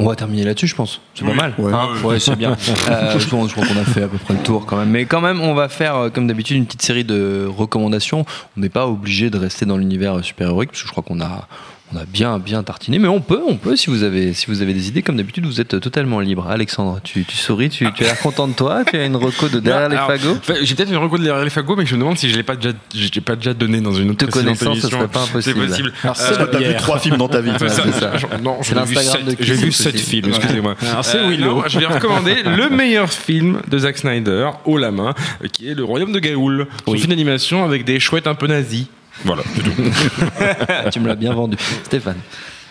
On 0.00 0.06
va 0.06 0.14
terminer 0.14 0.44
là-dessus, 0.44 0.68
je 0.68 0.76
pense. 0.76 1.00
C'est 1.14 1.24
pas 1.24 1.34
mal. 1.34 1.54
Ouais. 1.58 1.72
Hein 1.72 1.88
ouais, 2.04 2.20
c'est 2.20 2.36
bien. 2.36 2.56
Euh, 2.88 3.12
je 3.14 3.18
je 3.18 3.28
crois 3.28 3.66
qu'on 3.66 3.76
a 3.76 3.84
fait 3.84 4.02
à 4.04 4.08
peu 4.08 4.18
près 4.18 4.34
le 4.34 4.40
tour 4.40 4.64
quand 4.64 4.76
même. 4.76 4.88
Mais 4.88 5.04
quand 5.04 5.20
même, 5.20 5.40
on 5.40 5.54
va 5.54 5.68
faire, 5.68 5.96
euh, 5.96 6.10
comme 6.10 6.26
d'habitude, 6.26 6.56
une 6.56 6.64
petite 6.64 6.82
série 6.82 7.04
de 7.04 7.46
recommandations. 7.48 8.24
On 8.56 8.60
n'est 8.60 8.68
pas 8.68 8.86
obligé 8.86 9.30
de 9.30 9.36
rester 9.36 9.66
dans 9.66 9.76
l'univers 9.76 10.24
super-héroïque, 10.24 10.70
parce 10.70 10.82
que 10.82 10.88
je 10.88 10.92
crois 10.92 11.02
qu'on 11.02 11.20
a, 11.20 11.48
On 11.94 11.96
a 11.96 12.04
bien, 12.04 12.38
bien 12.38 12.62
tartiné, 12.62 12.98
mais 12.98 13.08
on 13.08 13.20
peut, 13.22 13.40
on 13.48 13.56
peut, 13.56 13.74
si 13.74 13.88
vous 13.88 14.02
avez, 14.02 14.34
si 14.34 14.46
vous 14.48 14.60
avez 14.60 14.74
des 14.74 14.88
idées. 14.88 15.00
Comme 15.00 15.16
d'habitude, 15.16 15.46
vous 15.46 15.58
êtes 15.58 15.80
totalement 15.80 16.20
libre. 16.20 16.46
Alexandre, 16.46 17.00
tu, 17.02 17.24
tu 17.24 17.34
souris, 17.38 17.70
tu, 17.70 17.90
tu 17.94 18.04
as 18.04 18.08
l'air 18.08 18.20
content 18.20 18.46
de 18.46 18.52
toi, 18.52 18.84
tu 18.84 18.94
as 18.98 19.06
une 19.06 19.16
reco 19.16 19.48
de 19.48 19.58
derrière 19.60 19.88
les 19.88 19.96
Alors, 19.96 20.08
fagots. 20.10 20.36
J'ai 20.60 20.74
peut-être 20.74 20.90
une 20.90 20.98
reco 20.98 21.16
de 21.16 21.24
derrière 21.24 21.42
les 21.42 21.48
fagots, 21.48 21.76
mais 21.76 21.86
je 21.86 21.94
me 21.94 22.00
demande 22.00 22.18
si 22.18 22.28
je 22.28 22.36
l'ai 22.36 22.42
pas 22.42 22.56
déjà, 22.56 22.74
je 22.94 23.08
l'ai 23.14 23.20
pas 23.22 23.36
déjà 23.36 23.54
donné 23.54 23.80
dans 23.80 23.94
une 23.94 24.10
autre 24.10 24.18
Te 24.26 24.30
précédente 24.30 24.58
connaissant, 24.58 24.80
ce 24.86 24.90
serait 24.94 25.08
pas 25.08 25.22
impossible. 25.22 25.60
C'est 25.62 25.66
possible. 25.66 25.92
Alors, 26.02 26.16
Euh, 26.20 26.24
c'est 26.28 26.38
la 26.38 26.46
T'as 26.46 26.58
vu 26.58 26.76
trois 26.76 26.98
films 26.98 27.16
dans 27.16 27.28
ta 27.28 27.40
vie. 27.40 27.52
c'est 27.58 27.68
ça. 27.70 27.82
c'est 27.86 28.00
ça. 28.00 28.12
Non, 28.42 28.58
C'est 28.60 28.74
j'ai 28.74 28.84
vu 28.84 28.94
l'Instagram 28.94 29.24
de 29.24 29.30
sept- 29.30 29.38
J'ai 29.40 29.54
vu 29.54 29.72
sept 29.72 29.98
films, 29.98 30.28
excusez-moi. 30.28 30.74
Alors, 30.90 31.04
c'est 31.06 31.18
Euh, 31.18 31.28
Willow. 31.30 31.54
non, 31.56 31.62
je 31.68 31.78
vais 31.78 31.86
recommander 31.86 32.42
le 32.44 32.68
meilleur 32.68 33.10
film 33.10 33.62
de 33.66 33.78
Zack 33.78 33.96
Snyder, 33.96 34.50
haut 34.66 34.76
la 34.76 34.90
main, 34.90 35.14
euh, 35.42 35.48
qui 35.50 35.70
est 35.70 35.74
Le 35.74 35.84
Royaume 35.84 36.12
de 36.12 36.18
Gaoul. 36.18 36.66
C'est 36.86 36.92
un 36.92 36.96
film 36.96 37.08
d'animation 37.08 37.64
avec 37.64 37.84
des 37.86 37.98
chouettes 37.98 38.26
un 38.26 38.34
peu 38.34 38.46
nazis. 38.46 38.88
Voilà, 39.24 39.42
c'est 39.54 39.62
tout. 39.62 39.72
tu 40.92 41.00
me 41.00 41.08
l'as 41.08 41.14
bien 41.16 41.32
vendu. 41.34 41.56
Stéphane. 41.84 42.16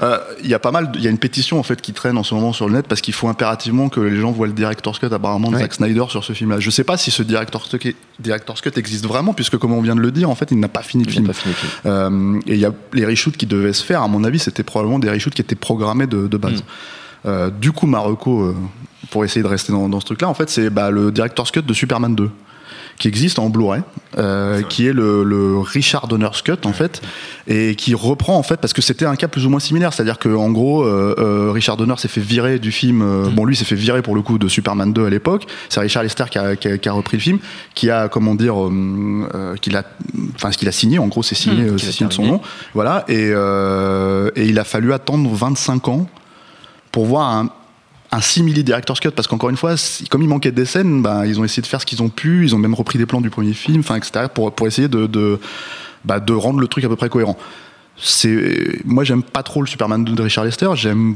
Euh, 0.03 0.19
Il 0.43 0.47
y 0.49 0.53
a 0.53 0.59
pas 0.59 0.69
mal, 0.71 0.91
de- 0.91 0.97
il 0.99 1.03
y 1.03 1.07
a 1.07 1.09
une 1.09 1.17
pétition 1.17 1.57
en 1.59 1.63
fait 1.63 1.81
qui 1.81 1.91
traîne 1.91 2.17
en 2.19 2.23
ce 2.23 2.35
moment 2.35 2.53
sur 2.53 2.67
le 2.67 2.73
net 2.75 2.87
parce 2.87 3.01
qu'il 3.01 3.15
faut 3.15 3.27
impérativement 3.29 3.89
que 3.89 3.99
les 3.99 4.17
gens 4.19 4.31
voient 4.31 4.45
le 4.45 4.53
director's 4.53 4.99
cut 4.99 5.07
apparemment 5.11 5.49
de 5.49 5.55
Ouais. 5.55 5.61
Zack 5.61 5.73
Snyder 5.73 6.03
sur 6.09 6.23
ce 6.23 6.33
film-là. 6.33 6.59
Je 6.59 6.69
sais 6.69 6.83
pas 6.83 6.97
si 6.97 7.09
ce 7.09 7.23
director's 7.23 7.67
cut, 7.79 7.95
director's 8.19 8.61
cut 8.61 8.69
existe 8.77 9.07
vraiment 9.07 9.33
puisque 9.33 9.57
comme 9.57 9.73
on 9.73 9.81
vient 9.81 9.95
de 9.95 10.01
le 10.01 10.11
dire 10.11 10.29
en 10.29 10.35
fait 10.35 10.49
il 10.51 10.59
n'a 10.59 10.67
pas 10.67 10.83
fini 10.83 11.03
le 11.03 11.09
Il 11.09 11.13
film. 11.13 11.25
pas 11.27 11.33
fini. 11.33 11.55
Euh, 11.87 12.39
et 12.45 12.53
il 12.53 12.59
y 12.59 12.65
a 12.65 12.71
les 12.93 13.05
reshoots 13.07 13.35
qui 13.37 13.47
devaient 13.47 13.73
se 13.73 13.83
faire. 13.83 14.03
À 14.03 14.07
mon 14.07 14.23
avis, 14.23 14.37
c'était 14.37 14.61
probablement 14.63 14.99
des 14.99 15.09
reshoots 15.09 15.33
qui 15.33 15.41
étaient 15.41 15.55
programmés 15.55 16.05
de, 16.07 16.27
de 16.27 16.37
base. 16.37 16.63
Euh, 17.25 17.49
du 17.49 17.71
coup, 17.71 17.87
Marocco, 17.87 18.41
euh, 18.43 18.55
pour 19.09 19.25
essayer 19.25 19.41
de 19.41 19.47
rester 19.47 19.73
dans, 19.73 19.89
dans 19.89 19.99
ce 19.99 20.05
truc-là, 20.05 20.29
en 20.29 20.35
fait, 20.35 20.49
c'est 20.51 20.69
bah, 20.69 20.91
le 20.91 21.11
director's 21.11 21.49
cut 21.49 21.63
de 21.63 21.73
Superman 21.73 22.13
2 22.13 22.29
qui 22.99 23.07
existe 23.07 23.37
en 23.37 23.49
Blu-ray, 23.49 23.81
euh, 24.17 24.63
qui 24.63 24.87
est 24.87 24.93
le, 24.93 25.23
le 25.23 25.59
Richard 25.59 26.07
Donner's 26.07 26.41
Cut 26.41 26.65
en 26.65 26.73
fait, 26.73 27.01
et 27.47 27.75
qui 27.75 27.93
reprend 27.93 28.35
en 28.37 28.41
fait 28.43 28.57
parce 28.59 28.73
que 28.73 28.81
c'était 28.81 29.05
un 29.05 29.15
cas 29.15 29.27
plus 29.27 29.45
ou 29.45 29.51
moins 29.51 29.59
similaire, 29.59 29.93
c'est-à-dire 29.93 30.17
que 30.17 30.29
en 30.35 30.49
gros 30.49 30.83
euh, 30.83 31.13
euh, 31.19 31.51
Richard 31.51 31.77
Donner 31.77 31.93
s'est 31.97 32.07
fait 32.07 32.21
virer 32.21 32.57
du 32.57 32.71
film, 32.71 33.03
euh, 33.03 33.29
bon 33.29 33.45
lui 33.45 33.55
s'est 33.55 33.65
fait 33.65 33.75
virer 33.75 34.01
pour 34.01 34.15
le 34.15 34.23
coup 34.23 34.39
de 34.39 34.47
Superman 34.47 34.93
2 34.93 35.05
à 35.05 35.09
l'époque, 35.11 35.45
c'est 35.69 35.79
Richard 35.79 36.01
Lester 36.01 36.23
qui 36.31 36.39
a, 36.39 36.55
qui 36.55 36.67
a- 36.69 36.77
qui 36.79 36.89
a 36.89 36.91
repris 36.93 37.17
le 37.17 37.21
film, 37.21 37.37
qui 37.75 37.91
a 37.91 38.07
comment 38.09 38.33
dire, 38.33 38.59
euh, 38.59 38.71
euh, 39.35 39.55
qu'il 39.57 39.75
a, 39.77 39.83
enfin 40.33 40.51
ce 40.51 40.57
qu'il 40.57 40.67
a 40.67 40.71
signé, 40.71 40.97
en 40.97 41.07
gros 41.07 41.21
c'est 41.21 41.35
signé, 41.35 41.65
Mmh, 41.65 41.75
qu'il 41.75 41.79
c'est 41.85 41.91
signé 41.91 42.07
de 42.09 42.13
son 42.13 42.23
nom, 42.25 42.41
voilà, 42.73 43.05
et, 43.07 43.29
euh, 43.31 44.31
et 44.35 44.45
il 44.47 44.57
a 44.57 44.63
fallu 44.63 44.91
attendre 44.93 45.29
25 45.31 45.87
ans 45.89 46.07
pour 46.91 47.05
voir 47.05 47.29
un, 47.31 47.49
un 48.11 48.21
simili 48.21 48.63
director's 48.63 48.99
cut 48.99 49.11
parce 49.11 49.27
qu'encore 49.27 49.49
une 49.49 49.57
fois 49.57 49.75
comme 50.09 50.21
il 50.21 50.29
manquait 50.29 50.51
des 50.51 50.65
scènes 50.65 51.01
bah, 51.01 51.25
ils 51.25 51.39
ont 51.39 51.43
essayé 51.43 51.61
de 51.61 51.67
faire 51.67 51.81
ce 51.81 51.85
qu'ils 51.85 52.01
ont 52.01 52.09
pu 52.09 52.45
ils 52.45 52.55
ont 52.55 52.57
même 52.57 52.73
repris 52.73 52.97
des 52.97 53.05
plans 53.05 53.21
du 53.21 53.29
premier 53.29 53.53
film 53.53 53.79
enfin 53.79 53.95
etc 53.95 54.27
pour, 54.33 54.53
pour 54.53 54.67
essayer 54.67 54.87
de 54.87 55.07
de, 55.07 55.39
bah, 56.05 56.19
de 56.19 56.33
rendre 56.33 56.59
le 56.59 56.67
truc 56.67 56.83
à 56.85 56.89
peu 56.89 56.95
près 56.95 57.09
cohérent. 57.09 57.37
C'est 57.97 58.79
moi 58.85 59.03
j'aime 59.03 59.23
pas 59.23 59.43
trop 59.43 59.61
le 59.61 59.67
Superman 59.67 60.03
de 60.03 60.21
Richard 60.21 60.45
Lester 60.45 60.69
j'aime 60.75 61.15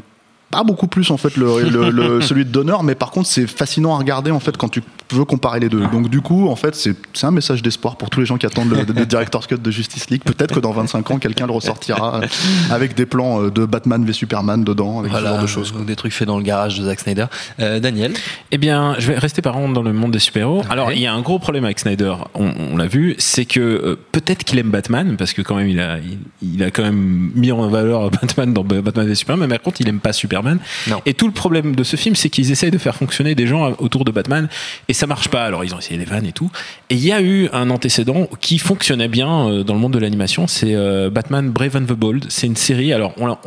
pas 0.51 0.63
beaucoup 0.63 0.87
plus 0.87 1.09
en 1.11 1.17
fait 1.17 1.35
le, 1.37 1.69
le- 1.69 1.89
le- 1.89 2.21
celui 2.29 2.45
de 2.45 2.49
Donner 2.51 2.75
mais 2.83 2.95
par 2.95 3.11
contre 3.11 3.27
c'est 3.27 3.47
fascinant 3.47 3.95
à 3.95 3.97
regarder 3.97 4.31
en 4.31 4.39
fait 4.39 4.57
quand 4.57 4.69
tu 4.69 4.83
veux 5.13 5.25
comparer 5.25 5.59
les 5.59 5.69
deux 5.69 5.85
donc 5.87 6.09
du 6.09 6.21
coup 6.21 6.47
en 6.49 6.55
fait 6.55 6.75
c'est 6.75 6.95
c'est 7.13 7.25
un 7.25 7.31
message 7.31 7.61
d'espoir 7.63 7.95
pour 7.95 8.09
tous 8.09 8.19
les 8.19 8.25
gens 8.25 8.37
qui 8.37 8.45
attendent 8.45 8.69
le, 8.69 8.83
le 8.93 9.05
director's 9.05 9.47
cut 9.47 9.57
de 9.57 9.71
Justice 9.71 10.09
League 10.09 10.21
peut-être 10.23 10.53
que 10.55 10.59
dans 10.59 10.71
25 10.71 11.09
ans 11.11 11.17
quelqu'un 11.17 11.47
le 11.47 11.53
ressortira 11.53 12.21
euh, 12.21 12.27
avec 12.69 12.95
des 12.95 13.05
plans 13.05 13.41
euh, 13.43 13.49
de 13.51 13.65
Batman 13.65 14.03
v 14.05 14.13
Superman 14.13 14.63
dedans 14.63 14.99
avec 14.99 15.11
ce 15.13 15.17
genre 15.21 15.41
de 15.41 15.47
choses 15.47 15.73
des 15.87 15.95
trucs 15.95 16.13
faits 16.13 16.27
dans 16.27 16.37
le 16.37 16.43
garage 16.43 16.77
de 16.79 16.83
Zack 16.85 16.99
Snyder. 16.99 17.25
Euh, 17.59 17.79
Daniel. 17.79 18.13
Eh 18.51 18.57
bien, 18.57 18.95
je 18.99 19.07
vais 19.07 19.17
rester 19.17 19.41
par 19.41 19.53
contre 19.53 19.73
dans 19.73 19.81
le 19.83 19.93
monde 19.93 20.11
des 20.11 20.19
super-héros. 20.19 20.63
Alors, 20.69 20.91
il 20.91 20.99
y 20.99 21.07
a 21.07 21.13
un 21.13 21.21
gros 21.21 21.39
problème 21.39 21.63
avec 21.65 21.79
Snyder, 21.79 22.13
on, 22.33 22.51
on 22.73 22.77
l'a 22.77 22.87
vu, 22.87 23.15
c'est 23.17 23.45
que 23.45 23.59
euh, 23.59 23.95
peut-être 24.11 24.43
qu'il 24.43 24.59
aime 24.59 24.69
Batman, 24.69 25.15
parce 25.17 25.33
que 25.33 25.41
quand 25.41 25.55
même, 25.55 25.67
il 25.69 25.79
a, 25.79 25.97
il, 25.99 26.17
il 26.41 26.63
a 26.63 26.71
quand 26.71 26.83
même 26.83 27.31
mis 27.35 27.51
en 27.51 27.67
valeur 27.67 28.09
Batman 28.11 28.53
dans 28.53 28.63
Batman 28.63 29.09
et 29.09 29.15
Superman, 29.15 29.47
mais 29.49 29.55
par 29.57 29.63
contre, 29.63 29.81
il 29.81 29.87
aime 29.89 29.99
pas 29.99 30.13
Superman. 30.13 30.40
Non. 30.87 31.01
Et 31.05 31.13
tout 31.13 31.27
le 31.27 31.33
problème 31.33 31.75
de 31.75 31.83
ce 31.83 31.95
film, 31.95 32.15
c'est 32.15 32.29
qu'ils 32.29 32.51
essayent 32.51 32.71
de 32.71 32.77
faire 32.77 32.95
fonctionner 32.95 33.35
des 33.35 33.47
gens 33.47 33.73
autour 33.79 34.05
de 34.05 34.11
Batman, 34.11 34.47
et 34.87 34.93
ça 34.93 35.07
marche 35.07 35.29
pas. 35.29 35.43
Alors, 35.45 35.63
ils 35.63 35.73
ont 35.75 35.79
essayé 35.79 35.97
les 35.97 36.05
vannes 36.05 36.25
et 36.25 36.31
tout. 36.31 36.49
Et 36.89 36.95
il 36.95 37.05
y 37.05 37.11
a 37.11 37.21
eu 37.21 37.49
un 37.53 37.69
antécédent 37.69 38.27
qui 38.39 38.57
fonctionnait 38.57 39.07
bien 39.07 39.47
euh, 39.47 39.63
dans 39.63 39.73
le 39.73 39.79
monde 39.79 39.93
de 39.93 39.99
l'animation, 39.99 40.47
c'est 40.47 40.75
euh, 40.75 41.09
Batman 41.09 41.49
Brave 41.49 41.75
and 41.75 41.85
the 41.85 41.93
Bold. 41.93 42.25
C'est 42.29 42.47
une 42.47 42.55
série, 42.55 42.93
alors 42.93 43.13
on, 43.17 43.29
on, 43.29 43.37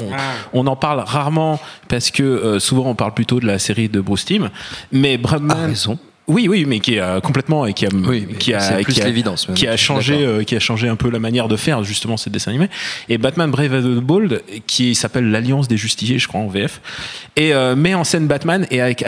on 0.52 0.66
en 0.66 0.76
parle 0.76 1.00
rarement 1.00 1.60
parce 1.88 2.10
que 2.10 2.22
euh, 2.22 2.58
souvent 2.58 2.86
on 2.88 2.94
parle 2.94 3.14
plutôt 3.14 3.40
de 3.40 3.46
la 3.46 3.58
série 3.58 3.88
de 3.88 4.00
Bruce 4.00 4.24
Timm, 4.24 4.50
mais 4.92 5.16
Batman. 5.16 5.74
Ah. 5.74 5.92
Oui, 6.26 6.48
oui, 6.48 6.64
mais 6.66 6.80
qui 6.80 6.98
a 6.98 7.20
complètement 7.20 7.66
et 7.66 7.74
qui 7.74 7.84
a, 7.84 7.90
Oui, 7.92 8.26
qui 8.38 8.54
a, 8.54 8.58
qui 8.94 9.00
a- 9.02 9.04
qui 9.54 9.66
a 9.66 9.76
changé, 9.76 10.14
euh, 10.24 10.42
qui 10.42 10.56
a 10.56 10.60
changé 10.60 10.88
un 10.88 10.96
peu 10.96 11.10
la 11.10 11.18
manière 11.18 11.48
de 11.48 11.56
faire 11.56 11.84
justement 11.84 12.16
ces 12.16 12.30
dessins 12.30 12.50
animés. 12.50 12.70
Et 13.10 13.18
Batman 13.18 13.50
Brave 13.50 13.74
and 13.74 13.82
the 13.82 14.02
Bold, 14.02 14.42
qui 14.66 14.94
s'appelle 14.94 15.30
l'Alliance 15.30 15.68
des 15.68 15.76
Justiciers, 15.76 16.18
je 16.18 16.26
crois 16.26 16.40
en 16.40 16.46
VF, 16.48 16.80
et 17.36 17.52
euh, 17.52 17.76
met 17.76 17.92
en 17.94 18.04
scène 18.04 18.26
Batman 18.26 18.66
et 18.70 18.80
avec 18.80 19.04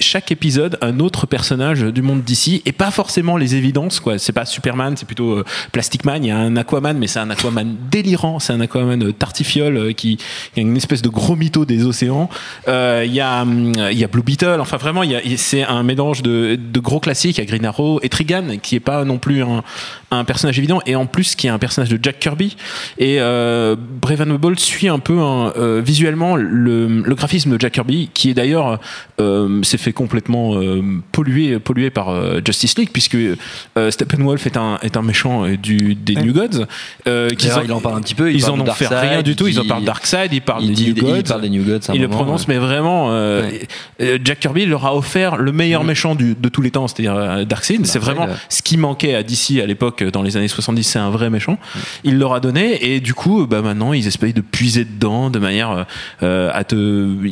chaque, 0.00 0.32
épisode 0.32 0.76
un 0.82 0.98
autre 0.98 1.26
personnage 1.28 1.82
du 1.82 2.02
monde 2.02 2.22
d'ici 2.24 2.60
et 2.66 2.72
pas 2.72 2.90
forcément 2.90 3.36
les 3.36 3.54
évidences 3.54 4.00
quoi. 4.00 4.18
C'est 4.18 4.32
pas 4.32 4.44
Superman, 4.44 4.96
c'est 4.96 5.06
plutôt 5.06 5.34
euh, 5.38 5.44
Plastic 5.70 6.04
Man. 6.04 6.24
Il 6.24 6.28
y 6.28 6.30
a 6.32 6.36
un 6.36 6.56
Aquaman, 6.56 6.98
mais 6.98 7.06
c'est 7.06 7.20
un 7.20 7.30
Aquaman 7.30 7.76
délirant. 7.92 8.40
C'est 8.40 8.52
un 8.52 8.60
Aquaman 8.60 9.00
euh, 9.04 9.12
tartifiole 9.12 9.76
euh, 9.76 9.92
qui, 9.92 10.16
qui 10.16 10.58
a 10.58 10.62
une 10.62 10.76
espèce 10.76 11.00
de 11.02 11.08
gros 11.08 11.36
mytho 11.36 11.64
des 11.64 11.84
océans. 11.84 12.28
Euh, 12.66 13.04
Il 13.06 13.12
y 13.14 13.20
a 13.20 13.42
hum, 13.42 13.72
il 13.92 13.96
y 13.98 14.02
a 14.02 14.08
Blue 14.08 14.22
Beetle. 14.24 14.58
Enfin 14.58 14.78
vraiment, 14.78 15.04
il 15.04 15.12
y 15.12 15.14
a- 15.16 15.20
c'est 15.36 15.62
un 15.62 15.84
mélange 15.84 16.22
de, 16.22 16.55
de 16.56 16.80
gros 16.80 17.00
classiques. 17.00 17.38
A 17.38 17.44
Green 17.44 17.64
Arrow 17.64 18.00
et 18.02 18.08
Trigan 18.08 18.58
qui 18.62 18.74
est 18.76 18.80
pas 18.80 19.04
non 19.04 19.18
plus 19.18 19.42
un, 19.42 19.62
un 20.10 20.24
personnage 20.24 20.58
évident 20.58 20.80
et 20.86 20.96
en 20.96 21.06
plus 21.06 21.34
qui 21.34 21.46
est 21.46 21.50
un 21.50 21.58
personnage 21.58 21.88
de 21.90 21.98
Jack 22.02 22.18
Kirby. 22.18 22.56
Et 22.98 23.16
euh, 23.20 23.76
Brave 23.78 24.22
and 24.22 24.34
the 24.36 24.40
Bold 24.40 24.58
suit 24.58 24.88
un 24.88 24.98
peu 24.98 25.18
un, 25.20 25.52
euh, 25.56 25.82
visuellement 25.84 26.36
le, 26.36 26.86
le 27.02 27.14
graphisme 27.14 27.50
de 27.56 27.60
Jack 27.60 27.72
Kirby 27.74 28.10
qui 28.14 28.30
est 28.30 28.34
d'ailleurs 28.34 28.80
euh, 29.20 29.62
s'est 29.62 29.78
fait 29.78 29.92
complètement 29.92 30.54
euh, 30.56 30.82
polluer 31.12 31.58
pollué 31.58 31.90
par 31.90 32.08
euh, 32.10 32.40
Justice 32.44 32.76
League 32.78 32.90
puisque 32.92 33.14
euh, 33.16 33.90
Steppenwolf 33.90 34.46
est 34.46 34.56
un 34.56 34.78
est 34.82 34.96
un 34.96 35.02
méchant 35.02 35.44
euh, 35.46 35.56
du 35.56 35.94
des 35.94 36.14
New 36.16 36.32
Gods. 36.32 36.66
Euh, 37.06 37.28
en- 37.30 37.62
il 37.62 37.72
en 37.72 37.80
parle 37.80 37.96
un 37.98 38.00
petit 38.00 38.14
peu. 38.14 38.30
Il 38.30 38.36
ils 38.36 38.50
en 38.50 38.60
ont 38.60 38.66
fait 38.66 38.86
rien 38.88 39.22
du 39.22 39.34
tout. 39.36 39.46
il 39.48 39.54
Ils 39.54 39.60
en 39.60 39.64
parlent 39.64 39.84
Darkseid, 39.84 40.32
ils 40.32 40.40
parlent 40.42 40.62
il 40.64 40.74
des 40.74 40.92
New 40.92 40.94
Gods. 41.06 41.16
il 41.18 41.22
parle 41.24 41.40
des 41.42 41.48
New 41.50 41.62
Gods. 41.64 41.80
à 41.88 41.92
un 41.92 41.94
Il 41.94 42.00
le 42.02 42.08
moment, 42.08 42.22
prononce, 42.22 42.42
ouais. 42.46 42.54
mais 42.54 42.58
vraiment, 42.58 43.08
euh, 43.10 43.42
Ouais. 43.42 43.68
euh, 44.02 44.18
Jack 44.24 44.40
Kirby 44.40 44.66
leur 44.66 44.84
a 44.86 44.94
offert 44.96 45.36
le 45.36 45.52
meilleur 45.52 45.84
méchant 45.84 46.14
du- 46.14 46.34
de 46.34 46.45
tous 46.48 46.62
les 46.62 46.70
temps, 46.70 46.88
c'est-à-dire 46.88 47.14
euh, 47.14 47.44
Darkseid. 47.44 47.86
C'est 47.86 47.98
vraiment 47.98 48.26
ouais. 48.26 48.34
ce 48.48 48.62
qui 48.62 48.76
manquait 48.76 49.14
à 49.14 49.22
DC 49.22 49.60
à 49.62 49.66
l'époque, 49.66 50.02
dans 50.04 50.22
les 50.22 50.36
années 50.36 50.48
70, 50.48 50.82
c'est 50.84 50.98
un 50.98 51.10
vrai 51.10 51.30
méchant. 51.30 51.58
Il 52.04 52.18
leur 52.18 52.32
a 52.34 52.40
donné, 52.40 52.92
et 52.92 53.00
du 53.00 53.14
coup, 53.14 53.46
bah, 53.46 53.62
maintenant, 53.62 53.92
ils 53.92 54.06
essayent 54.06 54.32
de 54.32 54.40
puiser 54.40 54.84
dedans 54.84 55.30
de 55.30 55.38
manière 55.38 55.86
euh, 56.22 56.50
à 56.52 56.64
te. 56.64 56.74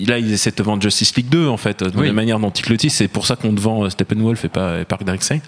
Là, 0.09 0.18
ils 0.18 0.33
essaient 0.33 0.50
de 0.50 0.57
te 0.57 0.62
vendre 0.62 0.83
Justice 0.83 1.14
League 1.16 1.29
2, 1.29 1.46
en 1.48 1.57
fait, 1.57 1.83
de 1.83 1.98
Oui. 1.98 2.07
la 2.07 2.12
manière 2.12 2.38
dont 2.38 2.50
ils. 2.50 2.90
C'est 2.90 3.09
pour 3.09 3.27
ça 3.27 3.37
qu'on 3.37 3.55
te 3.55 3.61
vend 3.61 3.85
euh, 3.85 3.90
Steppenwolf 3.90 4.44
et 4.44 4.48
pas, 4.48 4.81
et 4.81 4.85
pas 4.85 4.98
Darkseid. 5.05 5.40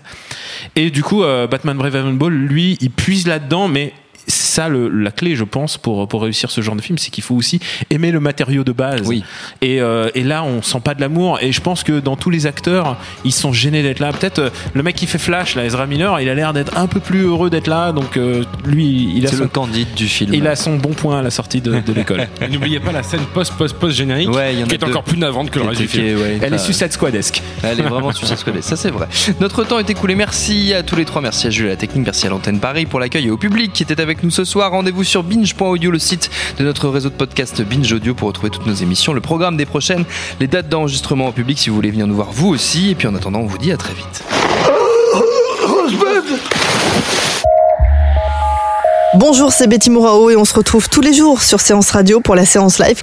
Et 0.74 0.90
du 0.90 1.02
coup, 1.02 1.22
euh, 1.22 1.46
Batman 1.46 1.76
Brave 1.76 1.96
and 1.96 2.12
Bold, 2.12 2.50
lui, 2.50 2.78
il 2.80 2.90
puise 2.90 3.26
là-dedans, 3.26 3.68
mais 3.68 3.92
ça 4.56 4.68
le- 4.68 4.88
la 4.88 5.10
clé, 5.10 5.36
je 5.36 5.44
pense, 5.44 5.76
pour, 5.78 6.08
pour 6.08 6.22
réussir 6.22 6.50
ce 6.50 6.60
genre 6.60 6.76
de 6.76 6.80
film, 6.80 6.98
c'est 6.98 7.10
qu'il 7.10 7.22
faut 7.24 7.34
aussi 7.34 7.60
aimer 7.90 8.10
le 8.10 8.20
matériau 8.20 8.64
de 8.64 8.72
base. 8.72 9.02
Oui. 9.04 9.22
Et, 9.62 9.80
euh, 9.80 10.08
et 10.14 10.22
là, 10.22 10.42
on 10.44 10.62
sent 10.62 10.80
pas 10.82 10.94
de 10.94 11.00
l'amour. 11.00 11.38
Et 11.42 11.52
je 11.52 11.60
pense 11.60 11.82
que 11.82 12.00
dans 12.00 12.16
tous 12.16 12.30
les 12.30 12.46
acteurs, 12.46 12.96
ils 13.24 13.32
sont 13.32 13.52
gênés 13.52 13.82
d'être 13.82 14.00
là. 14.00 14.12
Peut-être 14.12 14.38
euh, 14.38 14.50
le 14.74 14.82
mec 14.82 14.96
qui 14.96 15.06
fait 15.06 15.18
Flash, 15.18 15.54
là, 15.56 15.64
Ezra 15.64 15.86
Miller, 15.86 16.20
il 16.20 16.28
a 16.28 16.34
l'air 16.34 16.52
d'être 16.52 16.76
un 16.78 16.86
peu 16.86 17.00
plus 17.00 17.22
heureux 17.22 17.50
d'être 17.50 17.66
là. 17.68 17.92
Donc 17.92 18.16
euh, 18.16 18.44
lui, 18.64 19.12
il 19.14 19.26
a, 19.26 19.30
C'est 19.30 19.36
son, 19.36 19.42
le 19.44 19.48
candide 19.48 19.92
du 19.94 20.08
film. 20.08 20.32
il 20.34 20.46
a 20.46 20.56
son 20.56 20.76
bon 20.76 20.90
point 20.94 21.18
à 21.18 21.22
la 21.22 21.30
sortie 21.30 21.60
de, 21.60 21.80
de 21.80 21.92
l'école. 21.92 22.26
N'oubliez 22.50 22.80
pas 22.80 22.92
la 22.92 23.02
scène 23.02 23.20
post-post-post 23.34 23.96
générique, 23.96 24.30
Ouais, 24.30 24.54
il 24.54 24.60
y 24.60 24.62
en 24.62 24.66
a 24.66 24.68
qui 24.68 24.74
est 24.74 24.78
deux. 24.78 24.86
encore 24.86 25.04
plus 25.04 25.18
navrante 25.18 25.50
que 25.50 25.58
le 25.58 25.66
reste 25.66 25.80
du 25.80 25.88
film. 25.88 26.18
ouais, 26.18 26.38
Elle 26.42 26.54
est 26.54 26.58
Suicide 26.58 26.92
Squadesque. 26.92 27.42
Elle 27.62 27.80
est 27.80 27.82
vraiment 27.82 28.12
Suicide 28.12 28.36
Squad. 28.38 28.60
Ça, 28.62 28.76
c'est 28.76 28.90
vrai. 28.90 29.06
Notre 29.40 29.64
temps 29.64 29.78
est 29.78 29.90
écoulé. 29.90 30.14
Merci 30.14 30.72
à 30.74 30.82
tous 30.82 30.96
les 30.96 31.04
trois. 31.04 31.20
Merci 31.20 31.46
à 31.46 31.50
Jules 31.50 31.66
à 31.66 31.70
la 31.70 31.76
technique. 31.76 32.04
Merci 32.04 32.26
à 32.26 32.30
l'antenne 32.30 32.60
Paris 32.60 32.86
pour 32.86 33.00
l'accueil 33.00 33.26
et 33.26 33.30
au 33.30 33.36
public 33.36 33.72
qui 33.72 33.82
était 33.82 34.00
avec 34.00 34.22
nous 34.22 34.30
ce 34.30 34.44
soir. 34.46 34.70
Rendez-vous 34.70 35.04
sur 35.04 35.22
binge.audio, 35.22 35.90
le 35.90 35.98
site 35.98 36.30
de 36.58 36.64
notre 36.64 36.88
réseau 36.88 37.10
de 37.10 37.14
podcast 37.14 37.60
Binge 37.62 37.92
Audio 37.92 38.14
pour 38.14 38.28
retrouver 38.28 38.50
toutes 38.50 38.66
nos 38.66 38.74
émissions, 38.74 39.12
le 39.12 39.20
programme 39.20 39.56
des 39.56 39.66
prochaines, 39.66 40.04
les 40.40 40.46
dates 40.46 40.68
d'enregistrement 40.68 41.28
au 41.28 41.32
public 41.32 41.58
si 41.58 41.68
vous 41.68 41.76
voulez 41.76 41.90
venir 41.90 42.06
nous 42.06 42.14
voir 42.14 42.30
vous 42.32 42.48
aussi. 42.48 42.90
Et 42.90 42.94
puis 42.94 43.08
en 43.08 43.14
attendant, 43.14 43.40
on 43.40 43.46
vous 43.46 43.58
dit 43.58 43.72
à 43.72 43.76
très 43.76 43.92
vite. 43.92 44.24
Bonjour, 49.14 49.52
c'est 49.52 49.66
Betty 49.66 49.90
Mourao 49.90 50.30
et 50.30 50.36
on 50.36 50.44
se 50.44 50.54
retrouve 50.54 50.88
tous 50.88 51.00
les 51.00 51.12
jours 51.12 51.42
sur 51.42 51.60
Séance 51.60 51.90
Radio 51.90 52.20
pour 52.20 52.34
la 52.34 52.44
séance 52.44 52.78
live. 52.78 53.02